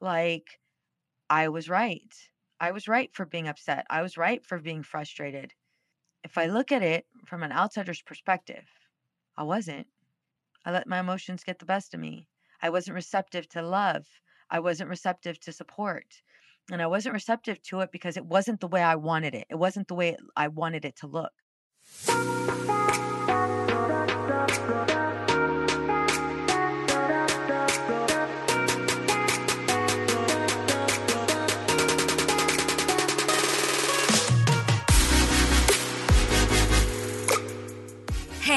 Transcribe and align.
like 0.00 0.60
I 1.28 1.48
was 1.48 1.68
right, 1.68 2.14
I 2.58 2.72
was 2.72 2.88
right 2.88 3.10
for 3.12 3.26
being 3.26 3.48
upset, 3.48 3.86
I 3.90 4.02
was 4.02 4.16
right 4.16 4.44
for 4.44 4.58
being 4.58 4.82
frustrated. 4.82 5.52
If 6.24 6.36
I 6.36 6.46
look 6.46 6.70
at 6.72 6.82
it 6.82 7.06
from 7.26 7.42
an 7.42 7.52
outsider's 7.52 8.02
perspective, 8.02 8.66
I 9.36 9.44
wasn't. 9.44 9.86
I 10.64 10.72
let 10.72 10.86
my 10.86 11.00
emotions 11.00 11.44
get 11.44 11.58
the 11.58 11.64
best 11.64 11.94
of 11.94 12.00
me. 12.00 12.28
I 12.60 12.68
wasn't 12.68 12.94
receptive 12.94 13.48
to 13.50 13.62
love. 13.62 14.06
I 14.50 14.60
wasn't 14.60 14.90
receptive 14.90 15.40
to 15.40 15.52
support. 15.52 16.04
And 16.70 16.82
I 16.82 16.86
wasn't 16.86 17.14
receptive 17.14 17.62
to 17.62 17.80
it 17.80 17.90
because 17.90 18.16
it 18.16 18.26
wasn't 18.26 18.60
the 18.60 18.68
way 18.68 18.82
I 18.82 18.96
wanted 18.96 19.34
it. 19.34 19.46
It 19.48 19.56
wasn't 19.56 19.88
the 19.88 19.94
way 19.94 20.16
I 20.36 20.48
wanted 20.48 20.84
it 20.84 20.96
to 20.96 21.06
look. 21.06 21.32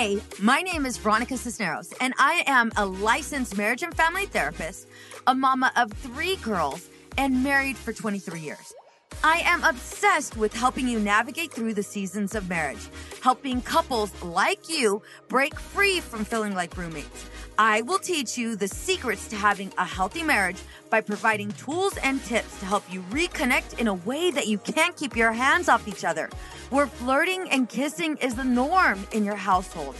Hey, 0.03 0.19
my 0.41 0.61
name 0.61 0.85
is 0.85 0.97
Veronica 0.97 1.37
Cisneros, 1.37 1.93
and 2.01 2.13
I 2.19 2.43
am 2.45 2.73
a 2.75 2.85
licensed 2.85 3.55
marriage 3.55 3.83
and 3.83 3.95
family 3.95 4.25
therapist, 4.25 4.89
a 5.27 5.33
mama 5.33 5.71
of 5.77 5.93
three 5.93 6.35
girls, 6.35 6.89
and 7.17 7.41
married 7.41 7.77
for 7.77 7.93
23 7.93 8.41
years. 8.41 8.73
I 9.21 9.39
am 9.45 9.63
obsessed 9.63 10.37
with 10.37 10.53
helping 10.53 10.87
you 10.87 10.99
navigate 10.99 11.51
through 11.51 11.73
the 11.73 11.83
seasons 11.83 12.35
of 12.35 12.49
marriage, 12.49 12.87
helping 13.21 13.61
couples 13.61 14.11
like 14.23 14.69
you 14.69 15.01
break 15.27 15.59
free 15.59 15.99
from 15.99 16.23
feeling 16.23 16.55
like 16.55 16.77
roommates. 16.77 17.29
I 17.57 17.81
will 17.81 17.99
teach 17.99 18.37
you 18.37 18.55
the 18.55 18.67
secrets 18.67 19.27
to 19.27 19.35
having 19.35 19.71
a 19.77 19.85
healthy 19.85 20.23
marriage 20.23 20.57
by 20.89 21.01
providing 21.01 21.51
tools 21.51 21.97
and 21.97 22.23
tips 22.23 22.59
to 22.59 22.65
help 22.65 22.83
you 22.91 23.01
reconnect 23.11 23.79
in 23.79 23.87
a 23.87 23.93
way 23.93 24.31
that 24.31 24.47
you 24.47 24.57
can't 24.57 24.95
keep 24.95 25.15
your 25.15 25.31
hands 25.31 25.69
off 25.69 25.87
each 25.87 26.05
other, 26.05 26.29
where 26.69 26.87
flirting 26.87 27.49
and 27.49 27.69
kissing 27.69 28.17
is 28.17 28.35
the 28.35 28.43
norm 28.43 29.05
in 29.11 29.23
your 29.23 29.35
household. 29.35 29.95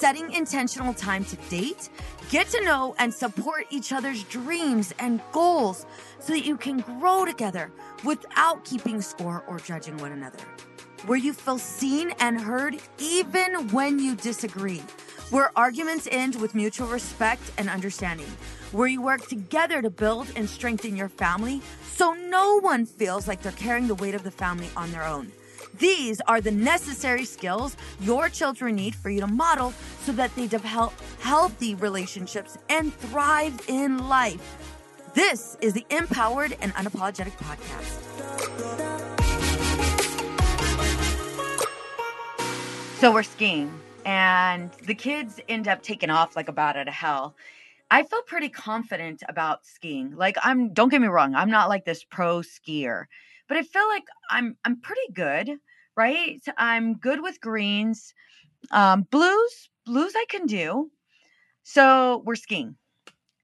Setting 0.00 0.32
intentional 0.32 0.94
time 0.94 1.26
to 1.26 1.36
date, 1.50 1.90
get 2.30 2.48
to 2.48 2.64
know 2.64 2.94
and 2.98 3.12
support 3.12 3.66
each 3.68 3.92
other's 3.92 4.22
dreams 4.24 4.94
and 4.98 5.20
goals 5.30 5.84
so 6.20 6.32
that 6.32 6.46
you 6.46 6.56
can 6.56 6.80
grow 6.80 7.26
together 7.26 7.70
without 8.02 8.64
keeping 8.64 9.02
score 9.02 9.44
or 9.46 9.58
judging 9.58 9.98
one 9.98 10.12
another. 10.12 10.38
Where 11.04 11.18
you 11.18 11.34
feel 11.34 11.58
seen 11.58 12.14
and 12.18 12.40
heard 12.40 12.78
even 12.98 13.68
when 13.72 13.98
you 13.98 14.16
disagree. 14.16 14.82
Where 15.28 15.52
arguments 15.54 16.08
end 16.10 16.34
with 16.36 16.54
mutual 16.54 16.86
respect 16.86 17.42
and 17.58 17.68
understanding. 17.68 18.28
Where 18.72 18.88
you 18.88 19.02
work 19.02 19.28
together 19.28 19.82
to 19.82 19.90
build 19.90 20.28
and 20.34 20.48
strengthen 20.48 20.96
your 20.96 21.10
family 21.10 21.60
so 21.92 22.14
no 22.14 22.58
one 22.58 22.86
feels 22.86 23.28
like 23.28 23.42
they're 23.42 23.52
carrying 23.52 23.86
the 23.86 23.96
weight 23.96 24.14
of 24.14 24.22
the 24.22 24.30
family 24.30 24.70
on 24.78 24.92
their 24.92 25.04
own. 25.04 25.30
These 25.80 26.20
are 26.28 26.42
the 26.42 26.50
necessary 26.50 27.24
skills 27.24 27.74
your 28.00 28.28
children 28.28 28.74
need 28.74 28.94
for 28.94 29.08
you 29.08 29.20
to 29.20 29.26
model 29.26 29.72
so 30.02 30.12
that 30.12 30.34
they 30.36 30.46
develop 30.46 30.92
healthy 31.20 31.74
relationships 31.74 32.58
and 32.68 32.92
thrive 32.94 33.58
in 33.66 34.06
life. 34.06 34.74
This 35.14 35.56
is 35.62 35.72
the 35.72 35.86
Empowered 35.88 36.54
and 36.60 36.74
Unapologetic 36.74 37.32
Podcast. 37.38 37.96
So 42.98 43.10
we're 43.10 43.22
skiing, 43.22 43.80
and 44.04 44.70
the 44.86 44.94
kids 44.94 45.40
end 45.48 45.66
up 45.66 45.82
taking 45.82 46.10
off 46.10 46.36
like 46.36 46.50
a 46.50 46.52
bat 46.52 46.76
out 46.76 46.88
of 46.88 46.94
hell. 46.94 47.34
I 47.90 48.02
feel 48.02 48.20
pretty 48.20 48.50
confident 48.50 49.22
about 49.26 49.64
skiing. 49.64 50.14
Like 50.14 50.36
I'm 50.42 50.74
don't 50.74 50.90
get 50.90 51.00
me 51.00 51.08
wrong, 51.08 51.34
I'm 51.34 51.50
not 51.50 51.70
like 51.70 51.86
this 51.86 52.04
pro 52.04 52.40
skier, 52.40 53.06
but 53.48 53.56
I 53.56 53.62
feel 53.62 53.88
like 53.88 54.04
I'm 54.30 54.58
I'm 54.62 54.78
pretty 54.78 55.10
good, 55.14 55.58
right? 56.00 56.42
I'm 56.56 56.94
good 56.94 57.20
with 57.22 57.42
greens. 57.42 58.14
Um 58.70 59.02
blues, 59.10 59.68
blues 59.84 60.14
I 60.16 60.24
can 60.30 60.46
do. 60.46 60.90
So 61.62 62.22
we're 62.24 62.36
skiing. 62.46 62.76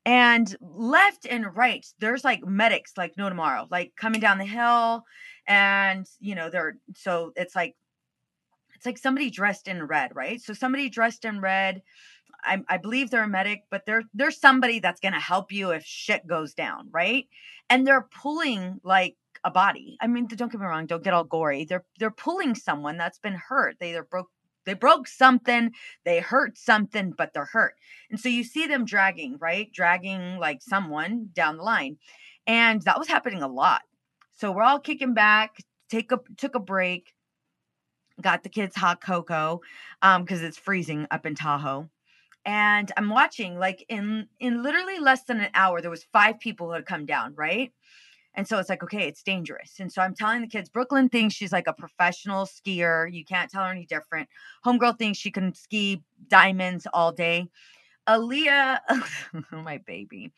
And 0.06 0.56
left 0.60 1.26
and 1.28 1.54
right, 1.54 1.84
there's 1.98 2.24
like 2.24 2.42
medics 2.46 2.92
like 2.96 3.12
no 3.18 3.28
tomorrow, 3.28 3.66
like 3.70 3.92
coming 3.96 4.20
down 4.20 4.38
the 4.38 4.46
hill 4.58 5.04
and 5.46 6.06
you 6.18 6.34
know, 6.34 6.48
they're 6.48 6.78
so 6.94 7.32
it's 7.36 7.54
like 7.54 7.74
it's 8.74 8.86
like 8.86 8.98
somebody 8.98 9.28
dressed 9.30 9.68
in 9.68 9.82
red, 9.82 10.10
right? 10.14 10.40
So 10.40 10.54
somebody 10.54 10.88
dressed 10.88 11.26
in 11.26 11.40
red. 11.40 11.82
I, 12.42 12.62
I 12.68 12.76
believe 12.78 13.10
they're 13.10 13.24
a 13.24 13.28
medic, 13.28 13.64
but 13.70 13.84
they're 13.84 14.04
they're 14.14 14.30
somebody 14.30 14.78
that's 14.80 15.00
gonna 15.00 15.20
help 15.20 15.52
you 15.52 15.72
if 15.72 15.84
shit 15.84 16.26
goes 16.26 16.54
down, 16.54 16.88
right? 16.90 17.26
And 17.68 17.86
they're 17.86 18.08
pulling 18.22 18.80
like 18.82 19.16
a 19.44 19.50
body. 19.50 19.96
I 20.00 20.06
mean, 20.06 20.26
don't 20.26 20.50
get 20.50 20.60
me 20.60 20.66
wrong, 20.66 20.86
don't 20.86 21.04
get 21.04 21.14
all 21.14 21.24
gory. 21.24 21.64
They're 21.64 21.84
they're 21.98 22.10
pulling 22.10 22.54
someone 22.54 22.96
that's 22.96 23.18
been 23.18 23.34
hurt. 23.48 23.76
They 23.80 23.90
either 23.90 24.04
broke 24.04 24.30
they 24.64 24.74
broke 24.74 25.06
something, 25.06 25.70
they 26.04 26.20
hurt 26.20 26.58
something, 26.58 27.12
but 27.16 27.32
they're 27.32 27.44
hurt. 27.44 27.74
And 28.10 28.18
so 28.18 28.28
you 28.28 28.42
see 28.42 28.66
them 28.66 28.84
dragging, 28.84 29.38
right? 29.40 29.72
Dragging 29.72 30.38
like 30.38 30.60
someone 30.60 31.28
down 31.32 31.56
the 31.56 31.62
line. 31.62 31.98
And 32.48 32.82
that 32.82 32.98
was 32.98 33.08
happening 33.08 33.42
a 33.42 33.48
lot. 33.48 33.82
So 34.32 34.50
we're 34.52 34.64
all 34.64 34.80
kicking 34.80 35.14
back, 35.14 35.56
take 35.88 36.12
a 36.12 36.20
took 36.36 36.54
a 36.54 36.60
break 36.60 37.12
got 38.20 38.42
the 38.42 38.48
kids 38.48 38.76
hot 38.76 39.00
cocoa 39.00 39.60
um 40.02 40.22
because 40.22 40.42
it's 40.42 40.58
freezing 40.58 41.06
up 41.10 41.26
in 41.26 41.34
tahoe 41.34 41.88
and 42.44 42.90
i'm 42.96 43.10
watching 43.10 43.58
like 43.58 43.84
in 43.88 44.26
in 44.40 44.62
literally 44.62 44.98
less 44.98 45.24
than 45.24 45.40
an 45.40 45.50
hour 45.54 45.80
there 45.80 45.90
was 45.90 46.04
five 46.12 46.38
people 46.40 46.68
who 46.68 46.72
had 46.72 46.86
come 46.86 47.04
down 47.04 47.34
right 47.34 47.72
and 48.36 48.46
so 48.46 48.58
it's 48.58 48.68
like 48.68 48.82
okay 48.82 49.08
it's 49.08 49.22
dangerous. 49.22 49.80
And 49.80 49.92
so 49.92 50.02
i'm 50.02 50.14
telling 50.14 50.42
the 50.42 50.46
kids 50.46 50.68
brooklyn 50.68 51.08
thinks 51.08 51.34
she's 51.34 51.52
like 51.52 51.66
a 51.66 51.72
professional 51.72 52.46
skier. 52.46 53.12
You 53.12 53.24
can't 53.24 53.50
tell 53.50 53.64
her 53.64 53.70
any 53.70 53.86
different. 53.86 54.28
Homegirl 54.64 54.98
thinks 54.98 55.18
she 55.18 55.30
can 55.30 55.54
ski 55.54 56.02
diamonds 56.28 56.86
all 56.92 57.12
day. 57.12 57.48
Aaliyah 58.08 58.78
my 59.50 59.78
baby. 59.78 60.32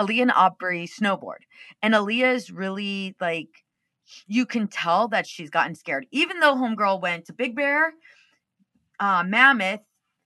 Aaliyah 0.00 0.22
and 0.22 0.32
aubrey 0.32 0.86
snowboard. 0.86 1.42
And 1.82 1.94
aaliyah 1.94 2.34
is 2.34 2.50
really 2.50 3.16
like 3.20 3.48
you 4.26 4.46
can 4.46 4.68
tell 4.68 5.08
that 5.08 5.26
she's 5.26 5.50
gotten 5.50 5.74
scared. 5.74 6.06
Even 6.10 6.40
though 6.40 6.54
Homegirl 6.54 7.00
went 7.00 7.26
to 7.26 7.32
Big 7.32 7.54
Bear, 7.54 7.92
uh, 9.00 9.22
Mammoth, 9.24 9.80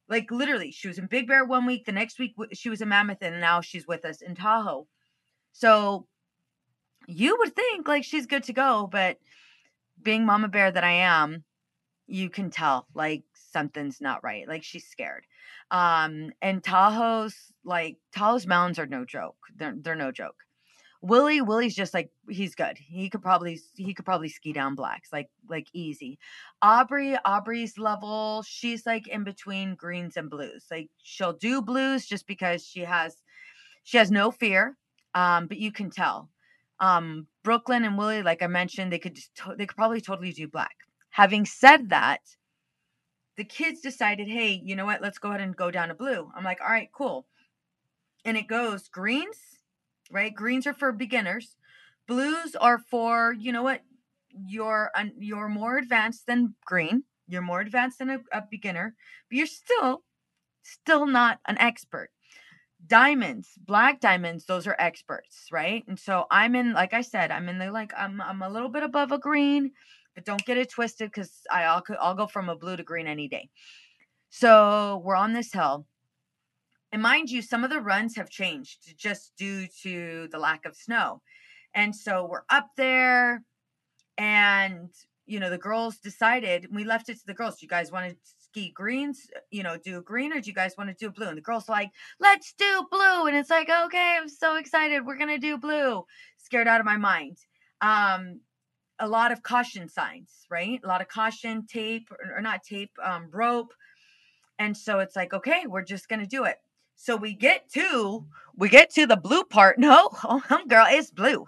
like 0.08 0.30
literally, 0.30 0.70
she 0.70 0.88
was 0.88 0.98
in 0.98 1.06
Big 1.06 1.26
Bear 1.26 1.44
one 1.44 1.66
week, 1.66 1.84
the 1.84 1.92
next 1.92 2.18
week 2.18 2.34
she 2.52 2.68
was 2.68 2.80
in 2.80 2.88
Mammoth, 2.88 3.22
and 3.22 3.40
now 3.40 3.60
she's 3.60 3.86
with 3.86 4.04
us 4.04 4.20
in 4.20 4.34
Tahoe. 4.34 4.86
So 5.52 6.06
you 7.06 7.36
would 7.38 7.54
think 7.54 7.88
like 7.88 8.04
she's 8.04 8.26
good 8.26 8.44
to 8.44 8.52
go, 8.52 8.88
but 8.90 9.18
being 10.02 10.26
Mama 10.26 10.48
Bear 10.48 10.70
that 10.70 10.84
I 10.84 10.92
am, 10.92 11.44
you 12.06 12.28
can 12.30 12.50
tell 12.50 12.86
like 12.94 13.24
something's 13.52 14.00
not 14.00 14.24
right. 14.24 14.46
Like 14.48 14.62
she's 14.64 14.86
scared. 14.86 15.24
Um, 15.70 16.32
and 16.42 16.62
Tahoe's 16.62 17.52
like 17.64 17.96
Tahoe's 18.14 18.46
mountains 18.46 18.78
are 18.78 18.86
no 18.86 19.04
joke. 19.04 19.36
They're 19.56 19.74
they're 19.80 19.94
no 19.94 20.12
joke. 20.12 20.36
Willie, 21.00 21.40
Willie's 21.40 21.74
just 21.74 21.94
like 21.94 22.10
he's 22.28 22.54
good. 22.54 22.78
He 22.78 23.10
could 23.10 23.22
probably 23.22 23.60
he 23.74 23.92
could 23.92 24.04
probably 24.04 24.28
ski 24.28 24.52
down 24.52 24.76
blacks 24.76 25.12
like 25.12 25.28
like 25.48 25.66
easy. 25.72 26.18
Aubrey, 26.62 27.16
Aubrey's 27.24 27.76
level, 27.76 28.42
she's 28.42 28.86
like 28.86 29.08
in 29.08 29.24
between 29.24 29.74
greens 29.74 30.16
and 30.16 30.30
blues. 30.30 30.66
Like 30.70 30.90
she'll 31.02 31.32
do 31.32 31.60
blues 31.60 32.06
just 32.06 32.26
because 32.26 32.64
she 32.64 32.80
has 32.80 33.16
she 33.82 33.98
has 33.98 34.10
no 34.10 34.30
fear. 34.30 34.76
Um, 35.14 35.46
but 35.48 35.58
you 35.58 35.72
can 35.72 35.90
tell. 35.90 36.30
Um, 36.82 37.28
Brooklyn 37.44 37.84
and 37.84 37.96
Willie, 37.96 38.22
like 38.22 38.42
I 38.42 38.48
mentioned, 38.48 38.92
they 38.92 38.98
could 39.00 39.16
to- 39.16 39.56
they 39.56 39.66
could 39.66 39.76
probably 39.76 40.02
totally 40.02 40.32
do 40.32 40.48
black. 40.48 40.76
Having 41.12 41.46
said 41.46 41.90
that, 41.90 42.20
the 43.36 43.44
kids 43.44 43.80
decided, 43.80 44.28
hey, 44.28 44.60
you 44.64 44.76
know 44.76 44.84
what? 44.84 45.00
Let's 45.02 45.18
go 45.18 45.30
ahead 45.30 45.40
and 45.40 45.56
go 45.56 45.70
down 45.70 45.88
to 45.88 45.94
blue. 45.94 46.30
I'm 46.36 46.44
like, 46.44 46.60
all 46.60 46.68
right, 46.68 46.90
cool. 46.92 47.26
And 48.24 48.36
it 48.36 48.48
goes 48.48 48.88
greens, 48.88 49.38
right? 50.10 50.34
Greens 50.34 50.66
are 50.66 50.74
for 50.74 50.92
beginners. 50.92 51.56
Blues 52.08 52.56
are 52.56 52.78
for, 52.78 53.34
you 53.38 53.52
know 53.52 53.62
what? 53.62 53.82
You're 54.46 54.90
you're 55.18 55.48
more 55.48 55.78
advanced 55.78 56.26
than 56.26 56.54
green. 56.64 57.04
You're 57.28 57.42
more 57.42 57.60
advanced 57.60 57.98
than 57.98 58.10
a, 58.10 58.20
a 58.32 58.42
beginner, 58.50 58.96
but 59.30 59.36
you're 59.36 59.46
still 59.46 60.04
still 60.62 61.06
not 61.06 61.40
an 61.46 61.58
expert. 61.58 62.10
Diamonds, 62.86 63.50
black 63.64 64.00
diamonds, 64.00 64.44
those 64.46 64.66
are 64.66 64.76
experts, 64.78 65.46
right? 65.52 65.84
And 65.86 65.98
so 65.98 66.26
I'm 66.30 66.54
in, 66.56 66.72
like 66.72 66.94
I 66.94 67.02
said, 67.02 67.30
I'm 67.30 67.48
in 67.48 67.58
the 67.58 67.70
like 67.70 67.92
I'm 67.96 68.20
I'm 68.20 68.42
a 68.42 68.50
little 68.50 68.68
bit 68.68 68.82
above 68.82 69.12
a 69.12 69.18
green, 69.18 69.72
but 70.14 70.24
don't 70.24 70.44
get 70.44 70.58
it 70.58 70.70
twisted 70.70 71.10
because 71.10 71.42
I'll, 71.50 71.82
I'll 72.00 72.14
go 72.14 72.26
from 72.26 72.48
a 72.48 72.56
blue 72.56 72.76
to 72.76 72.82
green 72.82 73.06
any 73.06 73.28
day. 73.28 73.48
So 74.30 75.00
we're 75.04 75.16
on 75.16 75.32
this 75.32 75.52
hill. 75.52 75.86
And 76.90 77.02
mind 77.02 77.30
you, 77.30 77.40
some 77.40 77.64
of 77.64 77.70
the 77.70 77.80
runs 77.80 78.16
have 78.16 78.28
changed 78.28 78.98
just 78.98 79.32
due 79.36 79.66
to 79.82 80.28
the 80.30 80.38
lack 80.38 80.66
of 80.66 80.76
snow. 80.76 81.22
And 81.74 81.96
so 81.96 82.26
we're 82.30 82.44
up 82.50 82.68
there, 82.76 83.42
and 84.18 84.90
you 85.24 85.40
know, 85.40 85.48
the 85.48 85.56
girls 85.56 85.96
decided 85.98 86.66
we 86.70 86.84
left 86.84 87.08
it 87.08 87.14
to 87.14 87.26
the 87.26 87.34
girls. 87.34 87.62
You 87.62 87.68
guys 87.68 87.90
want 87.90 88.10
to 88.10 88.16
ski 88.52 88.70
greens? 88.74 89.28
You 89.50 89.62
know, 89.62 89.76
do 89.78 90.02
green, 90.02 90.32
or 90.32 90.40
do 90.40 90.48
you 90.48 90.54
guys 90.54 90.74
want 90.76 90.90
to 90.90 90.94
do 90.94 91.10
blue? 91.10 91.28
And 91.28 91.38
the 91.38 91.42
girls 91.42 91.68
like, 91.68 91.90
let's 92.20 92.52
do 92.52 92.86
blue. 92.90 93.26
And 93.26 93.36
it's 93.36 93.50
like, 93.50 93.70
okay, 93.70 94.18
I'm 94.20 94.28
so 94.28 94.56
excited. 94.56 95.06
We're 95.06 95.16
gonna 95.16 95.38
do 95.38 95.56
blue. 95.56 96.04
Scared 96.36 96.68
out 96.68 96.80
of 96.80 96.86
my 96.86 96.96
mind. 96.96 97.38
Um, 97.80 98.40
a 98.98 99.08
lot 99.08 99.32
of 99.32 99.42
caution 99.42 99.88
signs, 99.88 100.30
right? 100.50 100.80
A 100.84 100.86
lot 100.86 101.00
of 101.00 101.08
caution 101.08 101.66
tape, 101.66 102.08
or, 102.10 102.40
not 102.40 102.62
tape, 102.62 102.92
um, 103.02 103.28
rope. 103.32 103.72
And 104.58 104.76
so 104.76 105.00
it's 105.00 105.16
like, 105.16 105.32
okay, 105.32 105.64
we're 105.66 105.82
just 105.84 106.08
gonna 106.08 106.26
do 106.26 106.44
it. 106.44 106.58
So 106.96 107.16
we 107.16 107.34
get 107.34 107.68
to 107.70 108.24
we 108.56 108.68
get 108.68 108.90
to 108.90 109.06
the 109.06 109.16
blue 109.16 109.44
part. 109.44 109.78
No, 109.78 110.10
oh, 110.24 110.42
girl, 110.68 110.86
it's 110.88 111.10
blue. 111.10 111.46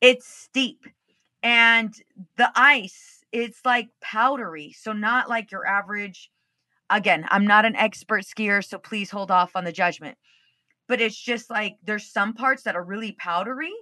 It's 0.00 0.26
steep. 0.26 0.84
And 1.42 1.94
the 2.36 2.50
ice, 2.56 3.23
it's 3.34 3.60
like 3.64 3.88
powdery. 4.00 4.74
So 4.78 4.92
not 4.92 5.28
like 5.28 5.50
your 5.50 5.66
average. 5.66 6.30
Again, 6.88 7.26
I'm 7.28 7.46
not 7.46 7.64
an 7.64 7.76
expert 7.76 8.24
skier, 8.24 8.64
so 8.64 8.78
please 8.78 9.10
hold 9.10 9.30
off 9.30 9.56
on 9.56 9.64
the 9.64 9.72
judgment. 9.72 10.16
But 10.86 11.00
it's 11.00 11.20
just 11.20 11.50
like 11.50 11.76
there's 11.82 12.12
some 12.12 12.34
parts 12.34 12.62
that 12.62 12.76
are 12.76 12.84
really 12.84 13.12
powdery 13.12 13.72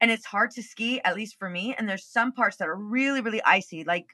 and 0.00 0.10
it's 0.10 0.26
hard 0.26 0.50
to 0.52 0.62
ski, 0.62 1.00
at 1.04 1.14
least 1.14 1.38
for 1.38 1.48
me. 1.48 1.74
And 1.78 1.88
there's 1.88 2.04
some 2.04 2.32
parts 2.32 2.56
that 2.56 2.68
are 2.68 2.76
really, 2.76 3.20
really 3.20 3.42
icy. 3.42 3.84
Like, 3.84 4.06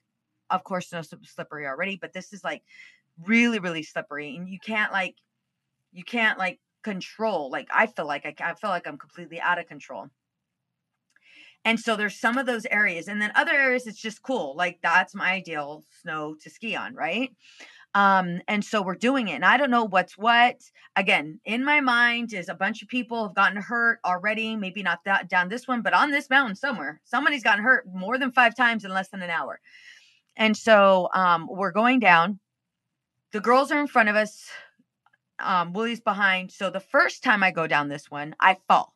of 0.51 0.63
course, 0.65 0.93
no 0.93 1.01
slippery 1.03 1.67
already, 1.67 1.99
but 2.01 2.13
this 2.13 2.33
is 2.33 2.45
like 2.45 2.63
really, 3.27 3.61
really 3.61 3.83
slippery. 3.83 4.37
And 4.37 4.49
you 4.49 4.59
can't 4.63 4.93
like 4.93 5.17
you 5.93 6.05
can't 6.05 6.39
like 6.39 6.59
control 6.83 7.51
like 7.51 7.69
i 7.73 7.87
feel 7.87 8.07
like 8.07 8.27
I, 8.27 8.35
I 8.41 8.55
feel 8.55 8.71
like 8.71 8.89
i'm 8.89 8.99
completely 8.99 9.41
out 9.41 9.59
of 9.59 9.69
control 9.69 10.09
and 11.65 11.79
so 11.79 11.97
there's 11.97 12.19
some 12.19 12.39
of 12.39 12.47
those 12.47 12.67
areas 12.67 13.09
and 13.09 13.21
then 13.21 13.33
other 13.35 13.53
areas 13.53 13.87
it's 13.87 14.01
just 14.01 14.23
cool 14.23 14.55
like 14.57 14.79
that's 14.83 15.15
my 15.15 15.33
ideal 15.33 15.85
snow 16.03 16.35
to 16.43 16.51
ski 16.51 16.77
on 16.77 16.95
right? 16.95 17.31
Um 17.95 18.41
and 18.49 18.65
so 18.65 18.81
we're 18.83 18.95
doing 18.95 19.29
it 19.29 19.35
and 19.35 19.45
i 19.45 19.57
don't 19.57 19.71
know 19.71 19.85
what's 19.85 20.17
what. 20.17 20.61
Again 20.97 21.41
in 21.45 21.65
my 21.65 21.81
mind 21.81 22.33
is 22.33 22.49
a 22.49 22.55
bunch 22.55 22.83
of 22.83 22.89
people 22.89 23.27
have 23.27 23.35
gotten 23.35 23.61
hurt 23.61 24.01
already 24.05 24.57
maybe 24.57 24.83
not 24.83 25.01
that 25.05 25.29
down 25.29 25.49
this 25.49 25.69
one 25.69 25.83
but 25.83 25.95
on 25.95 26.11
this 26.11 26.31
mountain 26.31 26.57
somewhere. 26.57 27.01
Somebody's 27.05 27.43
gotten 27.43 27.65
hurt 27.65 27.87
more 27.93 28.19
than 28.19 28.33
five 28.33 28.57
times 28.57 28.85
in 28.85 28.93
less 28.93 29.09
than 29.09 29.23
an 29.23 29.31
hour. 29.31 29.61
And 30.37 30.57
so 30.57 31.09
um 31.15 31.49
we're 31.51 31.73
going 31.73 32.01
down. 32.01 32.41
The 33.33 33.41
girls 33.41 33.71
are 33.73 33.81
in 33.81 33.87
front 33.87 34.09
of 34.09 34.17
us 34.17 34.49
um, 35.43 35.73
Willie's 35.73 36.01
behind. 36.01 36.51
So 36.53 36.71
the 36.71 36.81
first 36.81 37.23
time 37.23 37.43
I 37.43 37.51
go 37.51 37.67
down 37.67 37.89
this 37.89 38.11
one, 38.11 38.35
I 38.41 38.57
fall. 38.69 38.92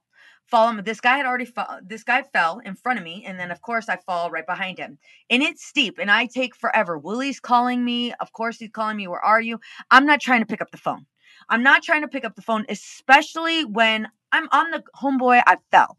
Fall. 0.47 0.81
This 0.83 1.01
guy 1.01 1.17
had 1.17 1.27
already 1.27 1.45
fall. 1.45 1.81
This 1.83 2.05
guy 2.05 2.23
fell 2.23 2.61
in 2.61 2.77
front 2.77 2.99
of 2.99 3.05
me, 3.05 3.25
and 3.27 3.39
then 3.39 3.51
of 3.51 3.61
course 3.63 3.89
I 3.89 3.97
fall 3.97 4.31
right 4.31 4.47
behind 4.47 4.79
him. 4.79 4.99
And 5.29 5.43
it's 5.43 5.65
steep, 5.65 5.99
and 5.99 6.11
I 6.11 6.27
take 6.27 6.55
forever. 6.55 6.99
Willie's 6.99 7.41
calling 7.41 7.85
me. 7.85 8.13
Of 8.21 8.33
course 8.33 8.59
he's 8.59 8.71
calling 8.71 8.97
me. 8.97 9.09
Where 9.09 9.25
are 9.25 9.41
you? 9.41 9.61
I'm 9.91 10.07
not 10.07 10.21
trying 10.21 10.41
to 10.41 10.47
pick 10.47 10.61
up 10.61 10.71
the 10.71 10.79
phone. 10.79 11.07
I'm 11.49 11.63
not 11.63 11.83
trying 11.83 12.03
to 12.03 12.09
pick 12.09 12.25
up 12.25 12.37
the 12.37 12.43
phone, 12.43 12.65
especially 12.69 13.65
when 13.65 14.09
I'm 14.33 14.49
on 14.53 14.71
the 14.71 14.83
homeboy. 14.97 15.43
I 15.47 15.57
fell. 15.71 15.99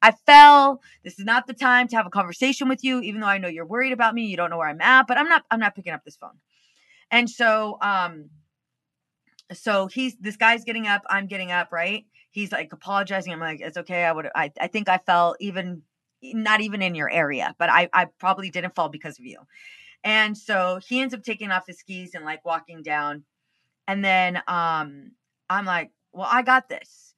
I 0.00 0.12
fell. 0.26 0.80
This 1.02 1.18
is 1.18 1.24
not 1.24 1.46
the 1.46 1.54
time 1.54 1.88
to 1.88 1.96
have 1.96 2.06
a 2.06 2.10
conversation 2.10 2.68
with 2.68 2.84
you, 2.84 3.00
even 3.00 3.20
though 3.20 3.26
I 3.26 3.38
know 3.38 3.48
you're 3.48 3.66
worried 3.66 3.92
about 3.92 4.14
me. 4.14 4.26
You 4.26 4.36
don't 4.36 4.50
know 4.50 4.58
where 4.58 4.68
I'm 4.68 4.80
at, 4.80 5.06
but 5.06 5.18
I'm 5.18 5.28
not. 5.28 5.44
I'm 5.50 5.60
not 5.60 5.74
picking 5.74 5.92
up 5.92 6.04
this 6.04 6.16
phone. 6.16 6.38
And 7.10 7.28
so, 7.28 7.78
um, 7.80 8.28
so 9.52 9.86
he's 9.86 10.16
this 10.18 10.36
guy's 10.36 10.64
getting 10.64 10.86
up 10.86 11.02
i'm 11.08 11.26
getting 11.26 11.50
up 11.50 11.72
right 11.72 12.04
he's 12.30 12.52
like 12.52 12.72
apologizing 12.72 13.32
i'm 13.32 13.40
like 13.40 13.60
it's 13.60 13.76
okay 13.76 14.04
i 14.04 14.12
would 14.12 14.28
i, 14.34 14.50
I 14.60 14.66
think 14.66 14.88
i 14.88 14.98
fell 14.98 15.36
even 15.40 15.82
not 16.22 16.60
even 16.60 16.82
in 16.82 16.94
your 16.94 17.10
area 17.10 17.54
but 17.58 17.70
i 17.70 17.88
i 17.92 18.06
probably 18.18 18.50
didn't 18.50 18.74
fall 18.74 18.88
because 18.88 19.18
of 19.18 19.24
you 19.24 19.38
and 20.04 20.36
so 20.36 20.80
he 20.86 21.00
ends 21.00 21.14
up 21.14 21.22
taking 21.22 21.50
off 21.50 21.66
his 21.66 21.78
skis 21.78 22.14
and 22.14 22.24
like 22.24 22.44
walking 22.44 22.82
down 22.82 23.24
and 23.86 24.04
then 24.04 24.36
um 24.48 25.12
i'm 25.48 25.64
like 25.64 25.90
well 26.12 26.28
i 26.30 26.42
got 26.42 26.68
this 26.68 27.14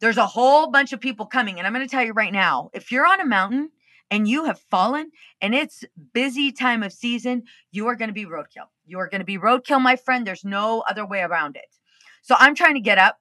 there's 0.00 0.16
a 0.16 0.26
whole 0.26 0.70
bunch 0.70 0.92
of 0.92 1.00
people 1.00 1.26
coming 1.26 1.58
and 1.58 1.66
i'm 1.66 1.74
going 1.74 1.86
to 1.86 1.90
tell 1.90 2.04
you 2.04 2.12
right 2.12 2.32
now 2.32 2.70
if 2.72 2.90
you're 2.90 3.06
on 3.06 3.20
a 3.20 3.26
mountain 3.26 3.70
and 4.10 4.28
you 4.28 4.44
have 4.44 4.60
fallen 4.70 5.10
and 5.40 5.54
it's 5.54 5.84
busy 6.12 6.52
time 6.52 6.82
of 6.82 6.92
season, 6.92 7.44
you 7.70 7.86
are 7.88 7.94
going 7.94 8.08
to 8.08 8.14
be 8.14 8.24
roadkill. 8.24 8.68
You 8.86 8.98
are 8.98 9.08
going 9.08 9.20
to 9.20 9.24
be 9.24 9.38
roadkill, 9.38 9.80
my 9.80 9.96
friend. 9.96 10.26
There's 10.26 10.44
no 10.44 10.82
other 10.88 11.06
way 11.06 11.20
around 11.20 11.56
it. 11.56 11.76
So 12.22 12.34
I'm 12.38 12.54
trying 12.54 12.74
to 12.74 12.80
get 12.80 12.98
up. 12.98 13.18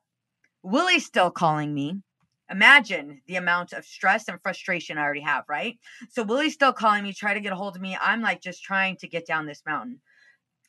Willie's 0.68 1.06
still 1.06 1.32
calling 1.32 1.74
me. 1.74 2.02
Imagine 2.50 3.22
the 3.26 3.38
amount 3.38 3.72
of 3.72 3.86
stress 3.86 4.28
and 4.28 4.42
frustration 4.42 4.98
I 4.98 5.04
already 5.04 5.22
have, 5.22 5.46
right? 5.48 5.80
So 6.10 6.24
Willie's 6.24 6.56
still 6.56 6.74
calling 6.74 7.04
me, 7.04 7.14
try 7.14 7.34
to 7.34 7.40
get 7.40 7.54
a 7.54 7.56
hold 7.56 7.78
of 7.78 7.82
me. 7.82 7.98
I'm 8.02 8.22
like 8.22 8.42
just 8.42 8.64
trying 8.64 8.98
to 8.98 9.08
get 9.08 9.26
down 9.26 9.46
this 9.46 9.64
mountain. 9.66 10.02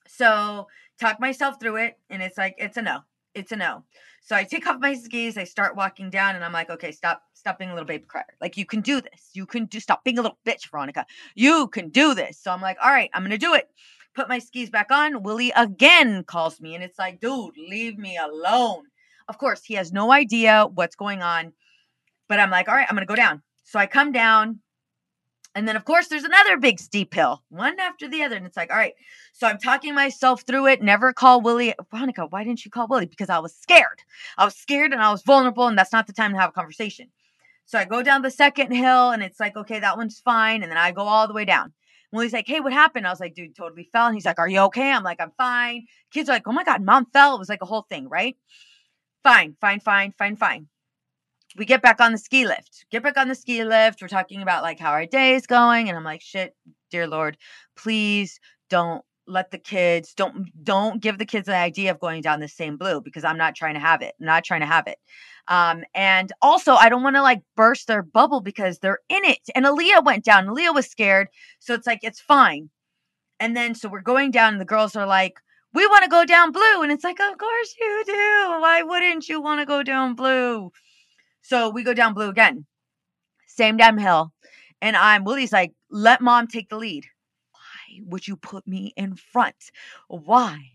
So 0.07 0.69
talk 1.01 1.19
myself 1.19 1.59
through 1.61 1.77
it, 1.77 1.99
and 2.11 2.23
it's 2.23 2.39
like 2.39 2.55
it's 2.59 2.77
a 2.77 2.83
no. 2.83 3.01
It's 3.35 3.51
a 3.51 3.57
no. 3.57 3.83
So 4.23 4.37
I 4.37 4.45
take 4.45 4.69
off 4.69 4.81
my 4.81 4.95
skis, 4.95 5.37
I 5.37 5.43
start 5.43 5.75
walking 5.75 6.11
down, 6.11 6.37
and 6.37 6.45
I'm 6.45 6.53
like, 6.53 6.71
okay, 6.71 6.93
stop, 6.93 7.23
stop 7.35 7.59
being 7.59 7.71
a 7.71 7.75
little 7.75 7.87
baby 7.87 8.05
crier. 8.07 8.25
Like 8.41 8.57
you 8.57 8.67
can 8.67 8.81
do 8.81 9.01
this. 9.01 9.31
You 9.33 9.47
can 9.47 9.67
do 9.67 9.81
stop 9.81 10.05
being 10.05 10.19
a 10.19 10.23
little 10.23 10.39
bitch, 10.47 10.71
Veronica. 10.71 11.07
You 11.35 11.67
can 11.67 11.89
do 11.89 12.15
this. 12.15 12.39
So 12.39 12.53
I'm 12.53 12.63
like, 12.63 12.79
all 12.83 12.91
right, 12.91 13.11
I'm 13.15 13.25
gonna 13.25 13.37
do 13.37 13.55
it. 13.55 13.69
Put 14.15 14.29
my 14.29 14.39
skis 14.39 14.71
back 14.71 14.93
on. 14.93 15.25
Willie 15.25 15.53
again 15.57 16.23
calls 16.23 16.61
me, 16.61 16.77
and 16.77 16.85
it's 16.85 17.01
like, 17.01 17.19
dude, 17.19 17.57
leave 17.57 17.99
me 17.99 18.17
alone. 18.17 18.85
Of 19.29 19.39
course, 19.39 19.65
he 19.65 19.75
has 19.75 19.93
no 19.93 20.13
idea 20.13 20.67
what's 20.75 20.97
going 20.97 21.23
on. 21.23 21.53
But 22.29 22.41
I'm 22.41 22.51
like, 22.51 22.69
all 22.69 22.75
right, 22.75 22.87
I'm 22.89 22.97
gonna 22.97 23.07
go 23.07 23.17
down. 23.17 23.43
So 23.65 23.79
I 23.79 23.87
come 23.87 24.13
down, 24.13 24.61
and 25.55 25.67
then, 25.67 25.77
of 25.77 25.85
course, 25.85 26.09
there's 26.09 26.25
another 26.25 26.57
big 26.57 26.79
steep 26.79 27.13
hill, 27.13 27.43
one 27.49 27.81
after 27.81 28.09
the 28.09 28.23
other. 28.23 28.37
And 28.37 28.47
it's 28.47 28.57
like, 28.57 28.71
all 28.71 28.77
right. 28.77 28.95
So 29.33 29.47
I'm 29.47 29.59
talking 29.59 29.95
myself 29.95 30.43
through 30.43 30.69
it. 30.69 30.83
Never 30.83 31.13
call 31.13 31.41
Willie. 31.41 31.75
Veronica, 31.91 32.27
why 32.27 32.45
didn't 32.45 32.65
you 32.65 32.71
call 32.71 32.87
Willie? 32.87 33.07
Because 33.07 33.29
I 33.29 33.39
was 33.39 33.55
scared. 33.55 34.03
I 34.37 34.45
was 34.45 34.55
scared 34.55 34.93
and 34.93 35.03
I 35.03 35.11
was 35.11 35.23
vulnerable, 35.23 35.67
and 35.67 35.77
that's 35.77 35.93
not 35.93 36.07
the 36.07 36.13
time 36.13 36.33
to 36.33 36.39
have 36.39 36.51
a 36.51 36.53
conversation. 36.53 37.09
So 37.67 37.79
I 37.79 37.85
go 37.85 38.03
down 38.03 38.23
the 38.23 38.31
second 38.31 38.73
hill, 38.73 39.11
and 39.11 39.23
it's 39.23 39.41
like, 39.41 39.57
okay, 39.57 39.81
that 39.81 39.97
one's 39.97 40.21
fine. 40.21 40.63
And 40.63 40.71
then 40.71 40.79
I 40.79 40.93
go 40.93 41.03
all 41.03 41.27
the 41.27 41.35
way 41.35 41.45
down. 41.45 41.73
Willie's 42.13 42.33
like, 42.33 42.47
hey, 42.47 42.61
what 42.61 42.73
happened? 42.73 43.07
I 43.07 43.11
was 43.11 43.21
like, 43.21 43.35
dude, 43.35 43.57
totally 43.57 43.89
fell. 43.93 44.07
And 44.07 44.15
he's 44.15 44.25
like, 44.25 44.39
are 44.39 44.49
you 44.49 44.61
okay? 44.61 44.91
I'm 44.91 45.03
like, 45.03 45.21
I'm 45.21 45.33
fine. 45.37 45.87
Kids 46.11 46.29
are 46.29 46.33
like, 46.33 46.47
oh 46.47 46.53
my 46.53 46.65
God, 46.65 46.83
mom 46.83 47.07
fell. 47.13 47.35
It 47.35 47.39
was 47.39 47.51
like 47.51 47.63
a 47.63 47.67
whole 47.67 47.83
thing, 47.83 48.09
right? 48.09 48.37
Fine, 49.29 49.57
fine, 49.61 49.81
fine, 49.81 50.13
fine, 50.17 50.37
fine 50.37 50.69
we 51.59 51.65
get 51.65 51.83
back 51.83 52.01
on 52.01 52.13
the 52.13 52.19
ski 52.19 52.47
lift. 52.47 52.87
Get 52.91 53.03
back 53.03 53.19
on 53.19 53.29
the 53.29 53.35
ski 53.35 53.65
lift. 53.65 54.01
We're 54.01 54.09
talking 54.09 54.43
about 54.43 54.63
like 54.63 54.79
how 54.79 54.91
our 54.93 55.07
day 55.07 55.35
is 55.35 55.47
going. 55.47 55.89
And 55.89 55.99
I'm 55.99 56.05
like, 56.05 56.23
shit, 56.23 56.55
dear 56.91 57.07
Lord, 57.07 57.37
please 57.77 58.39
don't 58.71 59.03
let 59.27 59.51
the 59.51 59.59
kids 59.59 60.15
don't 60.15 60.49
don't 60.65 61.03
give 61.03 61.19
the 61.19 61.27
kids 61.27 61.47
the 61.47 61.55
idea 61.55 61.91
of 61.91 62.01
going 62.01 62.23
down 62.23 62.41
the 62.41 62.49
same 62.49 62.79
blue 62.79 63.03
because 63.03 63.25
I'm 63.25 63.37
not 63.37 63.55
trying 63.55 63.75
to 63.75 63.81
have 63.81 64.01
it. 64.01 64.15
I'm 64.19 64.27
not 64.27 64.45
trying 64.45 64.61
to 64.61 64.67
have 64.67 64.87
it. 64.87 64.97
Um, 65.49 65.85
and 65.95 66.33
also 66.41 66.73
I 66.75 66.89
don't 66.89 67.03
want 67.03 67.17
to 67.17 67.23
like 67.23 67.43
burst 67.57 67.87
their 67.87 68.03
bubble 68.03 68.41
because 68.41 68.79
they're 68.79 69.01
in 69.11 69.25
it. 69.25 69.41
And 69.55 69.67
Aaliyah 69.67 70.05
went 70.05 70.25
down. 70.25 70.47
Aaliyah 70.47 70.75
was 70.75 70.87
scared. 70.87 71.29
So 71.59 71.75
it's 71.75 71.87
like 71.87 72.01
it's 72.03 72.21
fine. 72.21 72.71
And 73.41 73.57
then 73.57 73.75
so 73.75 73.89
we're 73.89 74.01
going 74.01 74.31
down, 74.31 74.55
and 74.55 74.61
the 74.61 74.65
girls 74.65 74.97
are 74.97 75.07
like, 75.07 75.35
we 75.75 75.87
want 75.87 76.05
to 76.05 76.11
go 76.11 76.25
down 76.25 76.53
blue. 76.53 76.83
And 76.83 76.93
it's 76.93 77.05
like, 77.05 77.21
of 77.21 77.39
course 77.39 77.75
you 77.81 78.03
do. 78.07 78.13
Why 78.13 78.83
wouldn't 78.83 79.29
you 79.29 79.41
want 79.41 79.61
to 79.61 79.67
go 79.67 79.83
down 79.83 80.15
blue? 80.15 80.71
So 81.43 81.71
we 81.71 81.83
go 81.83 81.95
down 81.95 82.15
blue 82.15 82.29
again. 82.29 82.67
Same 83.47 83.77
damn 83.77 83.99
hill. 83.99 84.33
And 84.81 84.97
I'm 84.97 85.25
Willie's 85.25 85.53
like, 85.53 85.73
let 85.91 86.21
mom 86.21 86.47
take 86.47 86.69
the 86.69 86.77
lead. 86.77 87.07
Why 87.53 88.01
would 88.07 88.29
you 88.29 88.37
put 88.37 88.67
me 88.67 88.93
in 88.97 89.17
front? 89.17 89.57
Why? 90.09 90.73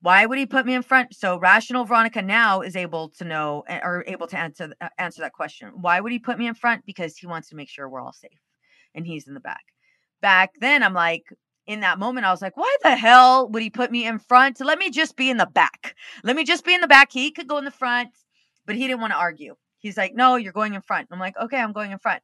Why 0.00 0.26
would 0.26 0.38
he 0.38 0.46
put 0.46 0.66
me 0.66 0.74
in 0.74 0.82
front? 0.82 1.14
So 1.14 1.38
rational 1.38 1.84
Veronica 1.84 2.22
now 2.22 2.60
is 2.60 2.74
able 2.74 3.10
to 3.10 3.24
know 3.24 3.62
eh, 3.68 3.80
or 3.82 4.04
able 4.08 4.26
to 4.26 4.38
answer 4.38 4.74
uh, 4.80 4.88
answer 4.98 5.22
that 5.22 5.32
question. 5.32 5.70
Why 5.80 6.00
would 6.00 6.10
he 6.10 6.18
put 6.18 6.38
me 6.38 6.48
in 6.48 6.54
front? 6.54 6.84
Because 6.84 7.16
he 7.16 7.28
wants 7.28 7.48
to 7.50 7.56
make 7.56 7.68
sure 7.68 7.88
we're 7.88 8.00
all 8.00 8.12
safe, 8.12 8.40
and 8.96 9.06
he's 9.06 9.28
in 9.28 9.34
the 9.34 9.40
back. 9.40 9.62
Back 10.20 10.50
then, 10.60 10.82
I'm 10.82 10.94
like, 10.94 11.24
in 11.66 11.80
that 11.80 11.98
moment, 11.98 12.26
I 12.26 12.30
was 12.30 12.42
like, 12.42 12.56
why 12.56 12.76
the 12.82 12.96
hell 12.96 13.48
would 13.48 13.62
he 13.62 13.70
put 13.70 13.90
me 13.90 14.06
in 14.06 14.18
front? 14.18 14.60
Let 14.60 14.78
me 14.78 14.90
just 14.90 15.16
be 15.16 15.30
in 15.30 15.36
the 15.36 15.46
back. 15.46 15.94
Let 16.24 16.36
me 16.36 16.44
just 16.44 16.64
be 16.64 16.74
in 16.74 16.80
the 16.80 16.88
back. 16.88 17.12
He 17.12 17.30
could 17.30 17.46
go 17.46 17.58
in 17.58 17.64
the 17.64 17.70
front, 17.70 18.10
but 18.66 18.76
he 18.76 18.86
didn't 18.86 19.00
want 19.00 19.12
to 19.12 19.18
argue. 19.18 19.54
He's 19.78 19.96
like, 19.96 20.14
no, 20.14 20.36
you're 20.36 20.52
going 20.52 20.74
in 20.74 20.82
front. 20.82 21.08
I'm 21.10 21.18
like, 21.18 21.36
okay, 21.36 21.58
I'm 21.58 21.72
going 21.72 21.92
in 21.92 21.98
front. 21.98 22.22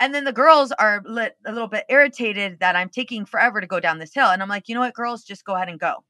And 0.00 0.14
then 0.14 0.24
the 0.24 0.32
girls 0.32 0.72
are 0.72 1.02
lit, 1.04 1.36
a 1.46 1.52
little 1.52 1.68
bit 1.68 1.84
irritated 1.88 2.58
that 2.60 2.76
I'm 2.76 2.88
taking 2.88 3.24
forever 3.24 3.60
to 3.60 3.66
go 3.66 3.78
down 3.80 3.98
this 3.98 4.14
hill. 4.14 4.30
And 4.30 4.42
I'm 4.42 4.48
like, 4.48 4.68
you 4.68 4.74
know 4.74 4.80
what, 4.80 4.94
girls, 4.94 5.22
just 5.22 5.44
go 5.44 5.54
ahead 5.54 5.68
and 5.68 5.78
go 5.78 6.04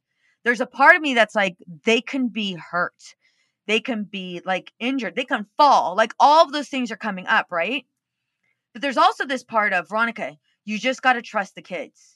there's 0.44 0.60
a 0.60 0.66
part 0.66 0.96
of 0.96 1.02
me 1.02 1.14
that's 1.14 1.34
like 1.34 1.56
they 1.84 2.00
can 2.00 2.28
be 2.28 2.54
hurt 2.54 3.14
they 3.66 3.80
can 3.80 4.04
be 4.04 4.40
like 4.44 4.72
injured 4.78 5.14
they 5.14 5.24
can 5.24 5.46
fall 5.56 5.94
like 5.96 6.14
all 6.18 6.44
of 6.44 6.52
those 6.52 6.68
things 6.68 6.90
are 6.90 6.96
coming 6.96 7.26
up 7.26 7.46
right 7.50 7.86
but 8.72 8.82
there's 8.82 8.96
also 8.96 9.24
this 9.24 9.44
part 9.44 9.72
of 9.72 9.88
veronica 9.88 10.36
you 10.64 10.78
just 10.78 11.02
got 11.02 11.14
to 11.14 11.22
trust 11.22 11.54
the 11.54 11.62
kids 11.62 12.11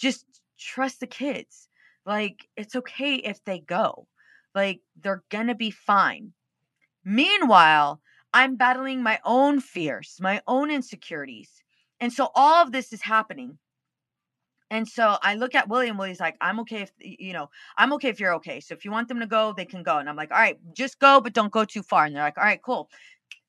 just 0.00 0.24
trust 0.58 1.00
the 1.00 1.06
kids 1.06 1.68
like 2.06 2.48
it's 2.56 2.74
okay 2.76 3.14
if 3.14 3.42
they 3.44 3.58
go 3.60 4.06
like 4.54 4.80
they're 5.00 5.22
gonna 5.30 5.54
be 5.54 5.70
fine 5.70 6.32
meanwhile 7.04 8.00
i'm 8.32 8.56
battling 8.56 9.02
my 9.02 9.18
own 9.24 9.60
fears 9.60 10.16
my 10.20 10.40
own 10.46 10.70
insecurities 10.70 11.62
and 12.00 12.12
so 12.12 12.30
all 12.34 12.62
of 12.62 12.72
this 12.72 12.92
is 12.92 13.02
happening 13.02 13.58
and 14.70 14.86
so 14.86 15.16
I 15.22 15.34
look 15.34 15.54
at 15.56 15.68
William. 15.68 15.98
Willie's 15.98 16.20
like, 16.20 16.36
I'm 16.40 16.60
okay 16.60 16.82
if 16.82 16.92
you 17.00 17.32
know, 17.32 17.50
I'm 17.76 17.92
okay 17.94 18.08
if 18.08 18.20
you're 18.20 18.34
okay. 18.34 18.60
So 18.60 18.72
if 18.72 18.84
you 18.84 18.92
want 18.92 19.08
them 19.08 19.18
to 19.18 19.26
go, 19.26 19.52
they 19.52 19.64
can 19.64 19.82
go. 19.82 19.98
And 19.98 20.08
I'm 20.08 20.14
like, 20.14 20.30
all 20.30 20.38
right, 20.38 20.58
just 20.74 21.00
go, 21.00 21.20
but 21.20 21.32
don't 21.32 21.52
go 21.52 21.64
too 21.64 21.82
far. 21.82 22.04
And 22.04 22.14
they're 22.14 22.22
like, 22.22 22.38
all 22.38 22.44
right, 22.44 22.62
cool. 22.62 22.88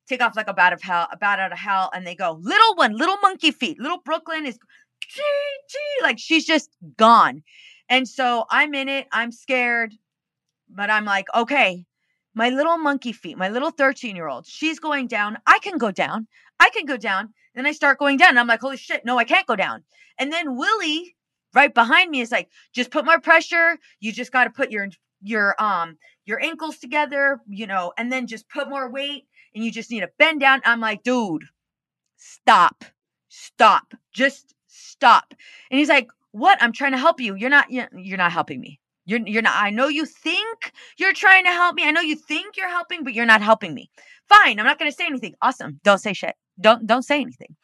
Take 0.08 0.24
off 0.24 0.36
like 0.36 0.48
a 0.48 0.54
bat 0.54 0.74
of 0.74 0.82
hell, 0.82 1.08
a 1.12 1.18
bat 1.18 1.40
out 1.40 1.52
of 1.52 1.60
hell, 1.60 1.92
and 1.94 2.06
they 2.06 2.16
go, 2.16 2.40
little 2.42 2.76
one, 2.76 2.98
little 2.98 3.18
monkey 3.22 3.52
feet, 3.52 3.80
little 3.80 4.00
Brooklyn 4.04 4.48
is, 4.48 4.58
gee, 5.14 5.22
gee, 5.70 6.04
like 6.04 6.20
she's 6.20 6.46
just 6.46 6.70
gone. 6.98 7.44
And 7.90 8.08
so 8.08 8.46
I'm 8.50 8.74
in 8.74 8.88
it. 8.90 9.08
I'm 9.12 9.32
scared, 9.32 9.94
but 10.70 10.90
I'm 10.90 11.06
like, 11.06 11.26
okay, 11.36 11.86
my 12.34 12.50
little 12.50 12.78
monkey 12.78 13.12
feet, 13.12 13.38
my 13.38 13.50
little 13.50 13.72
13 13.72 14.16
year 14.16 14.28
old, 14.28 14.46
she's 14.46 14.80
going 14.80 15.08
down. 15.08 15.38
I 15.46 15.60
can 15.60 15.78
go 15.78 15.92
down. 15.92 16.28
I 16.60 16.70
can 16.70 16.86
go 16.86 16.98
down. 16.98 17.34
Then 17.56 17.66
I 17.66 17.74
start 17.74 18.00
going 18.00 18.18
down. 18.18 18.30
And 18.30 18.40
I'm 18.40 18.48
like, 18.48 18.62
holy 18.62 18.78
shit, 18.78 19.04
no, 19.06 19.18
I 19.18 19.26
can't 19.26 19.48
go 19.48 19.56
down. 19.56 19.84
And 20.18 20.32
then 20.32 20.56
Willie 20.56 21.16
right 21.54 21.74
behind 21.74 22.12
me 22.12 22.22
is 22.22 22.32
like, 22.32 22.50
just 22.74 22.92
put 22.92 23.06
more 23.06 23.20
pressure. 23.20 23.78
You 24.00 24.12
just 24.12 24.32
got 24.32 24.46
to 24.46 24.50
put 24.50 24.72
your 24.72 24.88
your 25.24 25.62
um 25.62 25.98
your 26.26 26.42
ankles 26.42 26.78
together, 26.78 27.42
you 27.48 27.68
know, 27.68 27.92
and 27.98 28.12
then 28.12 28.28
just 28.28 28.50
put 28.50 28.70
more 28.70 28.90
weight 28.90 29.26
and 29.54 29.64
you 29.64 29.72
just 29.72 29.92
need 29.92 30.02
to 30.02 30.10
bend 30.18 30.40
down. 30.40 30.62
I'm 30.66 30.80
like, 30.80 31.04
dude, 31.04 31.44
stop. 32.16 32.86
Stop. 33.28 33.94
Just 34.14 34.54
stop. 34.72 35.34
And 35.70 35.80
he's 35.80 35.90
like, 35.90 36.10
"What? 36.32 36.62
I'm 36.62 36.72
trying 36.72 36.92
to 36.94 36.98
help 36.98 37.20
you. 37.20 37.36
You're 37.36 37.50
not 37.50 37.72
you're 37.72 38.18
not 38.18 38.32
helping 38.32 38.60
me. 38.60 38.80
You're 39.06 39.20
you're 39.26 39.42
not 39.42 39.56
I 39.56 39.70
know 39.70 39.88
you 39.88 40.06
think 40.06 40.74
you're 40.98 41.14
trying 41.14 41.46
to 41.46 41.52
help 41.52 41.76
me. 41.76 41.86
I 41.86 41.92
know 41.92 42.02
you 42.02 42.16
think 42.16 42.58
you're 42.58 42.70
helping, 42.70 43.04
but 43.04 43.14
you're 43.14 43.26
not 43.26 43.42
helping 43.42 43.74
me. 43.74 43.90
Fine, 44.30 44.60
I'm 44.60 44.66
not 44.66 44.80
going 44.80 44.90
to 44.90 44.96
say 44.96 45.06
anything. 45.06 45.36
Awesome. 45.42 45.80
Don't 45.84 45.98
say 46.00 46.14
shit. 46.14 46.36
Don't 46.60 46.86
don't 46.88 47.04
say 47.04 47.20
anything. 47.20 47.56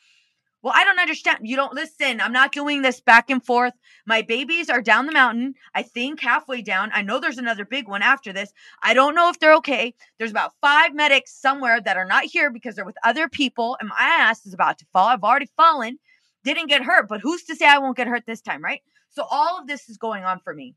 Well, 0.64 0.74
I 0.76 0.84
don't 0.84 1.00
understand. 1.00 1.40
You 1.44 1.56
don't 1.56 1.74
listen. 1.74 2.20
I'm 2.20 2.34
not 2.34 2.52
doing 2.52 2.82
this 2.82 3.00
back 3.00 3.30
and 3.30 3.46
forth. 3.46 3.74
My 4.08 4.24
babies 4.24 4.70
are 4.70 4.82
down 4.82 5.06
the 5.06 5.14
mountain. 5.14 5.54
I 5.76 5.84
think 5.84 6.20
halfway 6.20 6.64
down. 6.64 6.90
I 6.94 7.04
know 7.04 7.20
there's 7.20 7.38
another 7.38 7.64
big 7.64 7.88
one 7.88 8.02
after 8.02 8.34
this. 8.34 8.52
I 8.82 8.94
don't 8.94 9.16
know 9.16 9.30
if 9.30 9.40
they're 9.40 9.56
okay. 9.58 9.94
There's 10.18 10.32
about 10.32 10.56
five 10.60 10.96
medics 10.96 11.40
somewhere 11.40 11.80
that 11.80 11.96
are 11.96 12.06
not 12.06 12.26
here 12.26 12.50
because 12.50 12.76
they're 12.76 12.86
with 12.86 12.98
other 13.06 13.30
people, 13.30 13.78
and 13.80 13.88
my 13.88 13.96
ass 14.00 14.46
is 14.46 14.54
about 14.54 14.80
to 14.80 14.86
fall. 14.92 15.08
I've 15.08 15.24
already 15.24 15.50
fallen. 15.56 16.00
Didn't 16.44 16.67
get 16.67 16.84
hurt, 16.84 17.08
but 17.08 17.22
who's 17.22 17.44
to 17.46 17.56
say 17.56 17.67
I 17.67 17.79
won't 17.79 17.98
get 17.98 18.08
hurt 18.08 18.25
this 18.25 18.41
time, 18.41 18.63
right? 18.63 18.82
So 19.10 19.24
all 19.29 19.60
of 19.60 19.67
this 19.67 19.89
is 19.89 19.98
going 19.98 20.24
on 20.24 20.39
for 20.39 20.53
me. 20.53 20.75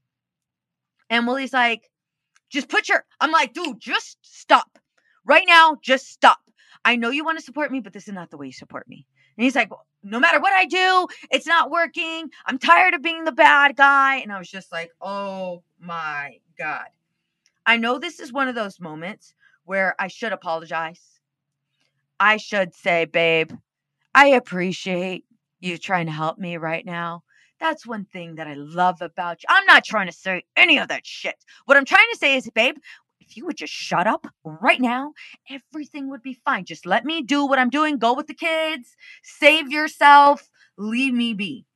And 1.09 1.27
Willie's 1.27 1.53
like, 1.53 1.91
just 2.49 2.69
put 2.69 2.89
your, 2.89 3.05
I'm 3.21 3.31
like, 3.31 3.53
dude, 3.53 3.79
just 3.79 4.19
stop. 4.23 4.79
Right 5.25 5.45
now, 5.47 5.77
just 5.83 6.09
stop. 6.09 6.39
I 6.85 6.97
know 6.97 7.11
you 7.11 7.25
want 7.25 7.39
to 7.39 7.45
support 7.45 7.71
me, 7.71 7.81
but 7.81 7.93
this 7.93 8.09
is 8.09 8.15
not 8.15 8.31
the 8.31 8.37
way 8.37 8.47
you 8.47 8.53
support 8.53 8.89
me. 8.89 9.07
And 9.37 9.45
he's 9.45 9.55
like, 9.55 9.71
no 10.03 10.19
matter 10.19 10.41
what 10.41 10.53
I 10.53 10.65
do, 10.65 11.07
it's 11.31 11.47
not 11.47 11.71
working. 11.71 12.31
I'm 12.47 12.59
tired 12.59 12.95
of 12.95 13.03
being 13.03 13.25
the 13.25 13.33
bad 13.33 13.77
guy. 13.77 14.17
And 14.17 14.33
I 14.33 14.39
was 14.39 14.51
just 14.51 14.73
like, 14.73 14.91
oh 15.01 15.63
my 15.79 16.39
God. 16.59 16.87
I 17.67 17.77
know 17.77 17.99
this 17.99 18.19
is 18.19 18.33
one 18.33 18.49
of 18.49 18.55
those 18.55 18.81
moments 18.81 19.35
where 19.65 19.95
I 19.99 20.09
should 20.09 20.33
apologize. 20.33 21.21
I 22.19 22.39
should 22.39 22.75
say, 22.75 23.05
babe, 23.05 23.53
I 24.15 24.29
appreciate 24.29 25.25
you 25.61 25.79
trying 25.79 26.07
to 26.07 26.13
help 26.13 26.39
me 26.39 26.57
right 26.57 26.85
now. 26.85 27.23
That's 27.61 27.87
one 27.87 28.07
thing 28.07 28.37
that 28.37 28.47
I 28.47 28.55
love 28.55 29.03
about 29.03 29.43
you. 29.43 29.47
I'm 29.51 29.67
not 29.67 29.85
trying 29.85 30.07
to 30.07 30.13
say 30.13 30.45
any 30.57 30.79
of 30.79 30.89
that 30.89 31.07
shit. 31.07 31.37
What 31.67 31.77
I'm 31.77 31.85
trying 31.85 32.09
to 32.13 32.19
say 32.19 32.37
is, 32.37 32.49
babe, 32.55 32.77
if 33.21 33.37
you 33.37 33.45
would 33.47 33.59
just 33.59 33.73
shut 33.73 34.07
up 34.07 34.27
right 34.45 34.81
now, 34.81 35.13
everything 35.49 36.09
would 36.09 36.23
be 36.23 36.41
fine. 36.45 36.65
Just 36.65 36.87
let 36.87 37.05
me 37.05 37.23
do 37.23 37.47
what 37.47 37.59
I'm 37.59 37.71
doing. 37.71 37.99
Go 37.99 38.15
with 38.15 38.27
the 38.27 38.35
kids, 38.35 38.97
save 39.23 39.71
yourself, 39.71 40.49
leave 40.79 41.13
me 41.13 41.35
be. 41.35 41.67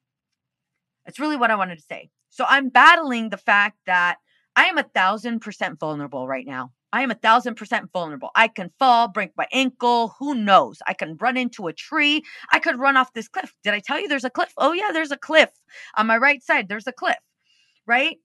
That's 1.04 1.20
really 1.20 1.36
what 1.36 1.50
I 1.50 1.56
wanted 1.56 1.76
to 1.76 1.84
say. 1.84 2.10
So 2.30 2.44
I'm 2.48 2.70
battling 2.70 3.28
the 3.28 3.36
fact 3.36 3.78
that 3.86 4.16
I 4.56 4.64
am 4.64 4.78
a 4.78 4.82
thousand 4.82 5.40
percent 5.40 5.78
vulnerable 5.78 6.26
right 6.26 6.46
now. 6.46 6.72
I 6.94 7.02
am 7.02 7.10
a 7.10 7.14
thousand 7.16 7.56
percent 7.56 7.90
vulnerable. 7.92 8.30
I 8.34 8.48
can 8.48 8.70
fall, 8.78 9.08
break 9.08 9.32
my 9.36 9.46
ankle. 9.52 10.14
Who 10.18 10.34
knows? 10.34 10.78
I 10.86 10.94
can 10.94 11.16
run 11.16 11.36
into 11.36 11.66
a 11.66 11.72
tree. 11.72 12.22
I 12.52 12.60
could 12.60 12.78
run 12.78 12.96
off 12.96 13.12
this 13.12 13.28
cliff. 13.28 13.54
Did 13.64 13.74
I 13.74 13.80
tell 13.80 14.00
you 14.00 14.08
there's 14.08 14.24
a 14.24 14.30
cliff? 14.30 14.52
Oh, 14.56 14.72
yeah, 14.72 14.90
there's 14.92 15.12
a 15.12 15.18
cliff. 15.18 15.50
On 15.96 16.06
my 16.06 16.16
right 16.16 16.42
side, 16.42 16.68
there's 16.68 16.86
a 16.86 16.92
cliff, 16.92 17.18
right? 17.86 18.18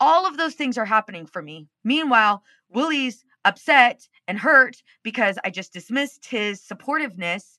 all 0.00 0.26
of 0.26 0.36
those 0.36 0.54
things 0.54 0.76
are 0.78 0.84
happening 0.84 1.26
for 1.26 1.42
me. 1.42 1.68
Meanwhile, 1.84 2.42
Willie's 2.68 3.24
upset 3.44 4.08
and 4.28 4.38
hurt 4.38 4.82
because 5.02 5.38
I 5.44 5.50
just 5.50 5.72
dismissed 5.72 6.26
his 6.26 6.60
supportiveness. 6.60 7.58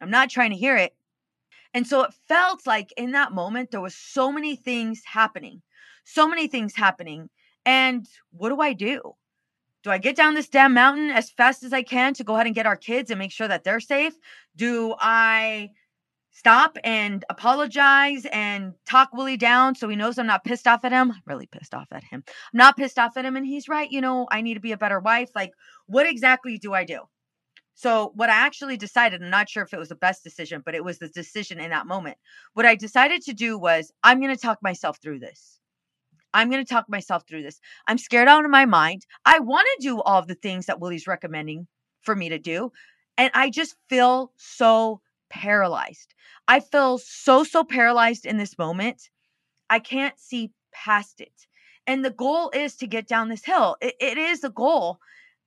I'm 0.00 0.10
not 0.10 0.30
trying 0.30 0.50
to 0.50 0.56
hear 0.56 0.76
it. 0.76 0.94
And 1.72 1.86
so 1.86 2.02
it 2.02 2.14
felt 2.28 2.66
like 2.66 2.92
in 2.96 3.12
that 3.12 3.32
moment 3.32 3.70
there 3.70 3.80
was 3.80 3.94
so 3.94 4.30
many 4.30 4.56
things 4.56 5.02
happening. 5.04 5.62
So 6.04 6.28
many 6.28 6.46
things 6.46 6.74
happening. 6.76 7.30
And 7.66 8.06
what 8.30 8.50
do 8.50 8.60
I 8.60 8.72
do? 8.72 9.14
Do 9.84 9.90
I 9.90 9.98
get 9.98 10.16
down 10.16 10.34
this 10.34 10.48
damn 10.48 10.72
mountain 10.72 11.10
as 11.10 11.30
fast 11.30 11.62
as 11.62 11.74
I 11.74 11.82
can 11.82 12.14
to 12.14 12.24
go 12.24 12.34
ahead 12.34 12.46
and 12.46 12.54
get 12.54 12.66
our 12.66 12.76
kids 12.76 13.10
and 13.10 13.18
make 13.18 13.32
sure 13.32 13.46
that 13.46 13.64
they're 13.64 13.80
safe? 13.80 14.14
Do 14.56 14.94
I 14.98 15.68
stop 16.34 16.76
and 16.82 17.24
apologize 17.30 18.26
and 18.32 18.72
talk 18.86 19.10
Willie 19.12 19.36
down 19.36 19.74
so 19.74 19.88
he 19.88 19.94
knows 19.94 20.18
I'm 20.18 20.26
not 20.26 20.42
pissed 20.42 20.66
off 20.66 20.84
at 20.84 20.92
him. 20.92 21.12
I'm 21.12 21.22
really 21.26 21.46
pissed 21.46 21.74
off 21.74 21.86
at 21.92 22.02
him. 22.02 22.24
I'm 22.26 22.58
not 22.58 22.76
pissed 22.76 22.98
off 22.98 23.16
at 23.16 23.24
him 23.24 23.36
and 23.36 23.46
he's 23.46 23.68
right, 23.68 23.90
you 23.90 24.00
know, 24.00 24.26
I 24.30 24.40
need 24.40 24.54
to 24.54 24.60
be 24.60 24.72
a 24.72 24.76
better 24.78 25.00
wife. 25.00 25.30
Like, 25.34 25.52
what 25.86 26.06
exactly 26.06 26.58
do 26.58 26.72
I 26.72 26.84
do? 26.84 27.00
So, 27.76 28.12
what 28.14 28.30
I 28.30 28.34
actually 28.34 28.76
decided, 28.76 29.22
I'm 29.22 29.30
not 29.30 29.48
sure 29.48 29.64
if 29.64 29.74
it 29.74 29.78
was 29.78 29.88
the 29.88 29.96
best 29.96 30.22
decision, 30.22 30.62
but 30.64 30.76
it 30.76 30.84
was 30.84 30.98
the 30.98 31.08
decision 31.08 31.58
in 31.58 31.70
that 31.70 31.88
moment. 31.88 32.16
What 32.52 32.66
I 32.66 32.76
decided 32.76 33.22
to 33.22 33.32
do 33.32 33.58
was, 33.58 33.92
I'm 34.04 34.20
going 34.20 34.34
to 34.34 34.40
talk 34.40 34.58
myself 34.62 34.98
through 35.02 35.18
this. 35.18 35.58
I'm 36.34 36.50
going 36.50 36.64
to 36.64 36.68
talk 36.68 36.88
myself 36.88 37.26
through 37.26 37.42
this. 37.42 37.60
I'm 37.86 37.96
scared 37.96 38.28
out 38.28 38.44
of 38.44 38.50
my 38.50 38.66
mind. 38.66 39.06
I 39.24 39.38
want 39.38 39.66
to 39.76 39.88
do 39.88 40.02
all 40.02 40.20
the 40.26 40.34
things 40.34 40.66
that 40.66 40.80
Willie's 40.80 41.06
recommending 41.06 41.66
for 42.02 42.14
me 42.14 42.28
to 42.28 42.38
do. 42.38 42.72
And 43.16 43.30
I 43.32 43.48
just 43.48 43.76
feel 43.88 44.32
so 44.36 45.00
paralyzed. 45.30 46.14
I 46.48 46.60
feel 46.60 46.98
so, 46.98 47.44
so 47.44 47.64
paralyzed 47.64 48.26
in 48.26 48.36
this 48.36 48.58
moment. 48.58 49.08
I 49.70 49.78
can't 49.78 50.18
see 50.18 50.52
past 50.72 51.20
it. 51.20 51.46
And 51.86 52.04
the 52.04 52.10
goal 52.10 52.50
is 52.54 52.76
to 52.76 52.86
get 52.86 53.06
down 53.06 53.28
this 53.28 53.44
hill. 53.44 53.76
it, 53.80 53.94
it 54.00 54.18
is 54.18 54.40
the 54.40 54.50
goal. 54.50 54.98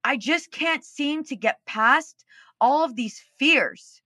I 0.03 0.15
just 0.17 0.51
can't 0.51 0.86
seem 0.86 1.24
to 1.25 1.36
get 1.36 1.65
past 1.65 2.24
all 2.62 2.84
of 2.84 2.96
these 2.96 3.22
fears. 3.38 4.01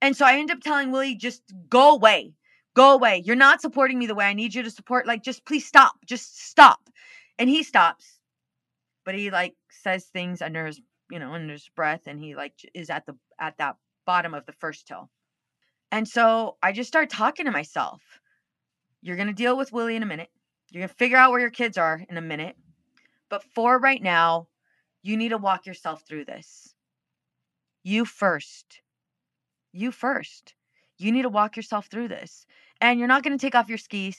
And 0.00 0.16
so 0.16 0.24
I 0.24 0.38
end 0.38 0.50
up 0.50 0.60
telling 0.60 0.90
Willie, 0.92 1.14
just 1.14 1.42
go 1.68 1.92
away. 1.92 2.32
Go 2.76 2.92
away. 2.92 3.22
You're 3.24 3.36
not 3.36 3.62
supporting 3.62 3.98
me 3.98 4.06
the 4.06 4.14
way 4.14 4.26
I 4.26 4.34
need 4.34 4.54
you 4.54 4.62
to 4.62 4.70
support. 4.70 5.06
Like, 5.06 5.22
just 5.22 5.46
please 5.46 5.66
stop. 5.66 5.94
Just 6.04 6.46
stop. 6.46 6.78
And 7.38 7.48
he 7.48 7.62
stops. 7.62 8.20
But 9.04 9.14
he 9.14 9.30
like 9.30 9.54
says 9.70 10.04
things 10.04 10.42
under 10.42 10.66
his, 10.66 10.80
you 11.10 11.18
know, 11.18 11.32
under 11.32 11.54
his 11.54 11.70
breath 11.74 12.02
and 12.06 12.20
he 12.20 12.34
like 12.34 12.52
is 12.74 12.90
at 12.90 13.06
the 13.06 13.16
at 13.40 13.56
that 13.58 13.76
bottom 14.04 14.34
of 14.34 14.44
the 14.44 14.52
first 14.52 14.86
hill. 14.88 15.08
And 15.90 16.06
so 16.06 16.56
I 16.62 16.72
just 16.72 16.88
start 16.88 17.08
talking 17.08 17.46
to 17.46 17.50
myself. 17.50 18.02
You're 19.00 19.16
to 19.16 19.32
deal 19.32 19.56
with 19.56 19.72
Willie 19.72 19.96
in 19.96 20.02
a 20.02 20.06
minute. 20.06 20.28
You're 20.70 20.86
to 20.86 20.94
figure 20.94 21.16
out 21.16 21.30
where 21.30 21.40
your 21.40 21.50
kids 21.50 21.78
are 21.78 22.04
in 22.10 22.16
a 22.18 22.22
minute. 22.22 22.56
But 23.30 23.42
for 23.54 23.78
right 23.78 24.02
now, 24.02 24.48
you 25.02 25.16
need 25.16 25.30
to 25.30 25.38
walk 25.38 25.64
yourself 25.64 26.02
through 26.06 26.26
this. 26.26 26.74
You 27.84 28.04
first. 28.04 28.82
You 29.72 29.92
first. 29.92 30.54
You 30.98 31.12
need 31.12 31.22
to 31.22 31.28
walk 31.28 31.56
yourself 31.56 31.86
through 31.86 32.08
this. 32.08 32.46
And 32.80 32.98
you're 32.98 33.08
not 33.08 33.22
going 33.22 33.36
to 33.36 33.44
take 33.44 33.54
off 33.54 33.68
your 33.68 33.78
skis. 33.78 34.18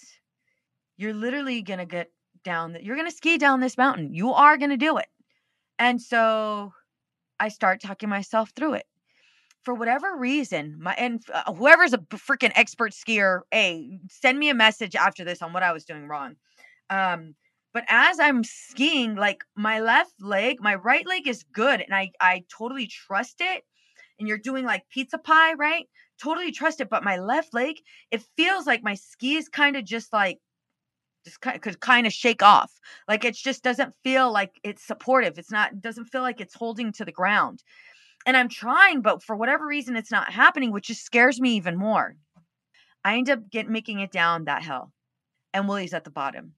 You're 0.98 1.14
literally 1.14 1.62
going 1.62 1.80
to 1.80 1.86
get 1.86 2.12
down 2.44 2.74
that 2.74 2.84
you're 2.84 2.96
going 2.96 3.10
to 3.10 3.16
ski 3.16 3.38
down 3.38 3.60
this 3.60 3.78
mountain. 3.78 4.14
You 4.14 4.32
are 4.32 4.58
going 4.58 4.70
to 4.70 4.78
do 4.78 4.98
it. 4.98 5.08
And 5.80 6.02
so 6.02 6.74
I 7.40 7.50
start 7.50 7.82
talking 7.82 8.10
myself 8.10 8.52
through 8.56 8.76
it. 8.76 8.86
For 9.64 9.74
whatever 9.74 10.16
reason, 10.16 10.78
my 10.80 10.94
and 10.94 11.22
uh, 11.34 11.54
whoever's 11.54 11.92
a 11.94 11.98
freaking 11.98 12.54
expert 12.56 12.94
skier, 12.94 13.42
hey, 13.52 14.00
send 14.10 14.40
me 14.40 14.50
a 14.50 14.54
message 14.54 14.96
after 14.96 15.26
this 15.26 15.42
on 15.42 15.52
what 15.52 15.62
I 15.62 15.74
was 15.74 15.84
doing 15.84 16.08
wrong. 16.08 16.36
Um, 16.90 17.36
but 17.74 17.84
as 17.90 18.18
I'm 18.18 18.46
skiing, 18.46 19.16
like 19.16 19.44
my 19.56 19.82
left 19.82 20.14
leg, 20.22 20.62
my 20.62 20.76
right 20.76 21.06
leg 21.06 21.28
is 21.28 21.44
good, 21.52 21.82
and 21.82 21.94
I 21.94 22.12
I 22.22 22.46
totally 22.50 22.88
trust 22.88 23.42
it. 23.42 23.64
And 24.18 24.28
you're 24.28 24.38
doing 24.38 24.64
like 24.66 24.90
pizza 24.90 25.18
pie, 25.18 25.54
right? 25.54 25.86
Totally 26.22 26.52
trust 26.52 26.82
it. 26.82 26.90
But 26.90 27.04
my 27.04 27.18
left 27.18 27.54
leg, 27.54 27.78
it 28.12 28.24
feels 28.36 28.66
like 28.66 28.84
my 28.84 28.96
ski 28.96 29.36
is 29.38 29.50
kind 29.50 29.76
of 29.76 29.86
just 29.86 30.12
like 30.14 30.40
just 31.26 31.42
kind 31.42 31.56
of, 31.56 31.62
could 31.62 31.80
kind 31.80 32.08
of 32.08 32.14
shake 32.14 32.42
off. 32.44 32.72
Like 33.08 33.26
it 33.26 33.36
just 33.36 33.64
doesn't 33.64 33.94
feel 34.04 34.32
like 34.32 34.60
it's 34.64 34.86
supportive. 34.86 35.38
It's 35.38 35.52
not 35.52 35.82
doesn't 35.82 36.06
feel 36.06 36.22
like 36.22 36.42
it's 36.42 36.56
holding 36.56 36.92
to 36.94 37.06
the 37.06 37.12
ground. 37.12 37.64
And 38.26 38.38
I'm 38.38 38.50
trying, 38.50 39.02
but 39.02 39.24
for 39.24 39.36
whatever 39.36 39.66
reason, 39.68 39.96
it's 39.96 40.12
not 40.12 40.32
happening, 40.32 40.72
which 40.72 40.88
just 40.88 41.06
scares 41.06 41.40
me 41.42 41.52
even 41.56 41.78
more. 41.78 42.16
I 43.06 43.18
end 43.18 43.30
up 43.30 43.50
getting 43.50 43.72
making 43.72 44.00
it 44.00 44.12
down 44.12 44.46
that 44.46 44.64
hill, 44.64 44.92
and 45.54 45.68
Willie's 45.70 45.94
at 45.94 46.04
the 46.06 46.12
bottom, 46.12 46.54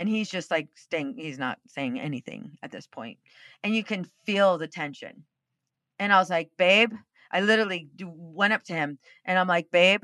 and 0.00 0.08
he's 0.08 0.30
just 0.30 0.50
like 0.50 0.68
staying. 0.76 1.16
He's 1.18 1.38
not 1.38 1.58
saying 1.68 2.00
anything 2.00 2.58
at 2.62 2.72
this 2.72 2.86
point, 2.86 3.18
and 3.64 3.74
you 3.76 3.84
can 3.84 4.06
feel 4.26 4.58
the 4.58 4.68
tension. 4.68 5.24
And 5.98 6.12
I 6.12 6.18
was 6.18 6.30
like, 6.30 6.50
"Babe," 6.58 6.92
I 7.34 7.40
literally 7.40 7.90
went 8.02 8.54
up 8.54 8.62
to 8.64 8.72
him, 8.72 8.98
and 9.26 9.38
I'm 9.38 9.48
like, 9.48 9.70
"Babe, 9.70 10.02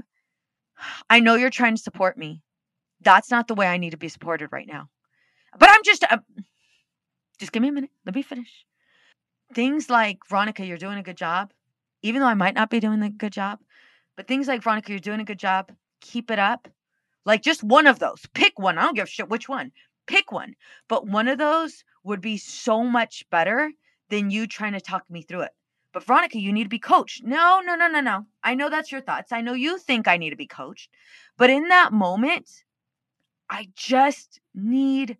I 1.09 1.21
know 1.21 1.35
you're 1.35 1.51
trying 1.51 1.77
to 1.77 1.83
support 1.83 2.19
me, 2.19 2.43
that's 3.01 3.31
not 3.31 3.49
the 3.49 3.55
way 3.55 3.67
I 3.67 3.79
need 3.79 3.91
to 3.91 3.97
be 3.97 4.09
supported 4.09 4.51
right 4.53 4.67
now. 4.67 4.89
But 5.59 5.71
I'm 5.71 5.83
just, 5.85 6.05
uh, 6.05 6.19
just 7.39 7.53
give 7.53 7.63
me 7.63 7.69
a 7.69 7.73
minute. 7.73 7.91
Let 8.07 8.15
me 8.15 8.23
finish. 8.23 8.65
Things 9.55 9.91
like, 9.91 10.19
Veronica, 10.29 10.65
you're 10.65 10.79
doing 10.79 10.99
a 10.99 11.03
good 11.03 11.17
job, 11.17 11.53
even 12.03 12.21
though 12.21 12.29
I 12.29 12.35
might 12.35 12.55
not 12.55 12.71
be 12.71 12.81
doing 12.81 13.03
a 13.03 13.11
good 13.11 13.33
job. 13.33 13.59
But 14.17 14.29
things 14.29 14.47
like, 14.47 14.63
Veronica, 14.63 14.93
you're 14.93 15.01
doing 15.01 15.21
a 15.21 15.25
good 15.25 15.39
job. 15.39 15.73
Keep 16.01 16.31
it 16.31 16.39
up. 16.39 16.69
Like 17.25 17.43
just 17.43 17.63
one 17.63 17.87
of 17.87 17.99
those. 17.99 18.23
Pick 18.35 18.59
one. 18.59 18.79
I 18.79 18.83
don't 18.83 18.95
give 18.95 19.05
a 19.05 19.11
shit 19.11 19.29
which 19.29 19.49
one. 19.49 19.73
Pick 20.07 20.31
one. 20.33 20.55
But 20.89 21.07
one 21.07 21.29
of 21.29 21.39
those 21.39 21.85
would 22.05 22.21
be 22.21 22.37
so 22.37 22.85
much 22.85 23.25
better 23.31 23.73
than 24.09 24.31
you 24.31 24.47
trying 24.47 24.73
to 24.73 24.81
talk 24.81 25.05
me 25.11 25.23
through 25.23 25.43
it. 25.43 25.53
But 25.93 26.05
Veronica, 26.05 26.39
you 26.39 26.53
need 26.53 26.65
to 26.65 26.69
be 26.69 26.79
coached. 26.79 27.25
No, 27.25 27.61
no, 27.65 27.75
no, 27.75 27.89
no, 27.89 28.01
no. 28.01 28.27
I 28.45 28.55
know 28.55 28.71
that's 28.71 28.93
your 28.93 29.01
thoughts. 29.01 29.33
I 29.33 29.41
know 29.41 29.55
you 29.55 29.79
think 29.79 30.07
I 30.07 30.17
need 30.17 30.31
to 30.31 30.37
be 30.37 30.47
coached. 30.47 30.91
But 31.37 31.51
in 31.51 31.69
that 31.69 31.93
moment, 31.93 32.49
I 33.49 33.69
just 33.75 34.41
need 34.55 35.19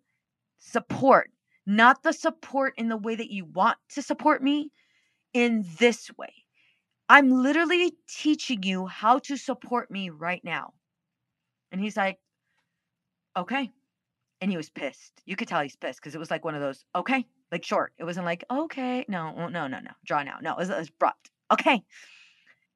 support, 0.59 1.31
not 1.65 2.03
the 2.03 2.13
support 2.13 2.73
in 2.77 2.87
the 2.87 2.97
way 2.97 3.15
that 3.15 3.31
you 3.31 3.45
want 3.45 3.77
to 3.89 4.01
support 4.01 4.41
me, 4.41 4.71
in 5.33 5.65
this 5.79 6.09
way. 6.17 6.33
I'm 7.09 7.29
literally 7.29 7.93
teaching 8.07 8.63
you 8.63 8.85
how 8.85 9.19
to 9.19 9.37
support 9.37 9.91
me 9.91 10.09
right 10.09 10.43
now. 10.43 10.73
And 11.71 11.81
he's 11.81 11.97
like, 11.97 12.19
okay. 13.35 13.69
And 14.39 14.49
he 14.49 14.57
was 14.57 14.69
pissed. 14.69 15.21
You 15.25 15.35
could 15.35 15.47
tell 15.47 15.61
he's 15.61 15.75
pissed 15.75 15.99
because 15.99 16.15
it 16.15 16.19
was 16.19 16.31
like 16.31 16.45
one 16.45 16.55
of 16.55 16.61
those, 16.61 16.85
okay, 16.95 17.25
like 17.51 17.65
short. 17.65 17.93
It 17.97 18.03
wasn't 18.03 18.25
like, 18.25 18.43
okay, 18.49 19.05
no, 19.07 19.33
no, 19.49 19.67
no, 19.67 19.67
no, 19.67 19.91
draw 20.05 20.23
now. 20.23 20.37
No, 20.41 20.51
it 20.53 20.57
was, 20.57 20.69
it 20.69 20.77
was 20.77 20.89
abrupt. 20.89 21.31
Okay 21.51 21.83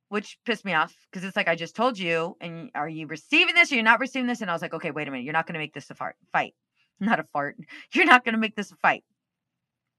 which 0.10 0.38
pissed 0.46 0.66
me 0.66 0.74
off 0.74 0.96
because 1.12 1.24
it's 1.26 1.36
like 1.36 1.48
I 1.48 1.56
just 1.56 1.76
told 1.76 1.98
you, 1.98 2.38
and 2.40 2.70
are 2.76 2.88
you 2.88 3.08
receiving 3.08 3.56
this 3.56 3.72
or 3.72 3.76
you're 3.76 3.84
not 3.84 4.00
receiving 4.00 4.28
this? 4.28 4.42
And 4.42 4.50
I 4.50 4.54
was 4.54 4.62
like, 4.62 4.74
okay, 4.74 4.92
wait 4.92 5.08
a 5.08 5.12
minute, 5.12 5.24
you're 5.24 5.34
not 5.34 5.48
going 5.48 5.54
to 5.54 5.60
make 5.60 5.74
this 5.74 5.90
a 5.90 5.96
fart 5.96 6.16
fight, 6.32 6.54
not 7.00 7.20
a 7.20 7.24
fart. 7.24 7.58
You're 7.94 8.06
not 8.06 8.24
going 8.24 8.34
to 8.34 8.40
make 8.40 8.56
this 8.56 8.72
a 8.72 8.76
fight, 8.78 9.04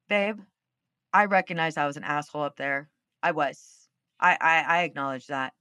babe. 0.09 0.39
I 1.13 1.27
recognize 1.27 1.77
I 1.77 1.87
was 1.87 1.97
an 1.97 2.05
asshole 2.05 2.43
up 2.43 2.57
there. 2.57 2.89
I 3.23 3.33
was. 3.33 3.89
I, 4.19 4.39
I 4.41 4.65
I 4.67 4.83
acknowledge 4.85 5.27
that, 5.27 5.53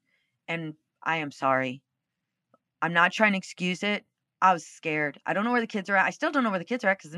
and 0.47 0.75
I 1.03 1.17
am 1.17 1.31
sorry. 1.31 1.81
I'm 2.81 2.93
not 2.93 3.11
trying 3.11 3.33
to 3.33 3.37
excuse 3.37 3.83
it. 3.83 4.05
I 4.41 4.53
was 4.53 4.65
scared. 4.65 5.19
I 5.25 5.33
don't 5.33 5.43
know 5.43 5.51
where 5.51 5.61
the 5.61 5.67
kids 5.67 5.89
are 5.89 5.95
at. 5.95 6.05
I 6.05 6.11
still 6.11 6.31
don't 6.31 6.43
know 6.43 6.49
where 6.49 6.59
the 6.59 6.65
kids 6.65 6.85
are 6.85 6.89
at 6.89 7.01
because 7.01 7.17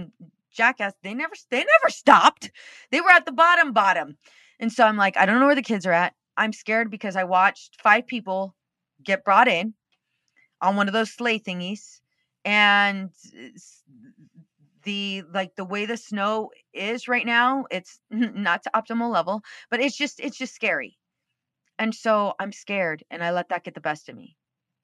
Jackass 0.57 0.93
they 1.03 1.13
never 1.13 1.35
they 1.51 1.59
never 1.59 1.89
stopped. 1.89 2.51
They 2.91 2.99
were 2.99 3.11
at 3.11 3.25
the 3.25 3.31
bottom 3.31 3.71
bottom, 3.73 4.17
and 4.59 4.73
so 4.73 4.85
I'm 4.85 4.97
like 4.97 5.15
I 5.15 5.25
don't 5.25 5.39
know 5.39 5.45
where 5.45 5.55
the 5.55 5.61
kids 5.61 5.85
are 5.85 5.93
at. 5.93 6.13
I'm 6.35 6.53
scared 6.53 6.91
because 6.91 7.15
I 7.15 7.23
watched 7.23 7.81
five 7.81 8.07
people 8.07 8.55
get 9.03 9.23
brought 9.23 9.47
in 9.47 9.73
on 10.61 10.75
one 10.75 10.87
of 10.87 10.93
those 10.93 11.11
sleigh 11.11 11.39
thingies 11.39 12.01
and 12.43 13.09
the 14.83 15.23
like 15.33 15.55
the 15.55 15.65
way 15.65 15.85
the 15.85 15.97
snow 15.97 16.49
is 16.73 17.07
right 17.07 17.25
now 17.25 17.65
it's 17.69 17.99
not 18.09 18.63
to 18.63 18.71
optimal 18.73 19.11
level 19.11 19.41
but 19.69 19.79
it's 19.81 19.97
just 19.97 20.19
it's 20.19 20.37
just 20.37 20.55
scary. 20.55 20.97
And 21.79 21.93
so 21.93 22.33
i'm 22.39 22.51
scared 22.51 23.03
and 23.11 23.23
i 23.23 23.31
let 23.31 23.49
that 23.49 23.63
get 23.63 23.75
the 23.75 23.81
best 23.81 24.09
of 24.09 24.15
me. 24.15 24.35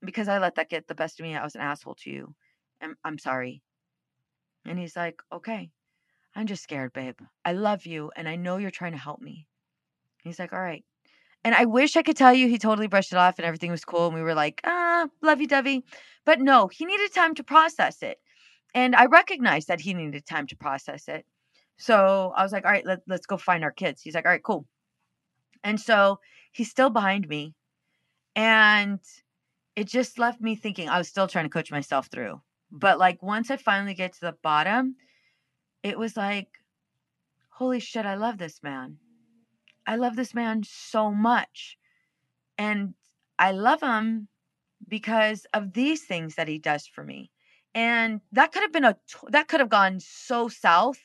Because 0.04 0.28
i 0.28 0.38
let 0.40 0.56
that 0.56 0.70
get 0.70 0.88
the 0.88 0.96
best 0.96 1.20
of 1.20 1.24
me 1.26 1.36
i 1.36 1.44
was 1.44 1.56
an 1.56 1.62
asshole 1.62 1.96
to 2.04 2.10
you. 2.12 2.36
And 2.82 2.96
i'm 3.04 3.18
sorry 3.18 3.62
and 4.66 4.80
he's 4.80 4.96
like 4.96 5.22
okay 5.32 5.70
i'm 6.36 6.48
just 6.48 6.64
scared 6.64 6.94
babe 6.94 7.20
i 7.46 7.54
love 7.54 7.86
you 7.86 8.12
and 8.16 8.28
i 8.28 8.36
know 8.36 8.58
you're 8.58 8.72
trying 8.72 8.92
to 8.92 8.98
help 8.98 9.22
me 9.22 9.48
he's 10.24 10.40
like 10.40 10.54
all 10.54 10.60
right 10.62 10.84
and 11.44 11.54
I 11.54 11.66
wish 11.66 11.98
I 11.98 12.04
could 12.04 12.16
tell 12.16 12.34
you 12.34 12.48
he 12.48 12.58
totally 12.58 12.88
brushed 12.88 13.12
it 13.12 13.18
off 13.18 13.38
and 13.38 13.46
everything 13.46 13.72
was 13.72 13.84
cool. 13.84 14.08
And 14.08 14.16
we 14.16 14.22
were 14.22 14.34
like, 14.34 14.62
ah, 14.64 15.08
love 15.22 15.42
you, 15.42 15.48
dovey. 15.48 15.84
But 16.26 16.40
no, 16.40 16.68
he 16.68 16.86
needed 16.86 17.14
time 17.14 17.36
to 17.36 17.44
process 17.44 18.02
it. 18.02 18.20
And 18.74 18.96
I 18.96 19.06
recognized 19.06 19.68
that 19.68 19.82
he 19.82 19.94
needed 19.94 20.26
time 20.26 20.48
to 20.48 20.56
process 20.56 21.08
it. 21.08 21.26
So 21.78 22.32
I 22.36 22.44
was 22.44 22.52
like, 22.52 22.66
all 22.66 22.72
right, 22.72 22.86
let, 22.86 23.00
let's 23.08 23.26
go 23.26 23.38
find 23.38 23.64
our 23.64 23.72
kids. 23.72 24.02
He's 24.02 24.16
like, 24.16 24.26
all 24.26 24.32
right, 24.32 24.44
cool. 24.44 24.66
And 25.64 25.80
so 25.80 26.20
he's 26.52 26.70
still 26.70 26.90
behind 26.90 27.28
me. 27.28 27.56
And 28.36 29.00
it 29.76 29.88
just 29.88 30.18
left 30.18 30.42
me 30.42 30.56
thinking, 30.56 30.88
I 30.88 30.98
was 30.98 31.10
still 31.10 31.28
trying 31.28 31.46
to 31.46 31.50
coach 31.50 31.72
myself 31.72 32.08
through. 32.08 32.42
But 32.74 32.98
like 32.98 33.22
once 33.22 33.52
I 33.52 33.58
finally 33.58 33.94
get 33.94 34.14
to 34.14 34.22
the 34.22 34.36
bottom, 34.42 34.96
it 35.84 35.98
was 35.98 36.18
like, 36.18 36.48
holy 37.50 37.80
shit, 37.80 38.06
I 38.06 38.16
love 38.16 38.40
this 38.40 38.64
man. 38.64 38.98
I 39.86 39.96
love 39.96 40.16
this 40.16 40.34
man 40.34 40.64
so 40.66 41.12
much. 41.12 41.78
And 42.58 42.96
I 43.38 43.52
love 43.52 43.82
him 43.82 44.28
because 44.88 45.46
of 45.54 45.74
these 45.74 46.04
things 46.06 46.34
that 46.36 46.48
he 46.48 46.58
does 46.58 46.88
for 46.88 47.04
me. 47.04 47.30
And 47.76 48.22
that 48.32 48.52
could 48.52 48.64
have 48.64 48.72
been 48.72 48.86
a 48.86 48.98
that 49.30 49.48
could 49.48 49.60
have 49.60 49.70
gone 49.70 50.00
so 50.00 50.48
south. 50.48 51.00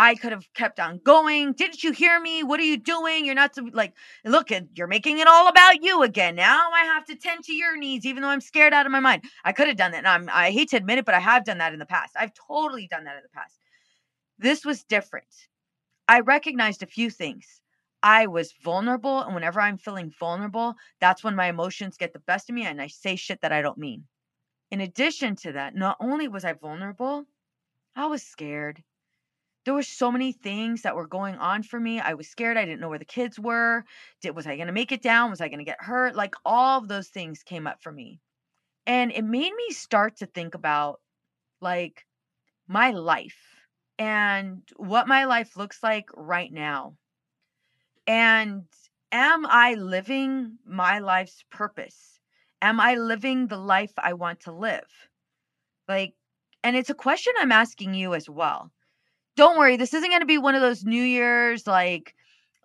I 0.00 0.14
could 0.14 0.30
have 0.30 0.46
kept 0.54 0.78
on 0.78 1.00
going. 1.02 1.54
Didn't 1.54 1.82
you 1.82 1.90
hear 1.90 2.20
me? 2.20 2.44
What 2.44 2.60
are 2.60 2.64
you 2.64 2.76
doing? 2.76 3.26
You're 3.26 3.34
not 3.34 3.52
to, 3.54 3.68
like 3.72 3.94
look 4.24 4.50
you're 4.76 4.86
making 4.86 5.18
it 5.18 5.26
all 5.26 5.48
about 5.48 5.82
you 5.82 6.04
again. 6.04 6.36
Now 6.36 6.70
I 6.72 6.84
have 6.84 7.04
to 7.06 7.16
tend 7.16 7.42
to 7.44 7.52
your 7.52 7.76
needs 7.76 8.06
even 8.06 8.22
though 8.22 8.28
I'm 8.28 8.40
scared 8.40 8.72
out 8.72 8.86
of 8.86 8.92
my 8.92 9.00
mind. 9.00 9.24
I 9.44 9.50
could 9.50 9.66
have 9.66 9.76
done 9.76 9.90
that. 9.90 9.98
And 9.98 10.06
I'm 10.06 10.30
I 10.32 10.52
hate 10.52 10.70
to 10.70 10.76
admit 10.76 10.98
it, 10.98 11.04
but 11.04 11.16
I 11.16 11.18
have 11.18 11.44
done 11.44 11.58
that 11.58 11.72
in 11.72 11.80
the 11.80 11.84
past. 11.84 12.14
I've 12.16 12.32
totally 12.32 12.86
done 12.86 13.04
that 13.04 13.16
in 13.16 13.24
the 13.24 13.28
past. 13.36 13.58
This 14.38 14.64
was 14.64 14.84
different. 14.84 15.26
I 16.06 16.20
recognized 16.20 16.84
a 16.84 16.86
few 16.86 17.10
things. 17.10 17.60
I 18.00 18.28
was 18.28 18.54
vulnerable. 18.62 19.22
And 19.22 19.34
whenever 19.34 19.60
I'm 19.60 19.78
feeling 19.78 20.12
vulnerable, 20.20 20.76
that's 21.00 21.24
when 21.24 21.34
my 21.34 21.48
emotions 21.48 21.96
get 21.96 22.12
the 22.12 22.20
best 22.20 22.48
of 22.48 22.54
me 22.54 22.64
and 22.64 22.80
I 22.80 22.86
say 22.86 23.16
shit 23.16 23.40
that 23.40 23.52
I 23.52 23.62
don't 23.62 23.78
mean. 23.78 24.04
In 24.70 24.80
addition 24.80 25.34
to 25.36 25.52
that, 25.52 25.74
not 25.74 25.96
only 25.98 26.28
was 26.28 26.44
I 26.44 26.52
vulnerable, 26.52 27.24
I 27.96 28.06
was 28.06 28.22
scared. 28.22 28.84
There 29.68 29.74
were 29.74 29.82
so 29.82 30.10
many 30.10 30.32
things 30.32 30.80
that 30.80 30.96
were 30.96 31.06
going 31.06 31.34
on 31.34 31.62
for 31.62 31.78
me. 31.78 32.00
I 32.00 32.14
was 32.14 32.26
scared. 32.26 32.56
I 32.56 32.64
didn't 32.64 32.80
know 32.80 32.88
where 32.88 32.98
the 32.98 33.04
kids 33.04 33.38
were. 33.38 33.84
Did 34.22 34.34
was 34.34 34.46
I 34.46 34.56
going 34.56 34.68
to 34.68 34.72
make 34.72 34.92
it 34.92 35.02
down? 35.02 35.28
Was 35.28 35.42
I 35.42 35.48
going 35.48 35.58
to 35.58 35.64
get 35.66 35.82
hurt? 35.82 36.16
Like 36.16 36.34
all 36.42 36.78
of 36.78 36.88
those 36.88 37.08
things 37.08 37.42
came 37.42 37.66
up 37.66 37.82
for 37.82 37.92
me. 37.92 38.18
And 38.86 39.12
it 39.12 39.26
made 39.26 39.52
me 39.52 39.68
start 39.68 40.16
to 40.16 40.26
think 40.26 40.54
about 40.54 41.00
like 41.60 42.06
my 42.66 42.92
life 42.92 43.36
and 43.98 44.62
what 44.76 45.06
my 45.06 45.26
life 45.26 45.54
looks 45.54 45.82
like 45.82 46.08
right 46.16 46.50
now. 46.50 46.96
And 48.06 48.64
am 49.12 49.44
I 49.44 49.74
living 49.74 50.56
my 50.64 51.00
life's 51.00 51.44
purpose? 51.50 52.20
Am 52.62 52.80
I 52.80 52.94
living 52.94 53.48
the 53.48 53.58
life 53.58 53.92
I 53.98 54.14
want 54.14 54.40
to 54.44 54.52
live? 54.52 54.88
Like, 55.86 56.14
and 56.64 56.74
it's 56.74 56.88
a 56.88 56.94
question 56.94 57.34
I'm 57.38 57.52
asking 57.52 57.92
you 57.92 58.14
as 58.14 58.30
well. 58.30 58.72
Don't 59.38 59.56
worry, 59.56 59.76
this 59.76 59.94
isn't 59.94 60.10
going 60.10 60.18
to 60.18 60.26
be 60.26 60.36
one 60.36 60.56
of 60.56 60.60
those 60.60 60.82
New 60.82 61.00
Year's, 61.00 61.64
like, 61.64 62.12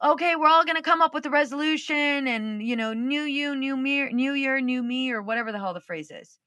okay, 0.03 0.36
we're 0.36 0.47
all 0.47 0.65
going 0.65 0.75
to 0.75 0.81
come 0.81 1.03
up 1.03 1.13
with 1.13 1.23
a 1.27 1.29
resolution 1.29 2.27
and, 2.27 2.63
you 2.63 2.75
know, 2.75 2.93
new 2.93 3.21
you, 3.21 3.55
new 3.55 3.77
me, 3.77 4.12
new 4.12 4.33
year, 4.33 4.59
new 4.59 4.81
me, 4.81 5.12
or 5.12 5.21
whatever 5.21 5.51
the 5.51 5.59
hell 5.59 5.75
the 5.75 5.79
phrase 5.79 6.09
is. 6.09 6.39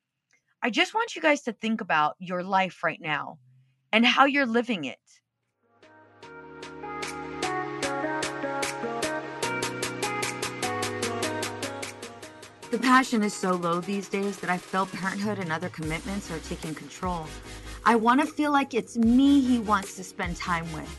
I 0.61 0.71
just 0.71 0.95
want 0.95 1.15
you 1.15 1.23
guys 1.23 1.43
to 1.43 1.53
think 1.53 1.81
about 1.81 2.17
your 2.19 2.43
life 2.43 2.83
right 2.83 3.01
now 3.01 3.39
and 3.93 4.05
how 4.05 4.25
you're 4.25 4.47
living 4.47 4.87
it. 4.87 4.99
The 12.73 12.79
passion 12.83 13.23
is 13.23 13.33
so 13.33 13.53
low 13.53 13.81
these 13.81 14.09
days 14.09 14.39
that 14.39 14.51
I 14.51 14.59
feel 14.59 14.87
parenthood 14.87 15.39
and 15.39 15.53
other 15.53 15.69
commitments 15.69 16.33
are 16.33 16.41
taking 16.41 16.75
control. 16.75 17.29
I 17.89 17.95
want 17.95 18.21
to 18.21 18.27
feel 18.27 18.51
like 18.51 18.75
it's 18.75 18.97
me 18.97 19.41
he 19.41 19.61
wants 19.61 19.95
to 19.95 20.03
spend 20.03 20.37
time 20.37 20.71
with. 20.73 20.91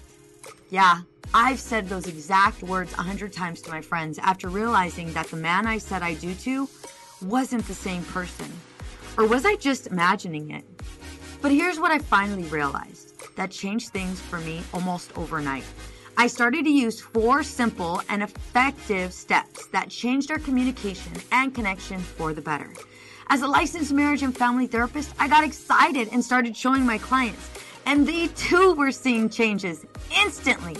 Yeah, 0.69 1.01
I've 1.33 1.59
said 1.59 1.89
those 1.89 2.07
exact 2.07 2.63
words 2.63 2.93
a 2.93 3.01
hundred 3.01 3.33
times 3.33 3.61
to 3.63 3.69
my 3.69 3.81
friends 3.81 4.17
after 4.19 4.47
realizing 4.47 5.11
that 5.11 5.27
the 5.27 5.35
man 5.35 5.67
I 5.67 5.79
said 5.79 6.01
I 6.01 6.13
do 6.13 6.33
to 6.33 6.69
wasn't 7.21 7.67
the 7.67 7.73
same 7.73 8.05
person. 8.05 8.49
Or 9.17 9.27
was 9.27 9.45
I 9.45 9.57
just 9.57 9.87
imagining 9.87 10.51
it? 10.51 10.63
But 11.41 11.51
here's 11.51 11.77
what 11.77 11.91
I 11.91 11.99
finally 11.99 12.43
realized 12.43 13.15
that 13.35 13.51
changed 13.51 13.89
things 13.89 14.21
for 14.21 14.39
me 14.39 14.63
almost 14.73 15.11
overnight. 15.17 15.65
I 16.15 16.27
started 16.27 16.63
to 16.63 16.71
use 16.71 17.01
four 17.01 17.43
simple 17.43 18.01
and 18.07 18.23
effective 18.23 19.11
steps 19.11 19.67
that 19.67 19.89
changed 19.89 20.31
our 20.31 20.39
communication 20.39 21.11
and 21.33 21.53
connection 21.53 21.99
for 21.99 22.33
the 22.33 22.41
better. 22.41 22.71
As 23.29 23.41
a 23.41 23.47
licensed 23.47 23.91
marriage 23.91 24.23
and 24.23 24.35
family 24.35 24.67
therapist, 24.67 25.13
I 25.19 25.27
got 25.27 25.43
excited 25.43 26.07
and 26.13 26.23
started 26.23 26.55
showing 26.55 26.85
my 26.85 26.97
clients, 26.97 27.49
and 27.85 28.07
they 28.07 28.27
too 28.29 28.73
were 28.73 28.91
seeing 28.91 29.29
changes 29.29 29.85
instantly. 30.15 30.77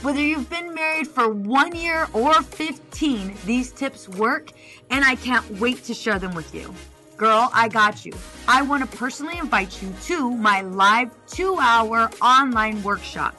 Whether 0.00 0.20
you've 0.20 0.48
been 0.48 0.72
married 0.72 1.06
for 1.06 1.28
one 1.28 1.74
year 1.74 2.08
or 2.14 2.40
15, 2.40 3.34
these 3.44 3.70
tips 3.70 4.08
work, 4.08 4.52
and 4.88 5.04
I 5.04 5.16
can't 5.16 5.48
wait 5.60 5.84
to 5.84 5.92
share 5.94 6.18
them 6.18 6.34
with 6.34 6.54
you. 6.54 6.74
Girl, 7.18 7.50
I 7.52 7.68
got 7.68 8.06
you. 8.06 8.14
I 8.48 8.62
want 8.62 8.90
to 8.90 8.96
personally 8.96 9.38
invite 9.38 9.82
you 9.82 9.92
to 10.04 10.30
my 10.30 10.62
live 10.62 11.10
two 11.26 11.58
hour 11.60 12.10
online 12.22 12.82
workshop. 12.82 13.34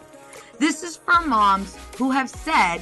This 0.59 0.83
is 0.83 0.95
for 0.97 1.19
moms 1.21 1.77
who 1.97 2.11
have 2.11 2.29
said, 2.29 2.79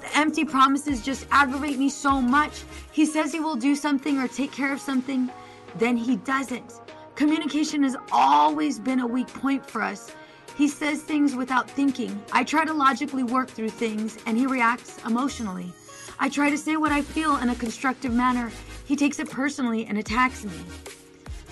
the 0.00 0.18
empty 0.18 0.44
promises 0.44 1.02
just 1.02 1.26
aggravate 1.30 1.78
me 1.78 1.88
so 1.88 2.20
much. 2.20 2.62
He 2.92 3.06
says 3.06 3.32
he 3.32 3.40
will 3.40 3.56
do 3.56 3.74
something 3.74 4.18
or 4.18 4.28
take 4.28 4.52
care 4.52 4.72
of 4.72 4.80
something, 4.80 5.30
then 5.76 5.96
he 5.96 6.16
doesn't. 6.16 6.80
Communication 7.14 7.82
has 7.82 7.96
always 8.12 8.78
been 8.78 9.00
a 9.00 9.06
weak 9.06 9.28
point 9.28 9.68
for 9.68 9.82
us. 9.82 10.14
He 10.56 10.68
says 10.68 11.02
things 11.02 11.34
without 11.34 11.70
thinking. 11.70 12.22
I 12.32 12.44
try 12.44 12.64
to 12.64 12.72
logically 12.72 13.22
work 13.22 13.48
through 13.48 13.70
things, 13.70 14.18
and 14.26 14.36
he 14.36 14.46
reacts 14.46 14.98
emotionally. 15.06 15.72
I 16.18 16.28
try 16.28 16.50
to 16.50 16.58
say 16.58 16.76
what 16.76 16.92
I 16.92 17.02
feel 17.02 17.36
in 17.36 17.48
a 17.48 17.54
constructive 17.54 18.12
manner. 18.12 18.50
He 18.84 18.96
takes 18.96 19.18
it 19.18 19.30
personally 19.30 19.86
and 19.86 19.96
attacks 19.98 20.44
me. 20.44 20.52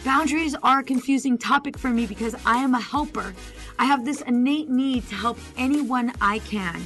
Boundaries 0.04 0.54
are 0.62 0.80
a 0.80 0.84
confusing 0.84 1.38
topic 1.38 1.78
for 1.78 1.88
me 1.88 2.06
because 2.06 2.34
I 2.46 2.58
am 2.58 2.74
a 2.74 2.80
helper. 2.80 3.34
I 3.78 3.84
have 3.86 4.04
this 4.04 4.20
innate 4.22 4.68
need 4.68 5.08
to 5.08 5.14
help 5.14 5.38
anyone 5.56 6.12
I 6.20 6.40
can. 6.40 6.80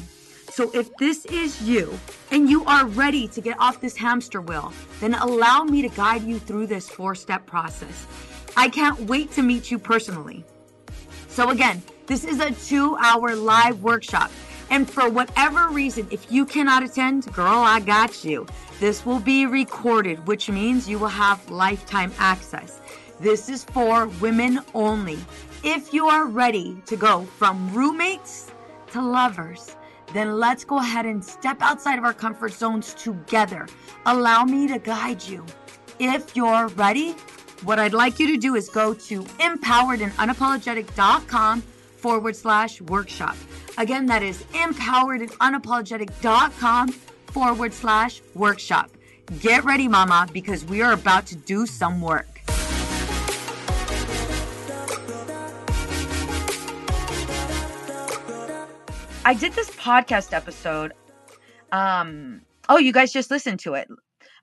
So 0.53 0.71
if 0.75 0.95
this 0.99 1.25
is 1.27 1.63
you 1.63 1.99
and 2.31 2.47
you 2.47 2.63
are 2.67 2.85
ready 2.85 3.27
to 3.29 3.41
get 3.41 3.59
off 3.59 3.81
this 3.81 3.97
hamster 3.97 4.43
wheel, 4.43 4.71
then 5.01 5.15
allow 5.15 5.65
me 5.65 5.81
to 5.81 5.89
guide 5.89 6.25
you 6.25 6.39
through 6.39 6.67
this 6.67 6.91
four 6.91 7.15
step 7.15 7.47
process. 7.47 8.07
I 8.55 8.69
can't 8.69 9.01
wait 9.01 9.33
to 9.33 9.43
meet 9.43 9.71
you 9.71 9.79
personally. 9.79 10.45
So 11.29 11.49
again, 11.49 11.83
this 12.07 12.25
is 12.25 12.39
a 12.41 12.51
two 12.51 12.97
hour 12.99 13.35
live 13.35 13.83
workshop. 13.83 14.31
And 14.69 14.89
for 14.89 15.09
whatever 15.09 15.69
reason, 15.69 16.07
if 16.11 16.31
you 16.31 16.45
cannot 16.45 16.83
attend, 16.83 17.33
girl, 17.33 17.61
I 17.61 17.81
got 17.81 18.23
you. 18.23 18.47
This 18.79 19.07
will 19.07 19.21
be 19.21 19.47
recorded, 19.47 20.27
which 20.27 20.51
means 20.51 20.87
you 20.87 20.99
will 20.99 21.09
have 21.09 21.51
lifetime 21.51 22.13
access. 22.19 22.79
This 23.21 23.49
is 23.49 23.65
for 23.65 24.09
women 24.21 24.61
only. 24.75 25.19
If 25.65 25.95
you 25.95 26.09
are 26.09 26.27
ready 26.27 26.77
to 26.87 26.97
go 26.97 27.25
from 27.25 27.73
roommates 27.73 28.51
to 28.93 29.01
lovers, 29.01 29.77
then 30.13 30.39
let's 30.39 30.65
go 30.65 30.79
ahead 30.79 31.07
and 31.07 31.25
step 31.25 31.57
outside 31.61 31.99
of 31.99 32.05
our 32.05 32.13
comfort 32.13 32.53
zones 32.53 32.93
together. 32.95 33.67
Allow 34.07 34.45
me 34.45 34.69
to 34.69 34.79
guide 34.79 35.23
you. 35.23 35.45
If 35.99 36.37
you're 36.37 36.69
ready, 36.69 37.17
what 37.63 37.79
I'd 37.79 37.95
like 37.95 38.19
you 38.19 38.27
to 38.29 38.37
do 38.37 38.55
is 38.57 38.69
go 38.69 38.93
to 38.95 39.23
empoweredandunapologetic.com 39.23 41.63
forward 41.63 42.35
slash 42.35 42.81
workshop. 42.83 43.37
Again, 43.79 44.07
that 44.07 44.23
is 44.23 44.43
empoweredandunapologetic.com 44.53 46.89
forward 46.89 47.73
slash 47.73 48.21
workshop. 48.35 48.91
Get 49.41 49.65
ready, 49.65 49.89
mama, 49.89 50.29
because 50.33 50.65
we 50.65 50.83
are 50.83 50.93
about 50.93 51.27
to 51.27 51.37
do 51.37 51.67
some 51.67 52.01
work. 52.01 52.32
I 59.25 59.35
did 59.35 59.53
this 59.53 59.71
podcast 59.71 60.33
episode. 60.33 60.95
Um, 61.71 62.43
oh, 62.69 62.79
you 62.79 62.93
guys 62.93 63.13
just 63.13 63.31
listened 63.31 63.61
to 63.61 63.75
it. 63.75 63.89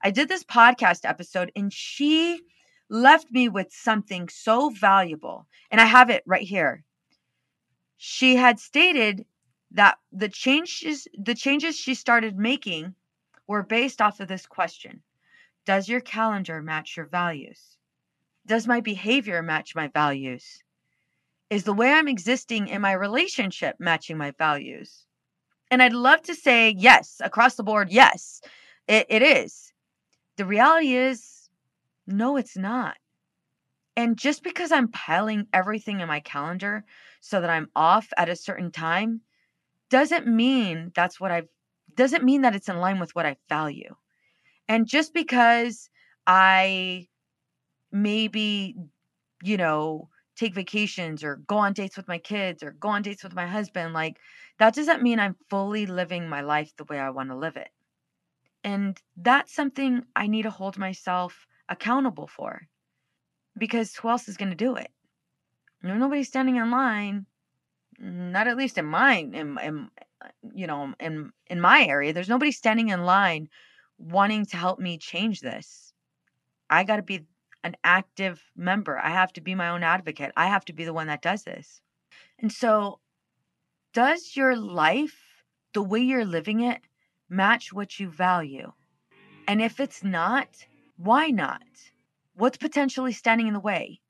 I 0.02 0.10
did 0.10 0.30
this 0.30 0.42
podcast 0.42 1.00
episode 1.04 1.52
and 1.54 1.70
she 1.70 2.40
left 2.88 3.30
me 3.30 3.50
with 3.50 3.70
something 3.70 4.30
so 4.30 4.70
valuable. 4.70 5.46
And 5.70 5.82
I 5.82 5.84
have 5.84 6.08
it 6.08 6.22
right 6.26 6.42
here. 6.42 6.82
She 7.98 8.36
had 8.36 8.58
stated 8.58 9.26
that 9.72 9.98
the 10.12 10.30
changes 10.30 11.06
the 11.12 11.34
changes 11.34 11.76
she 11.76 11.94
started 11.94 12.38
making 12.38 12.94
were 13.46 13.62
based 13.62 14.00
off 14.00 14.18
of 14.18 14.28
this 14.28 14.46
question. 14.46 15.02
Does 15.66 15.90
your 15.90 16.00
calendar 16.00 16.62
match 16.62 16.96
your 16.96 17.06
values? 17.06 17.76
Does 18.46 18.66
my 18.66 18.80
behavior 18.80 19.42
match 19.42 19.74
my 19.74 19.88
values? 19.88 20.62
Is 21.50 21.64
the 21.64 21.74
way 21.74 21.92
I'm 21.92 22.06
existing 22.06 22.68
in 22.68 22.80
my 22.80 22.92
relationship 22.92 23.76
matching 23.80 24.16
my 24.16 24.30
values? 24.38 25.04
And 25.70 25.82
I'd 25.82 25.92
love 25.92 26.22
to 26.22 26.34
say 26.34 26.74
yes, 26.78 27.20
across 27.22 27.56
the 27.56 27.64
board, 27.64 27.90
yes, 27.90 28.40
it, 28.86 29.06
it 29.08 29.22
is. 29.22 29.72
The 30.36 30.44
reality 30.44 30.94
is, 30.94 31.48
no, 32.06 32.36
it's 32.36 32.56
not. 32.56 32.96
And 33.96 34.16
just 34.16 34.42
because 34.44 34.72
I'm 34.72 34.88
piling 34.88 35.46
everything 35.52 36.00
in 36.00 36.08
my 36.08 36.20
calendar 36.20 36.84
so 37.20 37.40
that 37.40 37.50
I'm 37.50 37.68
off 37.74 38.08
at 38.16 38.28
a 38.28 38.36
certain 38.36 38.70
time 38.70 39.20
doesn't 39.90 40.26
mean 40.26 40.92
that's 40.94 41.20
what 41.20 41.32
I've, 41.32 41.48
doesn't 41.96 42.24
mean 42.24 42.42
that 42.42 42.54
it's 42.54 42.68
in 42.68 42.78
line 42.78 43.00
with 43.00 43.14
what 43.14 43.26
I 43.26 43.36
value. 43.48 43.94
And 44.68 44.86
just 44.86 45.12
because 45.12 45.90
I 46.26 47.08
maybe, 47.90 48.76
you 49.42 49.56
know, 49.56 50.09
take 50.40 50.54
vacations 50.54 51.22
or 51.22 51.36
go 51.46 51.58
on 51.58 51.74
dates 51.74 51.96
with 51.96 52.08
my 52.08 52.18
kids 52.18 52.62
or 52.62 52.72
go 52.72 52.88
on 52.88 53.02
dates 53.02 53.22
with 53.22 53.34
my 53.34 53.46
husband. 53.46 53.92
Like, 53.92 54.18
that 54.58 54.74
doesn't 54.74 55.02
mean 55.02 55.20
I'm 55.20 55.36
fully 55.50 55.86
living 55.86 56.28
my 56.28 56.40
life 56.40 56.72
the 56.76 56.84
way 56.84 56.98
I 56.98 57.10
want 57.10 57.28
to 57.28 57.36
live 57.36 57.56
it. 57.56 57.68
And 58.64 59.00
that's 59.16 59.54
something 59.54 60.02
I 60.16 60.26
need 60.26 60.42
to 60.42 60.50
hold 60.50 60.78
myself 60.78 61.46
accountable 61.68 62.26
for 62.26 62.62
because 63.58 63.94
who 63.96 64.08
else 64.08 64.28
is 64.28 64.36
going 64.36 64.50
to 64.50 64.56
do 64.56 64.76
it? 64.76 64.90
Know, 65.82 65.96
nobody's 65.96 66.28
standing 66.28 66.56
in 66.56 66.70
line, 66.70 67.26
not 67.98 68.48
at 68.48 68.56
least 68.56 68.78
in 68.78 68.86
mine, 68.86 69.34
in, 69.34 69.58
in, 69.58 69.88
you 70.54 70.66
know, 70.66 70.94
in, 71.00 71.32
in 71.46 71.60
my 71.60 71.84
area. 71.86 72.12
There's 72.12 72.28
nobody 72.28 72.52
standing 72.52 72.88
in 72.88 73.04
line 73.04 73.48
wanting 73.98 74.46
to 74.46 74.56
help 74.56 74.78
me 74.78 74.98
change 74.98 75.40
this. 75.40 75.92
I 76.68 76.84
got 76.84 76.96
to 76.96 77.02
be 77.02 77.26
an 77.64 77.76
active 77.84 78.42
member. 78.56 78.98
I 78.98 79.10
have 79.10 79.32
to 79.34 79.40
be 79.40 79.54
my 79.54 79.68
own 79.68 79.82
advocate. 79.82 80.32
I 80.36 80.46
have 80.46 80.64
to 80.66 80.72
be 80.72 80.84
the 80.84 80.92
one 80.92 81.08
that 81.08 81.22
does 81.22 81.44
this. 81.44 81.80
And 82.38 82.52
so, 82.52 83.00
does 83.92 84.36
your 84.36 84.56
life, 84.56 85.16
the 85.74 85.82
way 85.82 86.00
you're 86.00 86.24
living 86.24 86.60
it, 86.60 86.80
match 87.28 87.72
what 87.72 87.98
you 87.98 88.08
value? 88.08 88.72
And 89.46 89.60
if 89.60 89.80
it's 89.80 90.04
not, 90.04 90.48
why 90.96 91.28
not? 91.28 91.62
What's 92.34 92.56
potentially 92.56 93.12
standing 93.12 93.46
in 93.48 93.54
the 93.54 93.60
way? 93.60 94.00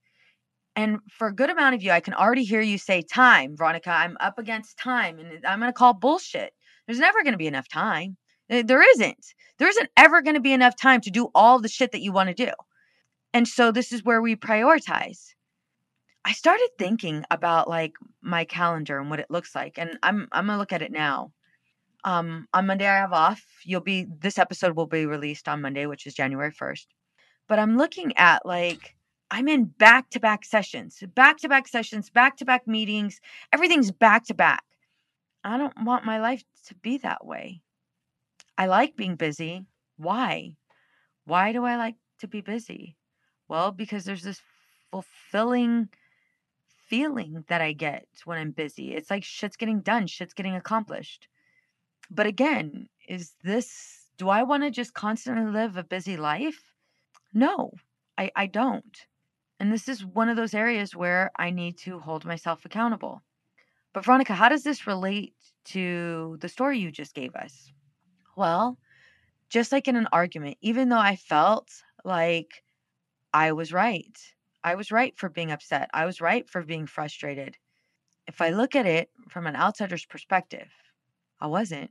And 0.76 0.98
for 1.10 1.28
a 1.28 1.34
good 1.34 1.50
amount 1.50 1.74
of 1.74 1.82
you, 1.82 1.90
I 1.90 2.00
can 2.00 2.14
already 2.14 2.44
hear 2.44 2.60
you 2.60 2.78
say, 2.78 3.02
Time, 3.02 3.56
Veronica, 3.56 3.90
I'm 3.90 4.16
up 4.20 4.38
against 4.38 4.78
time 4.78 5.18
and 5.18 5.44
I'm 5.44 5.60
going 5.60 5.68
to 5.68 5.76
call 5.76 5.94
bullshit. 5.94 6.52
There's 6.86 6.98
never 6.98 7.22
going 7.22 7.32
to 7.32 7.38
be 7.38 7.46
enough 7.46 7.68
time. 7.68 8.16
There 8.48 8.82
isn't. 8.92 9.26
There 9.58 9.68
isn't 9.68 9.90
ever 9.96 10.22
going 10.22 10.34
to 10.34 10.40
be 10.40 10.52
enough 10.52 10.76
time 10.76 11.00
to 11.02 11.10
do 11.10 11.28
all 11.34 11.60
the 11.60 11.68
shit 11.68 11.92
that 11.92 12.02
you 12.02 12.12
want 12.12 12.28
to 12.28 12.34
do. 12.34 12.50
And 13.32 13.46
so 13.46 13.70
this 13.70 13.92
is 13.92 14.04
where 14.04 14.20
we 14.20 14.36
prioritize. 14.36 15.34
I 16.24 16.32
started 16.32 16.68
thinking 16.78 17.24
about 17.30 17.68
like 17.68 17.94
my 18.22 18.44
calendar 18.44 18.98
and 18.98 19.08
what 19.08 19.20
it 19.20 19.30
looks 19.30 19.54
like. 19.54 19.78
And 19.78 19.98
I'm 20.02 20.28
I'm 20.32 20.46
gonna 20.46 20.58
look 20.58 20.72
at 20.72 20.82
it 20.82 20.92
now. 20.92 21.32
Um 22.04 22.46
on 22.52 22.66
Monday 22.66 22.86
I 22.86 22.96
have 22.96 23.12
off. 23.12 23.42
You'll 23.64 23.80
be 23.80 24.06
this 24.20 24.38
episode 24.38 24.76
will 24.76 24.86
be 24.86 25.06
released 25.06 25.48
on 25.48 25.62
Monday, 25.62 25.86
which 25.86 26.06
is 26.06 26.14
January 26.14 26.52
1st. 26.52 26.86
But 27.48 27.58
I'm 27.58 27.76
looking 27.76 28.16
at 28.16 28.44
like 28.44 28.96
I'm 29.30 29.48
in 29.48 29.66
back 29.66 30.10
to 30.10 30.20
back 30.20 30.44
sessions, 30.44 31.02
back 31.14 31.38
to 31.38 31.48
back 31.48 31.68
sessions, 31.68 32.10
back 32.10 32.36
to 32.38 32.44
back 32.44 32.66
meetings. 32.66 33.20
Everything's 33.52 33.92
back 33.92 34.24
to 34.26 34.34
back. 34.34 34.64
I 35.44 35.56
don't 35.56 35.84
want 35.84 36.04
my 36.04 36.20
life 36.20 36.44
to 36.66 36.74
be 36.74 36.98
that 36.98 37.24
way. 37.24 37.62
I 38.58 38.66
like 38.66 38.96
being 38.96 39.16
busy. 39.16 39.66
Why? 39.96 40.56
Why 41.24 41.52
do 41.52 41.64
I 41.64 41.76
like 41.76 41.96
to 42.18 42.28
be 42.28 42.40
busy? 42.40 42.96
Well, 43.50 43.72
because 43.72 44.04
there's 44.04 44.22
this 44.22 44.40
fulfilling 44.92 45.88
feeling 46.86 47.44
that 47.48 47.60
I 47.60 47.72
get 47.72 48.06
when 48.24 48.38
I'm 48.38 48.52
busy. 48.52 48.94
It's 48.94 49.10
like 49.10 49.24
shit's 49.24 49.56
getting 49.56 49.80
done, 49.80 50.06
shit's 50.06 50.34
getting 50.34 50.54
accomplished. 50.54 51.26
But 52.08 52.26
again, 52.26 52.88
is 53.08 53.34
this, 53.42 54.06
do 54.16 54.28
I 54.28 54.44
want 54.44 54.62
to 54.62 54.70
just 54.70 54.94
constantly 54.94 55.50
live 55.50 55.76
a 55.76 55.82
busy 55.82 56.16
life? 56.16 56.62
No, 57.34 57.72
I, 58.16 58.30
I 58.36 58.46
don't. 58.46 58.96
And 59.58 59.72
this 59.72 59.88
is 59.88 60.06
one 60.06 60.28
of 60.28 60.36
those 60.36 60.54
areas 60.54 60.94
where 60.94 61.32
I 61.36 61.50
need 61.50 61.76
to 61.78 61.98
hold 61.98 62.24
myself 62.24 62.64
accountable. 62.64 63.20
But, 63.92 64.04
Veronica, 64.04 64.34
how 64.34 64.48
does 64.48 64.62
this 64.62 64.86
relate 64.86 65.34
to 65.66 66.38
the 66.40 66.48
story 66.48 66.78
you 66.78 66.92
just 66.92 67.14
gave 67.14 67.34
us? 67.34 67.72
Well, 68.36 68.78
just 69.48 69.72
like 69.72 69.88
in 69.88 69.96
an 69.96 70.06
argument, 70.12 70.58
even 70.60 70.88
though 70.88 70.98
I 71.00 71.16
felt 71.16 71.68
like 72.04 72.62
I 73.32 73.52
was 73.52 73.72
right, 73.72 74.18
I 74.64 74.74
was 74.74 74.90
right 74.90 75.16
for 75.16 75.28
being 75.28 75.50
upset, 75.50 75.88
I 75.94 76.06
was 76.06 76.20
right 76.20 76.48
for 76.48 76.62
being 76.62 76.86
frustrated. 76.86 77.56
If 78.26 78.40
I 78.40 78.50
look 78.50 78.76
at 78.76 78.86
it 78.86 79.10
from 79.28 79.46
an 79.46 79.56
outsider's 79.56 80.04
perspective, 80.04 80.68
I 81.40 81.46
wasn't. 81.46 81.90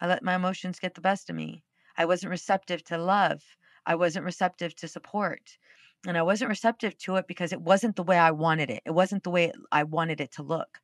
I 0.00 0.06
let 0.06 0.22
my 0.22 0.34
emotions 0.34 0.80
get 0.80 0.94
the 0.94 1.00
best 1.00 1.30
of 1.30 1.36
me. 1.36 1.62
I 1.96 2.04
wasn't 2.06 2.30
receptive 2.30 2.82
to 2.84 2.98
love. 2.98 3.42
I 3.86 3.94
wasn't 3.94 4.24
receptive 4.24 4.74
to 4.76 4.88
support. 4.88 5.58
And 6.06 6.18
I 6.18 6.22
wasn't 6.22 6.48
receptive 6.48 6.98
to 6.98 7.16
it 7.16 7.28
because 7.28 7.52
it 7.52 7.60
wasn't 7.60 7.94
the 7.96 8.02
way 8.02 8.18
I 8.18 8.32
wanted 8.32 8.70
it. 8.70 8.82
It 8.84 8.90
wasn't 8.90 9.22
the 9.22 9.30
way 9.30 9.52
I 9.70 9.84
wanted 9.84 10.20
it 10.20 10.32
to 10.32 10.42
look. 10.42 10.80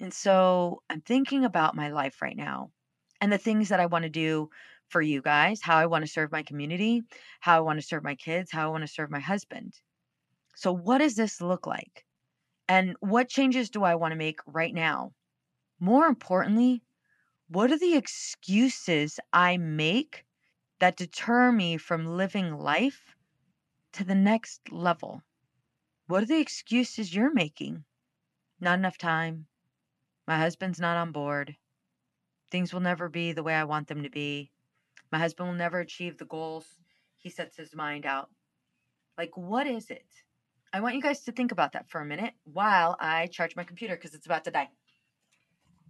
And 0.00 0.12
so 0.12 0.82
I'm 0.88 1.00
thinking 1.00 1.44
about 1.44 1.74
my 1.74 1.88
life 1.88 2.22
right 2.22 2.36
now 2.36 2.70
and 3.20 3.32
the 3.32 3.38
things 3.38 3.68
that 3.68 3.80
I 3.80 3.86
want 3.86 4.04
to 4.04 4.10
do 4.10 4.50
for 4.92 5.02
you 5.02 5.22
guys, 5.22 5.62
how 5.62 5.78
I 5.78 5.86
want 5.86 6.04
to 6.04 6.10
serve 6.10 6.30
my 6.30 6.42
community, 6.42 7.02
how 7.40 7.56
I 7.56 7.60
want 7.60 7.80
to 7.80 7.86
serve 7.86 8.04
my 8.04 8.14
kids, 8.14 8.52
how 8.52 8.68
I 8.68 8.70
want 8.70 8.82
to 8.82 8.92
serve 8.92 9.10
my 9.10 9.20
husband. 9.20 9.80
So, 10.54 10.72
what 10.72 10.98
does 10.98 11.16
this 11.16 11.40
look 11.40 11.66
like? 11.66 12.04
And 12.68 12.94
what 13.00 13.28
changes 13.28 13.70
do 13.70 13.82
I 13.82 13.94
want 13.94 14.12
to 14.12 14.16
make 14.16 14.40
right 14.46 14.74
now? 14.74 15.12
More 15.80 16.06
importantly, 16.06 16.82
what 17.48 17.72
are 17.72 17.78
the 17.78 17.96
excuses 17.96 19.18
I 19.32 19.56
make 19.56 20.24
that 20.78 20.96
deter 20.96 21.50
me 21.52 21.76
from 21.76 22.16
living 22.16 22.54
life 22.58 23.16
to 23.92 24.04
the 24.04 24.14
next 24.14 24.70
level? 24.70 25.22
What 26.06 26.22
are 26.22 26.26
the 26.26 26.40
excuses 26.40 27.14
you're 27.14 27.32
making? 27.32 27.84
Not 28.60 28.78
enough 28.78 28.98
time. 28.98 29.48
My 30.28 30.38
husband's 30.38 30.78
not 30.78 30.96
on 30.96 31.10
board. 31.10 31.56
Things 32.50 32.72
will 32.72 32.80
never 32.80 33.08
be 33.08 33.32
the 33.32 33.42
way 33.42 33.54
I 33.54 33.64
want 33.64 33.88
them 33.88 34.04
to 34.04 34.10
be. 34.10 34.51
My 35.12 35.18
husband 35.18 35.48
will 35.48 35.56
never 35.56 35.78
achieve 35.78 36.16
the 36.16 36.24
goals 36.24 36.64
he 37.18 37.28
sets 37.28 37.56
his 37.56 37.74
mind 37.74 38.06
out. 38.06 38.30
Like, 39.18 39.36
what 39.36 39.66
is 39.66 39.90
it? 39.90 40.06
I 40.72 40.80
want 40.80 40.94
you 40.94 41.02
guys 41.02 41.20
to 41.24 41.32
think 41.32 41.52
about 41.52 41.72
that 41.72 41.90
for 41.90 42.00
a 42.00 42.04
minute 42.04 42.32
while 42.44 42.96
I 42.98 43.26
charge 43.26 43.54
my 43.54 43.62
computer 43.62 43.94
because 43.94 44.14
it's 44.14 44.24
about 44.24 44.44
to 44.44 44.50
die. 44.50 44.70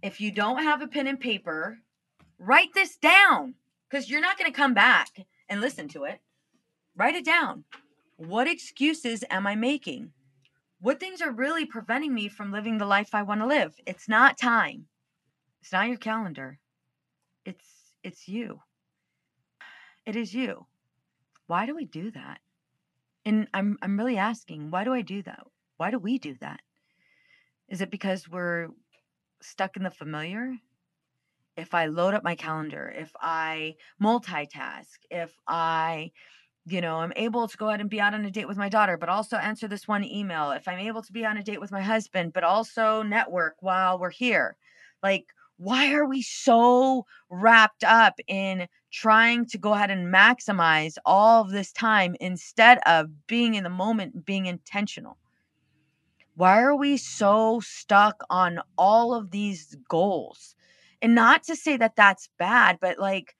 If 0.01 0.19
you 0.19 0.29
don't 0.29 0.61
have 0.61 0.81
a 0.81 0.87
pen 0.87 1.07
and 1.07 1.17
paper, 1.17 1.79
write 2.37 2.73
this 2.73 2.97
down 2.97 3.55
because 3.89 4.09
you're 4.09 4.19
not 4.19 4.37
going 4.37 4.51
to 4.51 4.55
come 4.55 4.73
back 4.73 5.07
and 5.47 5.61
listen 5.61 5.87
to 5.89 6.03
it. 6.03 6.19
Write 6.97 7.15
it 7.15 7.23
down. 7.23 7.63
What 8.17 8.47
excuses 8.47 9.23
am 9.29 9.47
I 9.47 9.55
making? 9.55 10.11
What 10.81 10.99
things 10.99 11.21
are 11.21 11.31
really 11.31 11.65
preventing 11.65 12.13
me 12.13 12.27
from 12.27 12.51
living 12.51 12.77
the 12.77 12.85
life 12.85 13.11
I 13.13 13.23
want 13.23 13.39
to 13.39 13.47
live? 13.47 13.73
It's 13.85 14.09
not 14.09 14.37
time. 14.37 14.87
It's 15.61 15.71
not 15.71 15.87
your 15.87 15.97
calendar. 15.97 16.59
It's 17.45 17.65
it's 18.03 18.27
you. 18.27 18.59
It 20.05 20.15
is 20.15 20.33
you. 20.33 20.65
Why 21.47 21.65
do 21.65 21.75
we 21.75 21.85
do 21.85 22.11
that? 22.11 22.39
And 23.25 23.47
I'm 23.53 23.77
I'm 23.81 23.97
really 23.97 24.17
asking, 24.17 24.71
why 24.71 24.83
do 24.83 24.93
I 24.93 25.01
do 25.01 25.21
that? 25.23 25.45
Why 25.77 25.91
do 25.91 25.99
we 25.99 26.17
do 26.17 26.35
that? 26.41 26.61
Is 27.69 27.81
it 27.81 27.89
because 27.89 28.27
we're 28.27 28.69
stuck 29.41 29.77
in 29.77 29.83
the 29.83 29.91
familiar? 29.91 30.57
If 31.55 31.73
I 31.73 31.85
load 31.85 32.13
up 32.15 32.23
my 32.23 32.35
calendar, 32.35 32.93
if 32.95 33.11
I 33.19 33.75
multitask, 34.01 34.97
if 35.09 35.33
I 35.47 36.11
you 36.65 36.79
know, 36.79 36.97
I'm 36.97 37.13
able 37.15 37.47
to 37.47 37.57
go 37.57 37.69
out 37.69 37.81
and 37.81 37.89
be 37.89 37.99
out 37.99 38.13
on 38.13 38.25
a 38.25 38.31
date 38.31 38.47
with 38.47 38.57
my 38.57 38.69
daughter, 38.69 38.97
but 38.97 39.09
also 39.09 39.35
answer 39.37 39.67
this 39.67 39.87
one 39.87 40.03
email. 40.03 40.51
If 40.51 40.67
I'm 40.67 40.79
able 40.79 41.01
to 41.01 41.11
be 41.11 41.25
on 41.25 41.37
a 41.37 41.43
date 41.43 41.59
with 41.59 41.71
my 41.71 41.81
husband, 41.81 42.31
but 42.33 42.45
also 42.45 43.03
network 43.03 43.55
while 43.59 43.99
we're 43.99 44.09
here. 44.09 44.55
Like, 45.01 45.25
why 45.57 45.93
are 45.93 46.05
we 46.07 46.21
so 46.21 47.05
wrapped 47.29 47.83
up 47.83 48.19
in 48.27 48.67
trying 48.91 49.45
to 49.47 49.57
go 49.57 49.73
ahead 49.73 49.91
and 49.91 50.13
maximize 50.13 50.97
all 51.05 51.41
of 51.41 51.51
this 51.51 51.71
time 51.71 52.15
instead 52.19 52.79
of 52.85 53.27
being 53.27 53.55
in 53.55 53.63
the 53.63 53.69
moment, 53.69 54.25
being 54.25 54.45
intentional? 54.45 55.17
Why 56.35 56.61
are 56.61 56.75
we 56.75 56.97
so 56.97 57.59
stuck 57.63 58.23
on 58.29 58.59
all 58.77 59.13
of 59.13 59.31
these 59.31 59.75
goals? 59.87 60.55
And 61.01 61.13
not 61.13 61.43
to 61.43 61.55
say 61.55 61.77
that 61.77 61.95
that's 61.95 62.29
bad, 62.39 62.79
but 62.81 62.97
like 62.97 63.35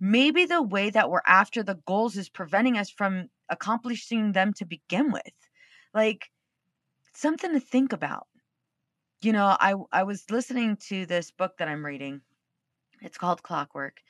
maybe 0.00 0.46
the 0.46 0.62
way 0.62 0.90
that 0.90 1.10
we're 1.10 1.20
after 1.26 1.62
the 1.62 1.78
goals 1.86 2.16
is 2.16 2.28
preventing 2.28 2.78
us 2.78 2.90
from 2.90 3.28
accomplishing 3.50 4.32
them 4.32 4.52
to 4.54 4.64
begin 4.64 5.12
with. 5.12 5.22
Like 5.92 6.30
something 7.12 7.52
to 7.52 7.60
think 7.60 7.92
about. 7.92 8.26
You 9.22 9.32
know, 9.32 9.56
I 9.60 9.74
I 9.92 10.02
was 10.02 10.30
listening 10.30 10.76
to 10.88 11.06
this 11.06 11.30
book 11.30 11.56
that 11.58 11.68
I'm 11.68 11.84
reading. 11.84 12.20
It's 13.02 13.18
called 13.18 13.42
Clockwork 13.42 14.00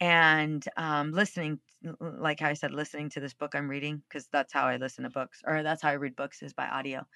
and 0.00 0.64
um, 0.78 1.12
listening 1.12 1.60
like 2.00 2.42
i 2.42 2.54
said 2.54 2.72
listening 2.72 3.10
to 3.10 3.20
this 3.20 3.34
book 3.34 3.54
i'm 3.54 3.68
reading 3.70 4.02
because 4.08 4.28
that's 4.32 4.52
how 4.52 4.66
i 4.66 4.76
listen 4.78 5.04
to 5.04 5.10
books 5.10 5.42
or 5.46 5.62
that's 5.62 5.82
how 5.82 5.90
i 5.90 5.94
read 5.94 6.16
books 6.16 6.42
is 6.42 6.52
by 6.54 6.68
audio 6.68 7.06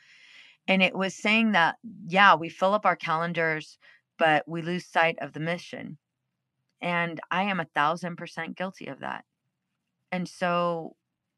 and 0.69 0.83
it 0.83 0.95
was 0.95 1.15
saying 1.15 1.53
that, 1.53 1.77
yeah, 2.09 2.35
we 2.37 2.49
fill 2.51 2.75
up 2.75 2.87
our 2.87 2.97
calendars, 2.97 3.79
but 4.19 4.49
we 4.49 4.63
lose 4.63 4.87
sight 4.87 5.19
of 5.21 5.33
the 5.35 5.41
mission. 5.41 5.99
And 6.83 7.21
I 7.31 7.45
am 7.45 7.61
a 7.61 7.67
thousand 7.75 8.17
percent 8.17 8.57
guilty 8.57 8.87
of 8.89 9.01
that. 9.01 9.25
And 10.13 10.29
so, 10.29 10.97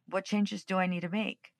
what 0.09 0.27
changes 0.27 0.65
do 0.65 0.79
I 0.79 0.87
need 0.89 1.03
to 1.03 1.11
make? 1.11 1.54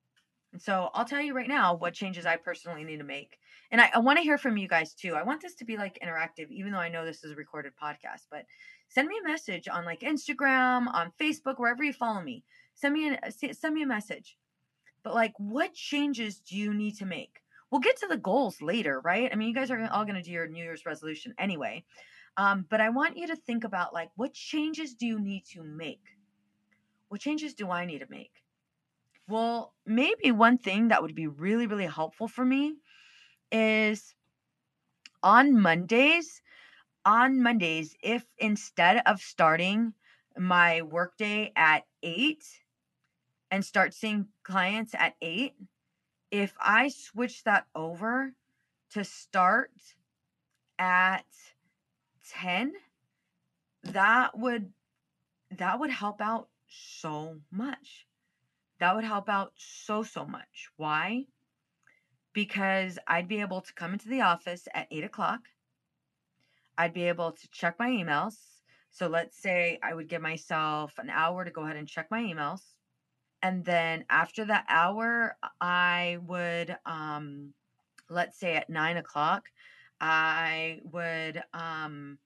So, 0.57 0.89
I'll 0.93 1.05
tell 1.05 1.21
you 1.21 1.35
right 1.35 1.47
now 1.47 1.75
what 1.75 1.93
changes 1.93 2.25
I 2.25 2.37
personally 2.37 2.83
need 2.83 2.97
to 2.97 3.03
make. 3.03 3.37
And 3.71 3.81
I, 3.81 3.91
I 3.95 3.99
want 3.99 4.17
to 4.17 4.23
hear 4.23 4.37
from 4.37 4.57
you 4.57 4.67
guys 4.67 4.93
too. 4.93 5.15
I 5.15 5.23
want 5.23 5.41
this 5.41 5.55
to 5.55 5.65
be 5.65 5.77
like 5.77 5.99
interactive, 6.03 6.49
even 6.49 6.71
though 6.71 6.79
I 6.79 6.89
know 6.89 7.05
this 7.05 7.23
is 7.23 7.31
a 7.31 7.35
recorded 7.35 7.73
podcast, 7.81 8.27
but 8.29 8.45
send 8.89 9.07
me 9.07 9.19
a 9.23 9.27
message 9.27 9.67
on 9.67 9.85
like 9.85 10.01
Instagram, 10.01 10.87
on 10.93 11.11
Facebook, 11.19 11.55
wherever 11.57 11.83
you 11.83 11.93
follow 11.93 12.21
me. 12.21 12.43
Send 12.75 12.93
me 12.93 13.09
a 13.09 13.31
send 13.53 13.73
me 13.73 13.83
a 13.83 13.87
message. 13.87 14.37
But 15.03 15.13
like, 15.13 15.33
what 15.37 15.73
changes 15.73 16.39
do 16.39 16.55
you 16.57 16.73
need 16.73 16.97
to 16.97 17.05
make? 17.05 17.41
We'll 17.71 17.81
get 17.81 17.97
to 17.97 18.07
the 18.07 18.17
goals 18.17 18.61
later, 18.61 19.01
right? 19.01 19.29
I 19.31 19.35
mean, 19.35 19.49
you 19.49 19.55
guys 19.55 19.71
are 19.71 19.89
all 19.91 20.05
going 20.05 20.15
to 20.15 20.21
do 20.21 20.31
your 20.31 20.47
New 20.47 20.63
Year's 20.63 20.85
resolution 20.85 21.33
anyway. 21.37 21.83
Um, 22.37 22.65
but 22.69 22.81
I 22.81 22.89
want 22.89 23.17
you 23.17 23.27
to 23.27 23.35
think 23.35 23.63
about 23.63 23.93
like, 23.93 24.09
what 24.15 24.33
changes 24.33 24.93
do 24.93 25.05
you 25.05 25.19
need 25.19 25.45
to 25.53 25.63
make? 25.63 26.01
What 27.09 27.21
changes 27.21 27.53
do 27.53 27.69
I 27.69 27.85
need 27.85 27.99
to 27.99 28.09
make? 28.09 28.31
Well, 29.27 29.73
maybe 29.85 30.31
one 30.31 30.57
thing 30.57 30.87
that 30.89 31.01
would 31.01 31.15
be 31.15 31.27
really, 31.27 31.67
really 31.67 31.85
helpful 31.87 32.27
for 32.27 32.45
me 32.45 32.77
is 33.51 34.15
on 35.23 35.59
Mondays, 35.59 36.41
on 37.05 37.41
Mondays, 37.41 37.95
if 38.03 38.25
instead 38.37 39.01
of 39.05 39.21
starting 39.21 39.93
my 40.37 40.81
workday 40.81 41.51
at 41.55 41.85
eight 42.03 42.45
and 43.51 43.65
start 43.65 43.93
seeing 43.93 44.27
clients 44.43 44.93
at 44.95 45.15
eight, 45.21 45.55
if 46.31 46.55
I 46.59 46.89
switch 46.89 47.43
that 47.43 47.67
over 47.75 48.33
to 48.91 49.03
start 49.03 49.71
at 50.79 51.25
10, 52.29 52.73
that 53.83 54.37
would 54.37 54.73
that 55.51 55.79
would 55.79 55.91
help 55.91 56.21
out 56.21 56.49
so 56.67 57.41
much. 57.51 58.04
That 58.85 58.95
would 58.95 59.03
help 59.03 59.29
out 59.29 59.51
so 59.57 60.03
so 60.03 60.27
much. 60.27 60.69
Why? 60.77 61.25
Because 62.33 62.99
I'd 63.07 63.27
be 63.27 63.41
able 63.41 63.61
to 63.61 63.73
come 63.73 63.93
into 63.93 64.09
the 64.09 64.21
office 64.21 64.67
at 64.75 64.87
eight 64.91 65.03
o'clock. 65.03 65.39
I'd 66.77 66.93
be 66.93 67.07
able 67.07 67.31
to 67.31 67.49
check 67.49 67.79
my 67.79 67.89
emails. 67.89 68.35
So 68.91 69.07
let's 69.07 69.41
say 69.41 69.79
I 69.81 69.95
would 69.95 70.07
give 70.07 70.21
myself 70.21 70.99
an 70.99 71.09
hour 71.09 71.43
to 71.43 71.49
go 71.49 71.63
ahead 71.63 71.77
and 71.77 71.87
check 71.87 72.11
my 72.11 72.21
emails 72.21 72.61
and 73.41 73.65
then 73.65 74.05
after 74.09 74.45
that 74.45 74.65
hour 74.69 75.37
i 75.61 76.17
would 76.25 76.75
um 76.85 77.53
let's 78.09 78.39
say 78.39 78.55
at 78.55 78.69
nine 78.69 78.97
o'clock 78.97 79.49
i 79.99 80.79
would 80.83 81.43
um 81.53 82.17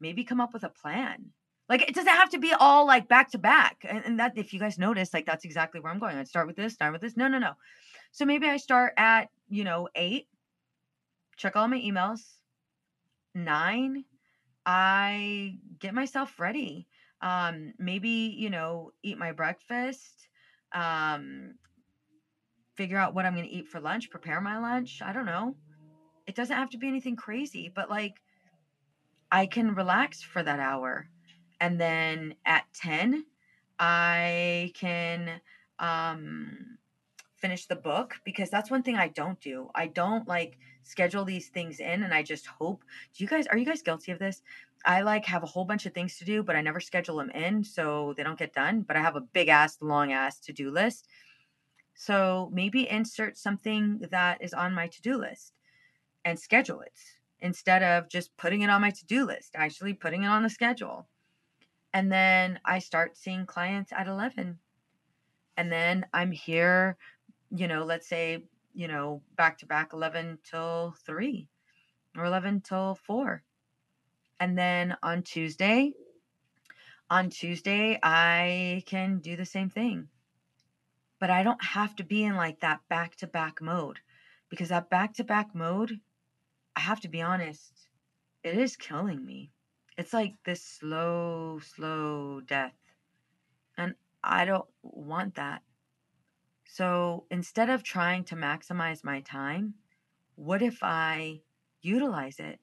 maybe 0.00 0.24
come 0.24 0.40
up 0.40 0.52
with 0.52 0.64
a 0.64 0.68
plan 0.68 1.32
like 1.68 1.82
it 1.82 1.94
doesn't 1.94 2.14
have 2.14 2.30
to 2.30 2.38
be 2.38 2.52
all 2.52 2.86
like 2.86 3.08
back 3.08 3.30
to 3.30 3.38
back 3.38 3.84
and, 3.88 4.04
and 4.04 4.20
that 4.20 4.36
if 4.36 4.52
you 4.52 4.60
guys 4.60 4.78
notice 4.78 5.12
like 5.12 5.26
that's 5.26 5.44
exactly 5.44 5.80
where 5.80 5.92
i'm 5.92 5.98
going 5.98 6.16
i'd 6.16 6.28
start 6.28 6.46
with 6.46 6.56
this 6.56 6.74
start 6.74 6.92
with 6.92 7.00
this 7.00 7.16
no 7.16 7.28
no 7.28 7.38
no 7.38 7.52
so 8.12 8.24
maybe 8.24 8.46
i 8.46 8.56
start 8.56 8.92
at 8.96 9.28
you 9.48 9.64
know 9.64 9.88
eight 9.94 10.26
check 11.36 11.56
all 11.56 11.68
my 11.68 11.78
emails 11.78 12.20
nine 13.34 14.04
i 14.66 15.56
get 15.78 15.94
myself 15.94 16.38
ready 16.40 16.86
um 17.22 17.72
maybe 17.78 18.34
you 18.36 18.50
know 18.50 18.90
eat 19.02 19.18
my 19.18 19.32
breakfast 19.32 20.28
um, 20.72 21.54
figure 22.76 22.98
out 22.98 23.14
what 23.14 23.26
I'm 23.26 23.34
going 23.34 23.46
to 23.46 23.52
eat 23.52 23.68
for 23.68 23.80
lunch, 23.80 24.10
prepare 24.10 24.40
my 24.40 24.58
lunch. 24.58 25.00
I 25.02 25.12
don't 25.12 25.26
know. 25.26 25.56
It 26.26 26.34
doesn't 26.34 26.56
have 26.56 26.70
to 26.70 26.78
be 26.78 26.88
anything 26.88 27.16
crazy, 27.16 27.72
but 27.74 27.90
like 27.90 28.14
I 29.32 29.46
can 29.46 29.74
relax 29.74 30.22
for 30.22 30.42
that 30.42 30.60
hour. 30.60 31.08
And 31.60 31.80
then 31.80 32.34
at 32.44 32.64
10, 32.74 33.24
I 33.78 34.72
can 34.74 35.40
um, 35.78 36.78
finish 37.36 37.66
the 37.66 37.76
book 37.76 38.16
because 38.24 38.50
that's 38.50 38.70
one 38.70 38.82
thing 38.82 38.96
I 38.96 39.08
don't 39.08 39.40
do. 39.40 39.70
I 39.74 39.86
don't 39.86 40.26
like 40.28 40.58
schedule 40.82 41.24
these 41.24 41.48
things 41.48 41.80
in 41.80 42.02
and 42.02 42.12
I 42.12 42.22
just 42.22 42.46
hope. 42.46 42.84
Do 43.14 43.22
you 43.22 43.28
guys 43.28 43.46
are 43.46 43.58
you 43.58 43.66
guys 43.66 43.82
guilty 43.82 44.12
of 44.12 44.18
this? 44.18 44.42
I 44.84 45.02
like 45.02 45.24
have 45.26 45.42
a 45.42 45.46
whole 45.46 45.64
bunch 45.64 45.86
of 45.86 45.94
things 45.94 46.18
to 46.18 46.24
do, 46.24 46.42
but 46.42 46.56
I 46.56 46.60
never 46.60 46.80
schedule 46.80 47.16
them 47.16 47.30
in 47.30 47.64
so 47.64 48.14
they 48.16 48.22
don't 48.22 48.38
get 48.38 48.54
done. 48.54 48.82
But 48.82 48.96
I 48.96 49.00
have 49.00 49.16
a 49.16 49.20
big 49.20 49.48
ass, 49.48 49.78
long 49.80 50.12
ass 50.12 50.38
to 50.40 50.52
do 50.52 50.70
list. 50.70 51.08
So 51.94 52.48
maybe 52.52 52.88
insert 52.88 53.36
something 53.36 54.00
that 54.10 54.40
is 54.40 54.54
on 54.54 54.74
my 54.74 54.86
to 54.86 55.02
do 55.02 55.16
list 55.16 55.52
and 56.24 56.38
schedule 56.38 56.80
it 56.80 56.92
instead 57.40 57.82
of 57.82 58.08
just 58.08 58.36
putting 58.36 58.62
it 58.62 58.70
on 58.70 58.80
my 58.80 58.90
to 58.90 59.06
do 59.06 59.24
list, 59.24 59.52
actually 59.54 59.94
putting 59.94 60.22
it 60.22 60.28
on 60.28 60.42
the 60.42 60.50
schedule. 60.50 61.08
And 61.92 62.12
then 62.12 62.60
I 62.64 62.78
start 62.78 63.16
seeing 63.16 63.46
clients 63.46 63.92
at 63.92 64.06
11. 64.06 64.58
And 65.56 65.72
then 65.72 66.06
I'm 66.12 66.30
here, 66.30 66.96
you 67.50 67.66
know, 67.66 67.84
let's 67.84 68.08
say, 68.08 68.44
you 68.74 68.88
know, 68.88 69.22
back 69.36 69.58
to 69.58 69.66
back 69.66 69.92
11 69.92 70.38
till 70.48 70.94
3 71.04 71.48
or 72.16 72.24
11 72.24 72.60
till 72.60 72.94
4 72.94 73.42
and 74.40 74.56
then 74.56 74.96
on 75.02 75.22
Tuesday, 75.22 75.92
on 77.10 77.30
Tuesday, 77.30 77.98
I 78.02 78.82
can 78.86 79.18
do 79.18 79.36
the 79.36 79.46
same 79.46 79.70
thing. 79.70 80.08
But 81.18 81.30
I 81.30 81.42
don't 81.42 81.62
have 81.64 81.96
to 81.96 82.04
be 82.04 82.22
in 82.22 82.36
like 82.36 82.60
that 82.60 82.80
back 82.88 83.16
to 83.16 83.26
back 83.26 83.60
mode 83.60 83.98
because 84.48 84.68
that 84.68 84.90
back 84.90 85.14
to 85.14 85.24
back 85.24 85.54
mode, 85.54 86.00
I 86.76 86.80
have 86.80 87.00
to 87.00 87.08
be 87.08 87.20
honest, 87.20 87.72
it 88.44 88.56
is 88.56 88.76
killing 88.76 89.24
me. 89.24 89.50
It's 89.98 90.14
like 90.14 90.42
this 90.44 90.64
slow, 90.64 91.58
slow 91.58 92.40
death. 92.40 92.74
And 93.78 93.94
I 94.22 94.44
don't 94.44 94.68
want 94.82 95.36
that. 95.36 95.62
So 96.66 97.26
instead 97.32 97.68
of 97.70 97.82
trying 97.82 98.24
to 98.26 98.36
maximize 98.36 99.02
my 99.02 99.20
time, 99.22 99.74
what 100.36 100.62
if 100.62 100.82
I 100.82 101.42
utilize 101.82 102.40
it? 102.40 102.60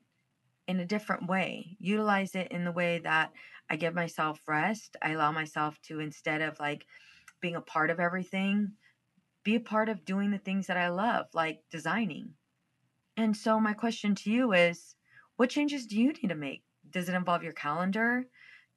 in 0.67 0.79
a 0.79 0.85
different 0.85 1.27
way. 1.27 1.77
Utilize 1.79 2.35
it 2.35 2.51
in 2.51 2.65
the 2.65 2.71
way 2.73 2.99
that 2.99 3.33
I 3.69 3.77
give 3.77 3.95
myself 3.95 4.41
rest. 4.47 4.97
I 5.01 5.11
allow 5.13 5.31
myself 5.31 5.81
to, 5.83 5.99
instead 6.01 6.41
of 6.41 6.59
like 6.59 6.87
being 7.41 7.55
a 7.55 7.61
part 7.61 7.89
of 7.91 7.99
everything, 8.01 8.77
be 9.43 9.55
a 9.55 9.61
part 9.61 9.89
of 9.89 10.05
doing 10.05 10.31
the 10.31 10.39
things 10.39 10.67
that 10.67 10.77
I 10.77 10.89
love, 10.89 11.27
like 11.33 11.63
designing. 11.71 12.35
And 13.17 13.37
so, 13.37 13.61
my 13.61 13.73
question 13.73 14.15
to 14.15 14.31
you 14.31 14.53
is 14.53 14.97
what 15.37 15.51
changes 15.51 15.87
do 15.87 15.97
you 15.99 16.13
need 16.13 16.29
to 16.29 16.35
make? 16.35 16.64
Does 16.95 17.09
it 17.09 17.13
involve 17.13 17.43
your 17.43 17.51
calendar? 17.51 18.25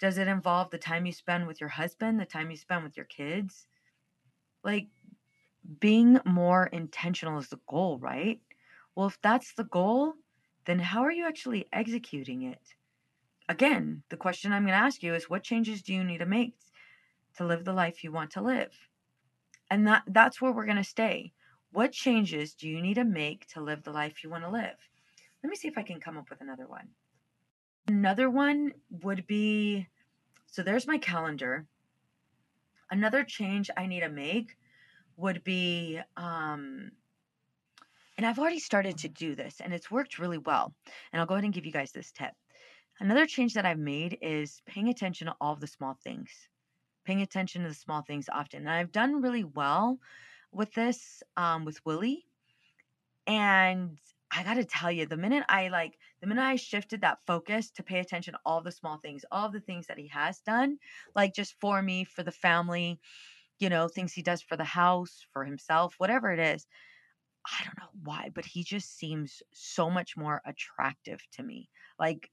Does 0.00 0.18
it 0.18 0.26
involve 0.26 0.70
the 0.70 0.76
time 0.76 1.06
you 1.06 1.12
spend 1.12 1.46
with 1.46 1.60
your 1.60 1.70
husband, 1.70 2.18
the 2.18 2.26
time 2.26 2.50
you 2.50 2.56
spend 2.56 2.82
with 2.82 2.96
your 2.96 3.06
kids? 3.06 3.68
Like, 4.64 4.88
being 5.78 6.18
more 6.24 6.66
intentional 6.66 7.38
is 7.38 7.48
the 7.48 7.60
goal, 7.68 7.96
right? 8.00 8.40
Well, 8.96 9.06
if 9.06 9.20
that's 9.22 9.54
the 9.54 9.62
goal, 9.62 10.14
then 10.64 10.80
how 10.80 11.02
are 11.04 11.12
you 11.12 11.28
actually 11.28 11.68
executing 11.72 12.42
it? 12.42 12.74
Again, 13.48 14.02
the 14.08 14.16
question 14.16 14.52
I'm 14.52 14.64
going 14.64 14.76
to 14.76 14.84
ask 14.84 15.00
you 15.00 15.14
is 15.14 15.30
what 15.30 15.44
changes 15.44 15.80
do 15.82 15.94
you 15.94 16.02
need 16.02 16.18
to 16.18 16.26
make 16.26 16.54
to 17.36 17.46
live 17.46 17.64
the 17.64 17.72
life 17.72 18.02
you 18.02 18.10
want 18.10 18.32
to 18.32 18.42
live? 18.42 18.72
And 19.70 19.86
that 19.86 20.02
that's 20.08 20.40
where 20.40 20.50
we're 20.50 20.64
going 20.64 20.76
to 20.76 20.82
stay. 20.82 21.34
What 21.70 21.92
changes 21.92 22.54
do 22.54 22.68
you 22.68 22.82
need 22.82 22.94
to 22.94 23.04
make 23.04 23.46
to 23.54 23.60
live 23.60 23.84
the 23.84 23.92
life 23.92 24.24
you 24.24 24.30
want 24.30 24.42
to 24.42 24.50
live? 24.50 24.74
Let 25.44 25.50
me 25.50 25.54
see 25.54 25.68
if 25.68 25.78
I 25.78 25.84
can 25.84 26.00
come 26.00 26.18
up 26.18 26.28
with 26.30 26.40
another 26.40 26.66
one. 26.66 26.88
Another 27.88 28.28
one 28.28 28.72
would 29.02 29.26
be 29.26 29.88
so 30.46 30.62
there's 30.62 30.86
my 30.86 30.98
calendar. 30.98 31.66
Another 32.90 33.24
change 33.24 33.70
I 33.76 33.86
need 33.86 34.00
to 34.00 34.10
make 34.10 34.56
would 35.16 35.42
be 35.42 35.98
um, 36.16 36.90
and 38.18 38.26
I've 38.26 38.38
already 38.38 38.58
started 38.58 38.98
to 38.98 39.08
do 39.08 39.34
this 39.34 39.60
and 39.60 39.72
it's 39.72 39.90
worked 39.90 40.18
really 40.18 40.38
well. 40.38 40.74
And 41.12 41.20
I'll 41.20 41.26
go 41.26 41.34
ahead 41.34 41.44
and 41.44 41.54
give 41.54 41.64
you 41.64 41.72
guys 41.72 41.90
this 41.90 42.12
tip. 42.12 42.32
Another 43.00 43.26
change 43.26 43.54
that 43.54 43.64
I've 43.64 43.78
made 43.78 44.18
is 44.20 44.60
paying 44.66 44.88
attention 44.88 45.28
to 45.28 45.36
all 45.40 45.56
the 45.56 45.66
small 45.66 45.96
things, 46.04 46.28
paying 47.06 47.22
attention 47.22 47.62
to 47.62 47.68
the 47.68 47.74
small 47.74 48.02
things 48.02 48.28
often. 48.30 48.60
And 48.60 48.70
I've 48.70 48.92
done 48.92 49.22
really 49.22 49.44
well 49.44 49.98
with 50.52 50.72
this 50.74 51.22
um, 51.38 51.64
with 51.64 51.80
Willie. 51.86 52.26
And 53.26 53.96
I 54.30 54.42
got 54.42 54.54
to 54.54 54.64
tell 54.64 54.90
you, 54.90 55.06
the 55.06 55.16
minute 55.16 55.44
I 55.48 55.68
like, 55.68 55.96
the 56.20 56.26
minute 56.26 56.42
I 56.42 56.56
shifted 56.56 57.00
that 57.02 57.18
focus 57.26 57.70
to 57.72 57.82
pay 57.82 58.00
attention 58.00 58.34
to 58.34 58.40
all 58.44 58.60
the 58.60 58.72
small 58.72 58.98
things, 58.98 59.24
all 59.30 59.48
the 59.50 59.60
things 59.60 59.86
that 59.86 59.98
he 59.98 60.08
has 60.08 60.40
done, 60.40 60.78
like 61.14 61.34
just 61.34 61.54
for 61.60 61.80
me, 61.80 62.04
for 62.04 62.22
the 62.22 62.32
family, 62.32 63.00
you 63.58 63.68
know, 63.68 63.88
things 63.88 64.12
he 64.12 64.22
does 64.22 64.42
for 64.42 64.56
the 64.56 64.64
house, 64.64 65.24
for 65.32 65.44
himself, 65.44 65.94
whatever 65.98 66.32
it 66.32 66.38
is, 66.40 66.66
I 67.46 67.64
don't 67.64 67.78
know 67.78 68.00
why, 68.04 68.30
but 68.34 68.44
he 68.44 68.62
just 68.62 68.96
seems 68.96 69.42
so 69.52 69.90
much 69.90 70.16
more 70.16 70.42
attractive 70.44 71.20
to 71.32 71.42
me. 71.42 71.70
Like, 71.98 72.30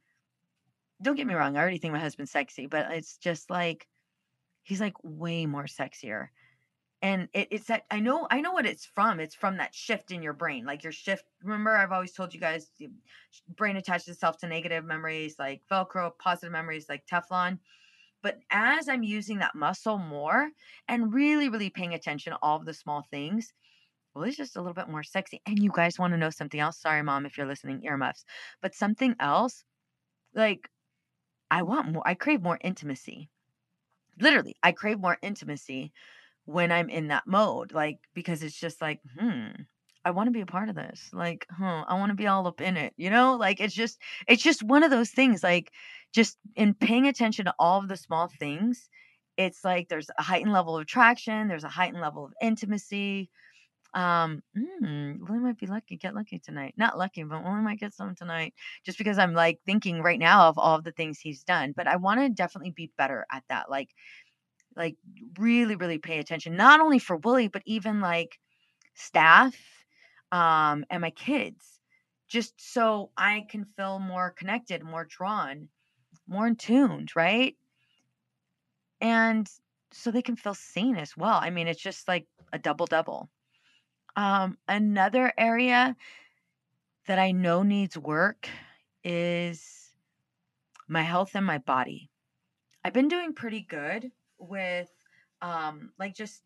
don't 1.01 1.15
get 1.15 1.27
me 1.27 1.33
wrong, 1.33 1.57
I 1.57 1.61
already 1.61 1.77
think 1.77 1.93
my 1.93 1.99
husband's 1.99 2.31
sexy, 2.31 2.67
but 2.67 2.91
it's 2.91 3.17
just 3.17 3.49
like 3.49 3.87
he's 4.63 4.81
like 4.81 4.95
way 5.03 5.45
more 5.45 5.65
sexier. 5.65 6.29
And 7.05 7.29
it, 7.33 7.49
it's 7.51 7.67
that 7.67 7.83
I 7.91 7.99
know 7.99 8.27
I 8.31 8.41
know 8.41 8.51
what 8.51 8.65
it's 8.65 8.87
from. 8.87 9.19
It's 9.19 9.35
from 9.35 9.57
that 9.57 9.75
shift 9.75 10.09
in 10.09 10.23
your 10.23 10.33
brain, 10.33 10.65
like 10.65 10.81
your 10.81 10.91
shift. 10.91 11.25
Remember, 11.43 11.77
I've 11.77 11.91
always 11.91 12.13
told 12.13 12.33
you 12.33 12.39
guys, 12.39 12.71
brain 13.55 13.77
attaches 13.77 14.07
itself 14.07 14.39
to 14.39 14.47
negative 14.47 14.83
memories, 14.83 15.35
like 15.37 15.61
Velcro, 15.71 16.17
positive 16.17 16.51
memories, 16.51 16.87
like 16.89 17.05
Teflon. 17.05 17.59
But 18.23 18.39
as 18.49 18.89
I'm 18.89 19.03
using 19.03 19.37
that 19.37 19.53
muscle 19.53 19.99
more 19.99 20.49
and 20.87 21.13
really, 21.13 21.47
really 21.47 21.69
paying 21.69 21.93
attention 21.93 22.33
to 22.33 22.39
all 22.41 22.57
of 22.57 22.65
the 22.65 22.73
small 22.73 23.05
things, 23.11 23.53
well, 24.15 24.23
it's 24.23 24.35
just 24.35 24.55
a 24.55 24.59
little 24.59 24.73
bit 24.73 24.89
more 24.89 25.03
sexy. 25.03 25.43
And 25.45 25.59
you 25.59 25.71
guys 25.71 25.99
want 25.99 26.13
to 26.13 26.17
know 26.17 26.31
something 26.31 26.59
else? 26.59 26.81
Sorry, 26.81 27.03
mom, 27.03 27.27
if 27.27 27.37
you're 27.37 27.45
listening, 27.45 27.83
earmuffs. 27.83 28.25
But 28.63 28.73
something 28.73 29.15
else, 29.19 29.63
like 30.33 30.71
I 31.51 31.61
want 31.61 31.91
more, 31.91 32.01
I 32.03 32.15
crave 32.15 32.41
more 32.41 32.57
intimacy. 32.63 33.29
Literally, 34.19 34.55
I 34.63 34.71
crave 34.71 34.99
more 34.99 35.19
intimacy 35.21 35.91
when 36.45 36.71
I'm 36.71 36.89
in 36.89 37.09
that 37.09 37.27
mode. 37.27 37.73
Like, 37.73 37.99
because 38.13 38.43
it's 38.43 38.59
just 38.59 38.81
like, 38.81 39.01
hmm, 39.19 39.47
I 40.03 40.11
want 40.11 40.27
to 40.27 40.31
be 40.31 40.41
a 40.41 40.45
part 40.45 40.69
of 40.69 40.75
this. 40.75 41.09
Like, 41.13 41.45
huh, 41.51 41.85
I 41.87 41.95
want 41.95 42.11
to 42.11 42.15
be 42.15 42.27
all 42.27 42.47
up 42.47 42.61
in 42.61 42.77
it. 42.77 42.93
You 42.97 43.09
know, 43.09 43.35
like 43.35 43.59
it's 43.59 43.73
just, 43.73 43.99
it's 44.27 44.43
just 44.43 44.63
one 44.63 44.83
of 44.83 44.91
those 44.91 45.11
things. 45.11 45.43
Like, 45.43 45.71
just 46.13 46.37
in 46.55 46.73
paying 46.73 47.07
attention 47.07 47.45
to 47.45 47.55
all 47.59 47.79
of 47.79 47.87
the 47.89 47.97
small 47.97 48.29
things, 48.39 48.89
it's 49.37 49.63
like 49.65 49.89
there's 49.89 50.09
a 50.17 50.23
heightened 50.23 50.53
level 50.53 50.77
of 50.77 50.83
attraction, 50.83 51.47
there's 51.47 51.65
a 51.65 51.69
heightened 51.69 52.01
level 52.01 52.25
of 52.25 52.33
intimacy 52.41 53.29
um, 53.95 54.43
mm, 54.57 55.17
we 55.29 55.39
might 55.39 55.57
be 55.57 55.67
lucky, 55.67 55.95
get 55.95 56.13
lucky 56.13 56.37
tonight. 56.37 56.73
Not 56.77 56.97
lucky, 56.97 57.23
but 57.23 57.43
we 57.43 57.49
might 57.61 57.79
get 57.79 57.93
some 57.93 58.13
tonight. 58.13 58.53
Just 58.85 58.97
because 58.97 59.17
I'm 59.17 59.33
like 59.33 59.59
thinking 59.65 60.01
right 60.01 60.19
now 60.19 60.49
of 60.49 60.59
all 60.59 60.75
of 60.75 60.83
the 60.83 60.91
things 60.91 61.17
he's 61.19 61.43
done. 61.43 61.73
But 61.75 61.87
I 61.87 61.95
want 61.95 62.19
to 62.19 62.29
definitely 62.29 62.71
be 62.71 62.91
better 62.97 63.25
at 63.31 63.43
that. 63.47 63.69
Like, 63.69 63.89
like 64.75 64.97
really, 65.37 65.75
really 65.75 65.97
pay 65.97 66.19
attention. 66.19 66.55
Not 66.55 66.81
only 66.81 66.99
for 66.99 67.17
Willie, 67.17 67.47
but 67.47 67.63
even 67.65 68.01
like 68.01 68.39
staff, 68.93 69.55
um, 70.31 70.85
and 70.89 71.01
my 71.01 71.11
kids. 71.11 71.79
Just 72.27 72.53
so 72.73 73.11
I 73.15 73.45
can 73.49 73.65
feel 73.77 73.99
more 73.99 74.31
connected, 74.31 74.83
more 74.83 75.05
drawn, 75.05 75.69
more 76.27 76.47
in 76.47 76.55
tuned, 76.55 77.15
right? 77.15 77.55
And 78.99 79.47
so 79.91 80.11
they 80.11 80.23
can 80.23 80.35
feel 80.35 80.55
seen 80.55 80.97
as 80.97 81.15
well. 81.15 81.39
I 81.41 81.51
mean, 81.51 81.67
it's 81.67 81.81
just 81.81 82.07
like 82.07 82.25
a 82.51 82.57
double 82.57 82.87
double. 82.87 83.29
Um, 84.15 84.57
another 84.67 85.31
area 85.37 85.95
that 87.07 87.19
I 87.19 87.31
know 87.31 87.61
needs 87.63 87.97
work 87.97 88.49
is 89.03 89.91
my 90.87 91.03
health 91.03 91.35
and 91.35 91.45
my 91.45 91.59
body. 91.59 92.09
I've 92.83 92.93
been 92.93 93.07
doing 93.07 93.33
pretty 93.33 93.61
good 93.61 94.11
with 94.39 94.91
um, 95.41 95.91
like 95.99 96.15
just 96.15 96.41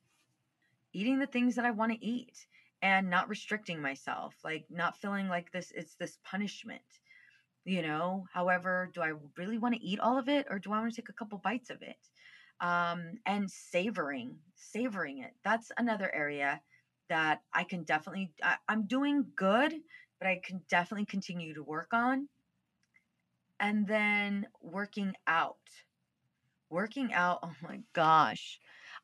eating 0.93 1.19
the 1.19 1.27
things 1.27 1.55
that 1.55 1.65
I 1.65 1.71
want 1.71 1.91
to 1.91 2.05
eat 2.05 2.47
and 2.81 3.09
not 3.09 3.29
restricting 3.29 3.81
myself, 3.81 4.35
like 4.43 4.65
not 4.69 4.97
feeling 4.97 5.27
like 5.27 5.51
this 5.51 5.71
it's 5.75 5.95
this 5.95 6.17
punishment. 6.23 6.81
You 7.65 7.81
know, 7.81 8.25
however, 8.33 8.89
do 8.93 9.01
I 9.01 9.13
really 9.37 9.57
want 9.57 9.75
to 9.75 9.81
eat 9.81 9.99
all 9.99 10.17
of 10.17 10.29
it 10.29 10.47
or 10.49 10.59
do 10.59 10.71
I 10.71 10.79
want 10.79 10.93
to 10.93 11.01
take 11.01 11.09
a 11.09 11.13
couple 11.13 11.37
bites 11.37 11.69
of 11.69 11.81
it? 11.81 11.97
Um, 12.61 13.13
and 13.25 13.49
savoring, 13.49 14.37
savoring 14.55 15.19
it. 15.19 15.31
That's 15.43 15.71
another 15.77 16.13
area 16.13 16.61
that 17.09 17.41
I 17.53 17.63
can 17.63 17.83
definitely, 17.83 18.31
I, 18.41 18.55
I'm 18.67 18.85
doing 18.87 19.25
good, 19.35 19.73
but 20.19 20.27
I 20.27 20.41
can 20.43 20.61
definitely 20.69 21.05
continue 21.05 21.53
to 21.53 21.63
work 21.63 21.89
on. 21.93 22.27
And 23.59 23.85
then 23.87 24.47
working 24.61 25.15
out. 25.27 25.57
Working 26.69 27.13
out, 27.13 27.39
oh 27.43 27.55
my 27.61 27.81
gosh. 27.93 28.59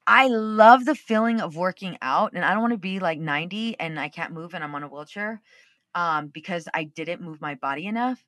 I 0.08 0.28
love 0.28 0.86
the 0.86 0.96
feeling 0.96 1.42
of 1.42 1.56
working 1.56 1.98
out, 2.02 2.34
and 2.34 2.46
I 2.46 2.54
don't 2.54 2.62
want 2.62 2.74
to 2.74 2.78
be 2.80 3.00
like 3.00 3.20
90 3.20 3.80
and 3.80 4.00
I 4.00 4.10
can't 4.10 4.34
move 4.34 4.54
and 4.54 4.64
I'm 4.64 4.76
on 4.76 4.84
a 4.84 4.88
wheelchair 4.88 5.42
um, 5.96 6.28
because 6.28 6.68
I 6.74 6.86
didn't 6.86 7.22
move 7.22 7.42
my 7.42 7.56
body 7.56 7.88
enough. 7.88 8.24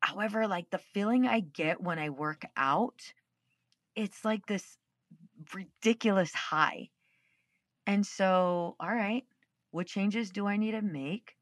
However, 0.00 0.46
like 0.46 0.70
the 0.70 0.78
feeling 0.78 1.26
I 1.26 1.40
get 1.40 1.80
when 1.80 1.98
I 1.98 2.10
work 2.10 2.44
out, 2.56 3.12
it's 3.96 4.24
like 4.24 4.46
this 4.46 4.78
ridiculous 5.54 6.34
high 6.34 6.90
And 7.86 8.06
so, 8.06 8.76
all 8.78 8.94
right, 8.94 9.24
what 9.70 9.86
changes 9.86 10.30
do 10.30 10.46
I 10.46 10.56
need 10.58 10.72
to 10.72 10.82
make 10.82 11.36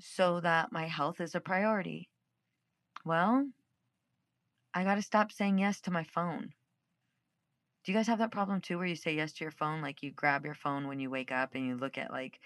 so 0.00 0.40
that 0.40 0.72
my 0.72 0.86
health 0.86 1.20
is 1.20 1.34
a 1.34 1.40
priority? 1.40 2.10
Well, 3.04 3.48
I 4.74 4.84
got 4.84 4.96
to 4.96 5.02
stop 5.02 5.30
saying 5.30 5.58
yes 5.58 5.80
to 5.82 5.90
my 5.92 6.02
phone. 6.02 6.50
Do 7.84 7.92
you 7.92 7.98
guys 7.98 8.08
have 8.08 8.18
that 8.18 8.32
problem 8.32 8.60
too 8.60 8.78
where 8.78 8.86
you 8.86 8.96
say 8.96 9.14
yes 9.14 9.32
to 9.34 9.44
your 9.44 9.52
phone? 9.52 9.82
Like 9.82 10.02
you 10.02 10.10
grab 10.10 10.44
your 10.44 10.54
phone 10.54 10.88
when 10.88 10.98
you 10.98 11.10
wake 11.10 11.30
up 11.30 11.54
and 11.54 11.66
you 11.66 11.76
look 11.76 11.96
at 11.98 12.10
like 12.10 12.40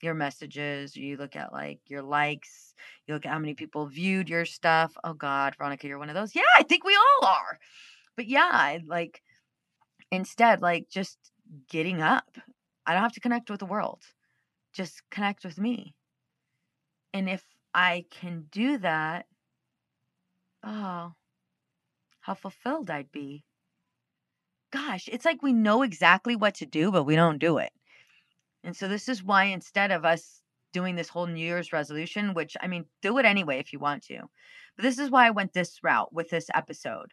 your 0.00 0.14
messages, 0.14 0.96
you 0.96 1.16
look 1.16 1.36
at 1.36 1.52
like 1.52 1.80
your 1.86 2.02
likes, 2.02 2.74
you 3.06 3.14
look 3.14 3.26
at 3.26 3.32
how 3.32 3.38
many 3.38 3.54
people 3.54 3.86
viewed 3.86 4.28
your 4.28 4.44
stuff. 4.44 4.96
Oh 5.04 5.12
God, 5.12 5.54
Veronica, 5.56 5.86
you're 5.86 5.98
one 5.98 6.08
of 6.08 6.14
those. 6.14 6.34
Yeah, 6.34 6.42
I 6.56 6.62
think 6.62 6.84
we 6.84 6.96
all 6.96 7.28
are. 7.28 7.58
But 8.16 8.26
yeah, 8.26 8.78
like 8.86 9.22
instead, 10.10 10.62
like 10.62 10.88
just 10.88 11.18
getting 11.68 12.00
up. 12.00 12.38
I 12.86 12.92
don't 12.92 13.02
have 13.02 13.14
to 13.14 13.20
connect 13.20 13.50
with 13.50 13.60
the 13.60 13.66
world. 13.66 14.02
Just 14.72 15.02
connect 15.10 15.44
with 15.44 15.58
me. 15.58 15.94
And 17.12 17.28
if 17.28 17.42
I 17.74 18.04
can 18.10 18.46
do 18.50 18.78
that, 18.78 19.26
oh, 20.62 21.12
how 22.26 22.34
fulfilled 22.34 22.90
I'd 22.90 23.12
be. 23.12 23.44
Gosh, 24.72 25.08
it's 25.10 25.24
like 25.24 25.44
we 25.44 25.52
know 25.52 25.82
exactly 25.82 26.34
what 26.34 26.56
to 26.56 26.66
do, 26.66 26.90
but 26.90 27.04
we 27.04 27.14
don't 27.14 27.38
do 27.38 27.58
it. 27.58 27.70
And 28.64 28.76
so 28.76 28.88
this 28.88 29.08
is 29.08 29.22
why 29.22 29.44
instead 29.44 29.92
of 29.92 30.04
us 30.04 30.42
doing 30.72 30.96
this 30.96 31.08
whole 31.08 31.28
New 31.28 31.38
Year's 31.38 31.72
resolution, 31.72 32.34
which 32.34 32.56
I 32.60 32.66
mean, 32.66 32.84
do 33.00 33.18
it 33.18 33.24
anyway 33.24 33.60
if 33.60 33.72
you 33.72 33.78
want 33.78 34.02
to. 34.06 34.22
But 34.76 34.82
this 34.82 34.98
is 34.98 35.08
why 35.08 35.28
I 35.28 35.30
went 35.30 35.52
this 35.52 35.78
route 35.84 36.12
with 36.12 36.28
this 36.28 36.50
episode. 36.52 37.12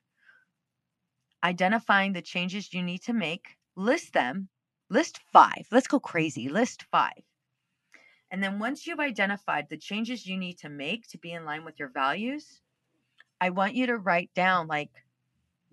Identifying 1.44 2.14
the 2.14 2.22
changes 2.24 2.74
you 2.74 2.82
need 2.82 3.04
to 3.04 3.14
make, 3.14 3.46
list 3.76 4.14
them, 4.14 4.50
list 4.90 5.20
five. 5.32 5.68
Let's 5.72 5.88
go 5.88 6.00
crazy. 6.00 6.50
List 6.50 6.86
five. 6.92 7.22
And 8.32 8.42
then 8.42 8.58
once 8.58 8.88
you've 8.88 9.00
identified 9.00 9.68
the 9.70 9.78
changes 9.78 10.26
you 10.26 10.38
need 10.38 10.58
to 10.60 10.70
make 10.70 11.08
to 11.10 11.20
be 11.20 11.34
in 11.34 11.46
line 11.46 11.66
with 11.66 11.78
your 11.78 11.90
values, 11.90 12.62
I 13.40 13.50
want 13.50 13.76
you 13.76 13.88
to 13.88 13.98
write 13.98 14.32
down 14.34 14.68
like, 14.68 14.90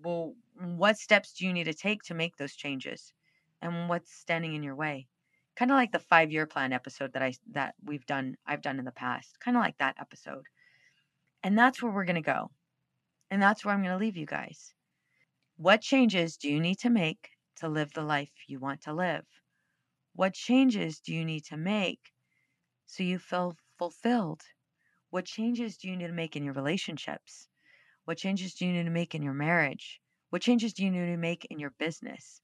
well, 0.03 0.35
what 0.55 0.97
steps 0.97 1.33
do 1.33 1.45
you 1.45 1.53
need 1.53 1.65
to 1.65 1.73
take 1.73 2.03
to 2.03 2.13
make 2.13 2.37
those 2.37 2.55
changes? 2.55 3.13
And 3.61 3.89
what's 3.89 4.11
standing 4.13 4.53
in 4.55 4.63
your 4.63 4.75
way? 4.75 5.07
kind 5.55 5.71
of 5.71 5.75
like 5.75 5.91
the 5.91 5.99
five 5.99 6.31
year 6.31 6.47
plan 6.47 6.73
episode 6.73 7.13
that 7.13 7.21
I 7.21 7.33
that 7.51 7.75
we've 7.83 8.05
done 8.05 8.37
I've 8.45 8.61
done 8.61 8.79
in 8.79 8.85
the 8.85 8.91
past, 8.91 9.39
kind 9.39 9.57
of 9.57 9.61
like 9.63 9.77
that 9.79 9.97
episode. 9.99 10.45
And 11.43 11.57
that's 11.57 11.83
where 11.83 11.91
we're 11.91 12.05
to 12.15 12.21
go. 12.21 12.51
And 13.31 13.41
that's 13.41 13.65
where 13.65 13.73
I'm 13.73 13.83
to 13.83 13.97
leave 13.97 14.17
you 14.17 14.25
guys. 14.25 14.73
What 15.57 15.81
changes 15.81 16.37
do 16.37 16.51
you 16.51 16.59
need 16.59 16.79
to 16.79 16.89
make 16.89 17.29
to 17.57 17.69
live 17.69 17.93
the 17.93 18.03
life 18.03 18.33
you 18.47 18.59
want 18.59 18.81
to 18.83 18.93
live? 18.93 19.25
What 20.13 20.33
changes 20.35 21.01
do 21.01 21.13
you 21.13 21.25
need 21.25 21.45
to 21.45 21.57
make 21.57 22.13
so 22.87 23.03
you 23.03 23.19
feel 23.19 23.57
fulfilled? 23.77 24.43
What 25.11 25.25
changes 25.25 25.77
do 25.77 25.89
you 25.89 25.97
need 25.97 26.07
to 26.07 26.13
make 26.13 26.35
in 26.35 26.45
your 26.45 26.55
relationships? 26.55 27.50
What 28.11 28.17
changes 28.17 28.55
do 28.55 28.65
you 28.65 28.73
need 28.73 28.83
to 28.83 28.89
make 28.89 29.15
in 29.15 29.23
your 29.23 29.33
marriage? 29.33 30.01
What 30.31 30.41
changes 30.41 30.73
do 30.73 30.83
you 30.83 30.91
need 30.91 31.05
to 31.05 31.15
make 31.15 31.47
in 31.49 31.59
your 31.59 31.71
business? 31.79 32.41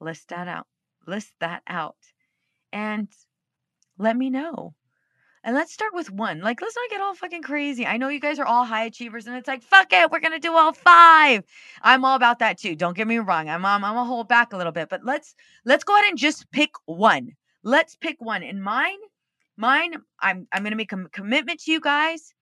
List 0.00 0.28
that 0.28 0.46
out. 0.46 0.68
List 1.08 1.32
that 1.40 1.62
out 1.66 1.96
and 2.72 3.08
let 3.98 4.16
me 4.16 4.30
know. 4.30 4.74
And 5.42 5.56
let's 5.56 5.72
start 5.72 5.92
with 5.92 6.12
one. 6.12 6.40
Like, 6.40 6.62
let's 6.62 6.76
not 6.76 6.88
get 6.88 7.00
all 7.00 7.16
fucking 7.16 7.42
crazy. 7.42 7.84
I 7.84 7.96
know 7.96 8.10
you 8.10 8.20
guys 8.20 8.38
are 8.38 8.46
all 8.46 8.64
high 8.64 8.84
achievers, 8.84 9.26
and 9.26 9.34
it's 9.36 9.48
like, 9.48 9.64
fuck 9.64 9.88
it, 9.92 10.08
we're 10.12 10.20
gonna 10.20 10.38
do 10.38 10.54
all 10.54 10.72
five. 10.72 11.42
I'm 11.82 12.04
all 12.04 12.14
about 12.14 12.38
that 12.38 12.56
too. 12.56 12.76
Don't 12.76 12.96
get 12.96 13.08
me 13.08 13.18
wrong. 13.18 13.48
I'm 13.48 13.64
I'm, 13.64 13.84
I'm 13.84 13.94
gonna 13.94 14.04
hold 14.04 14.28
back 14.28 14.52
a 14.52 14.56
little 14.56 14.70
bit, 14.70 14.88
but 14.88 15.04
let's 15.04 15.34
let's 15.64 15.82
go 15.82 15.94
ahead 15.96 16.10
and 16.10 16.16
just 16.16 16.48
pick 16.52 16.70
one. 16.84 17.32
Let's 17.64 17.96
pick 17.96 18.20
one. 18.20 18.44
And 18.44 18.62
mine, 18.62 19.00
mine, 19.56 19.94
I'm 20.20 20.46
I'm 20.52 20.62
gonna 20.62 20.76
make 20.76 20.92
a 20.92 21.08
commitment 21.08 21.58
to 21.62 21.72
you 21.72 21.80
guys 21.80 22.35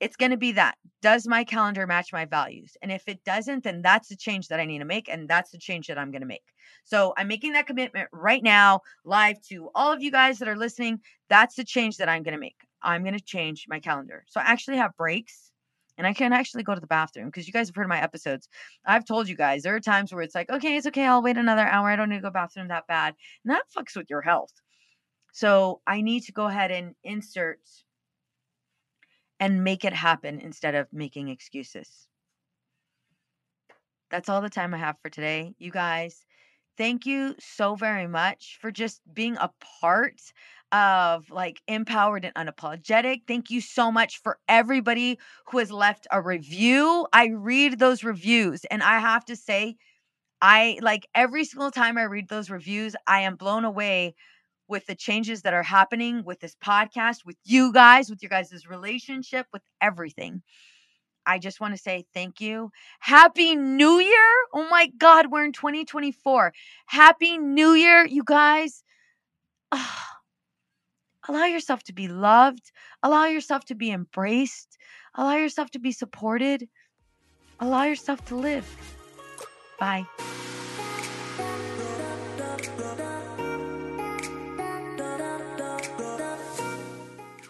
it's 0.00 0.16
going 0.16 0.30
to 0.30 0.36
be 0.36 0.52
that. 0.52 0.76
Does 1.02 1.26
my 1.26 1.44
calendar 1.44 1.86
match 1.86 2.12
my 2.12 2.24
values? 2.24 2.76
And 2.82 2.90
if 2.90 3.08
it 3.08 3.22
doesn't, 3.24 3.64
then 3.64 3.82
that's 3.82 4.08
the 4.08 4.16
change 4.16 4.48
that 4.48 4.60
I 4.60 4.64
need 4.64 4.80
to 4.80 4.84
make. 4.84 5.08
And 5.08 5.28
that's 5.28 5.50
the 5.50 5.58
change 5.58 5.86
that 5.86 5.98
I'm 5.98 6.10
going 6.10 6.22
to 6.22 6.26
make. 6.26 6.44
So 6.84 7.14
I'm 7.16 7.28
making 7.28 7.52
that 7.52 7.66
commitment 7.66 8.08
right 8.12 8.42
now, 8.42 8.80
live 9.04 9.40
to 9.48 9.70
all 9.74 9.92
of 9.92 10.02
you 10.02 10.10
guys 10.10 10.38
that 10.38 10.48
are 10.48 10.56
listening. 10.56 11.00
That's 11.28 11.54
the 11.54 11.64
change 11.64 11.96
that 11.98 12.08
I'm 12.08 12.22
going 12.22 12.34
to 12.34 12.40
make. 12.40 12.56
I'm 12.82 13.02
going 13.02 13.16
to 13.16 13.24
change 13.24 13.66
my 13.68 13.80
calendar. 13.80 14.24
So 14.28 14.40
I 14.40 14.44
actually 14.44 14.76
have 14.76 14.96
breaks 14.96 15.50
and 15.96 16.06
I 16.06 16.12
can 16.12 16.32
actually 16.32 16.64
go 16.64 16.74
to 16.74 16.80
the 16.80 16.86
bathroom 16.86 17.26
because 17.26 17.46
you 17.46 17.52
guys 17.52 17.68
have 17.68 17.76
heard 17.76 17.88
my 17.88 18.00
episodes. 18.00 18.48
I've 18.84 19.04
told 19.04 19.28
you 19.28 19.36
guys 19.36 19.62
there 19.62 19.76
are 19.76 19.80
times 19.80 20.12
where 20.12 20.22
it's 20.22 20.34
like, 20.34 20.50
okay, 20.50 20.76
it's 20.76 20.86
okay. 20.88 21.06
I'll 21.06 21.22
wait 21.22 21.36
another 21.36 21.66
hour. 21.66 21.88
I 21.88 21.96
don't 21.96 22.08
need 22.08 22.16
to 22.16 22.22
go 22.22 22.30
bathroom 22.30 22.68
that 22.68 22.86
bad. 22.88 23.14
And 23.44 23.54
that 23.54 23.62
fucks 23.76 23.96
with 23.96 24.10
your 24.10 24.20
health. 24.20 24.52
So 25.32 25.80
I 25.86 26.00
need 26.00 26.24
to 26.24 26.32
go 26.32 26.46
ahead 26.46 26.70
and 26.70 26.94
insert 27.04 27.60
and 29.40 29.64
make 29.64 29.84
it 29.84 29.92
happen 29.92 30.40
instead 30.40 30.74
of 30.74 30.92
making 30.92 31.28
excuses. 31.28 32.08
That's 34.10 34.28
all 34.28 34.40
the 34.40 34.50
time 34.50 34.74
I 34.74 34.78
have 34.78 34.96
for 35.02 35.10
today. 35.10 35.54
You 35.58 35.70
guys, 35.70 36.24
thank 36.76 37.06
you 37.06 37.34
so 37.40 37.74
very 37.74 38.06
much 38.06 38.58
for 38.60 38.70
just 38.70 39.00
being 39.12 39.36
a 39.38 39.50
part 39.80 40.20
of 40.72 41.30
like 41.30 41.60
empowered 41.68 42.24
and 42.24 42.34
unapologetic. 42.34 43.22
Thank 43.26 43.50
you 43.50 43.60
so 43.60 43.90
much 43.92 44.20
for 44.22 44.38
everybody 44.48 45.18
who 45.46 45.58
has 45.58 45.70
left 45.70 46.06
a 46.10 46.20
review. 46.20 47.06
I 47.12 47.28
read 47.28 47.78
those 47.78 48.04
reviews 48.04 48.64
and 48.66 48.82
I 48.82 48.98
have 48.98 49.24
to 49.26 49.36
say, 49.36 49.76
I 50.42 50.78
like 50.82 51.06
every 51.14 51.44
single 51.44 51.70
time 51.70 51.98
I 51.98 52.04
read 52.04 52.28
those 52.28 52.50
reviews, 52.50 52.96
I 53.06 53.20
am 53.22 53.36
blown 53.36 53.64
away 53.64 54.14
with 54.68 54.86
the 54.86 54.94
changes 54.94 55.42
that 55.42 55.54
are 55.54 55.62
happening 55.62 56.24
with 56.24 56.40
this 56.40 56.56
podcast, 56.64 57.24
with 57.24 57.36
you 57.44 57.72
guys, 57.72 58.08
with 58.10 58.22
your 58.22 58.30
guys' 58.30 58.66
relationship, 58.68 59.46
with 59.52 59.62
everything. 59.80 60.42
I 61.26 61.38
just 61.38 61.60
want 61.60 61.74
to 61.74 61.80
say 61.80 62.04
thank 62.12 62.40
you. 62.40 62.70
Happy 63.00 63.56
New 63.56 63.98
Year. 63.98 64.30
Oh 64.52 64.68
my 64.70 64.90
God, 64.98 65.30
we're 65.30 65.44
in 65.44 65.52
2024. 65.52 66.52
Happy 66.86 67.38
New 67.38 67.72
Year, 67.72 68.06
you 68.06 68.22
guys. 68.24 68.82
Oh, 69.72 69.96
allow 71.28 71.46
yourself 71.46 71.82
to 71.84 71.92
be 71.92 72.08
loved, 72.08 72.70
allow 73.02 73.26
yourself 73.26 73.64
to 73.66 73.74
be 73.74 73.90
embraced, 73.90 74.76
allow 75.14 75.36
yourself 75.36 75.70
to 75.70 75.78
be 75.78 75.92
supported, 75.92 76.68
allow 77.60 77.84
yourself 77.84 78.24
to 78.26 78.36
live. 78.36 78.66
Bye. 79.78 80.04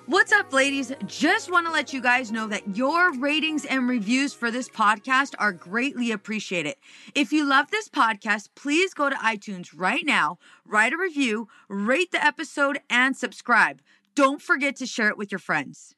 What's 0.06 0.32
up, 0.32 0.52
ladies? 0.52 0.92
Just 1.06 1.50
want 1.50 1.66
to 1.66 1.72
let 1.72 1.94
you 1.94 2.02
guys 2.02 2.30
know 2.30 2.46
that 2.48 2.76
your 2.76 3.14
ratings 3.14 3.64
and 3.64 3.88
reviews 3.88 4.34
for 4.34 4.50
this 4.50 4.68
podcast 4.68 5.34
are 5.38 5.50
greatly 5.50 6.12
appreciated. 6.12 6.76
If 7.14 7.32
you 7.32 7.46
love 7.46 7.70
this 7.70 7.88
podcast, 7.88 8.50
please 8.54 8.92
go 8.92 9.08
to 9.08 9.16
iTunes 9.16 9.70
right 9.74 10.04
now, 10.04 10.38
write 10.66 10.92
a 10.92 10.98
review, 10.98 11.48
rate 11.68 12.12
the 12.12 12.22
episode, 12.22 12.80
and 12.90 13.16
subscribe. 13.16 13.80
Don't 14.14 14.42
forget 14.42 14.76
to 14.76 14.86
share 14.86 15.08
it 15.08 15.16
with 15.16 15.32
your 15.32 15.38
friends. 15.38 15.94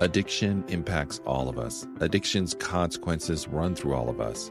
Addiction 0.00 0.62
impacts 0.68 1.22
all 1.24 1.48
of 1.48 1.58
us. 1.58 1.86
Addiction's 2.00 2.52
consequences 2.56 3.48
run 3.48 3.74
through 3.74 3.94
all 3.94 4.10
of 4.10 4.20
us. 4.20 4.50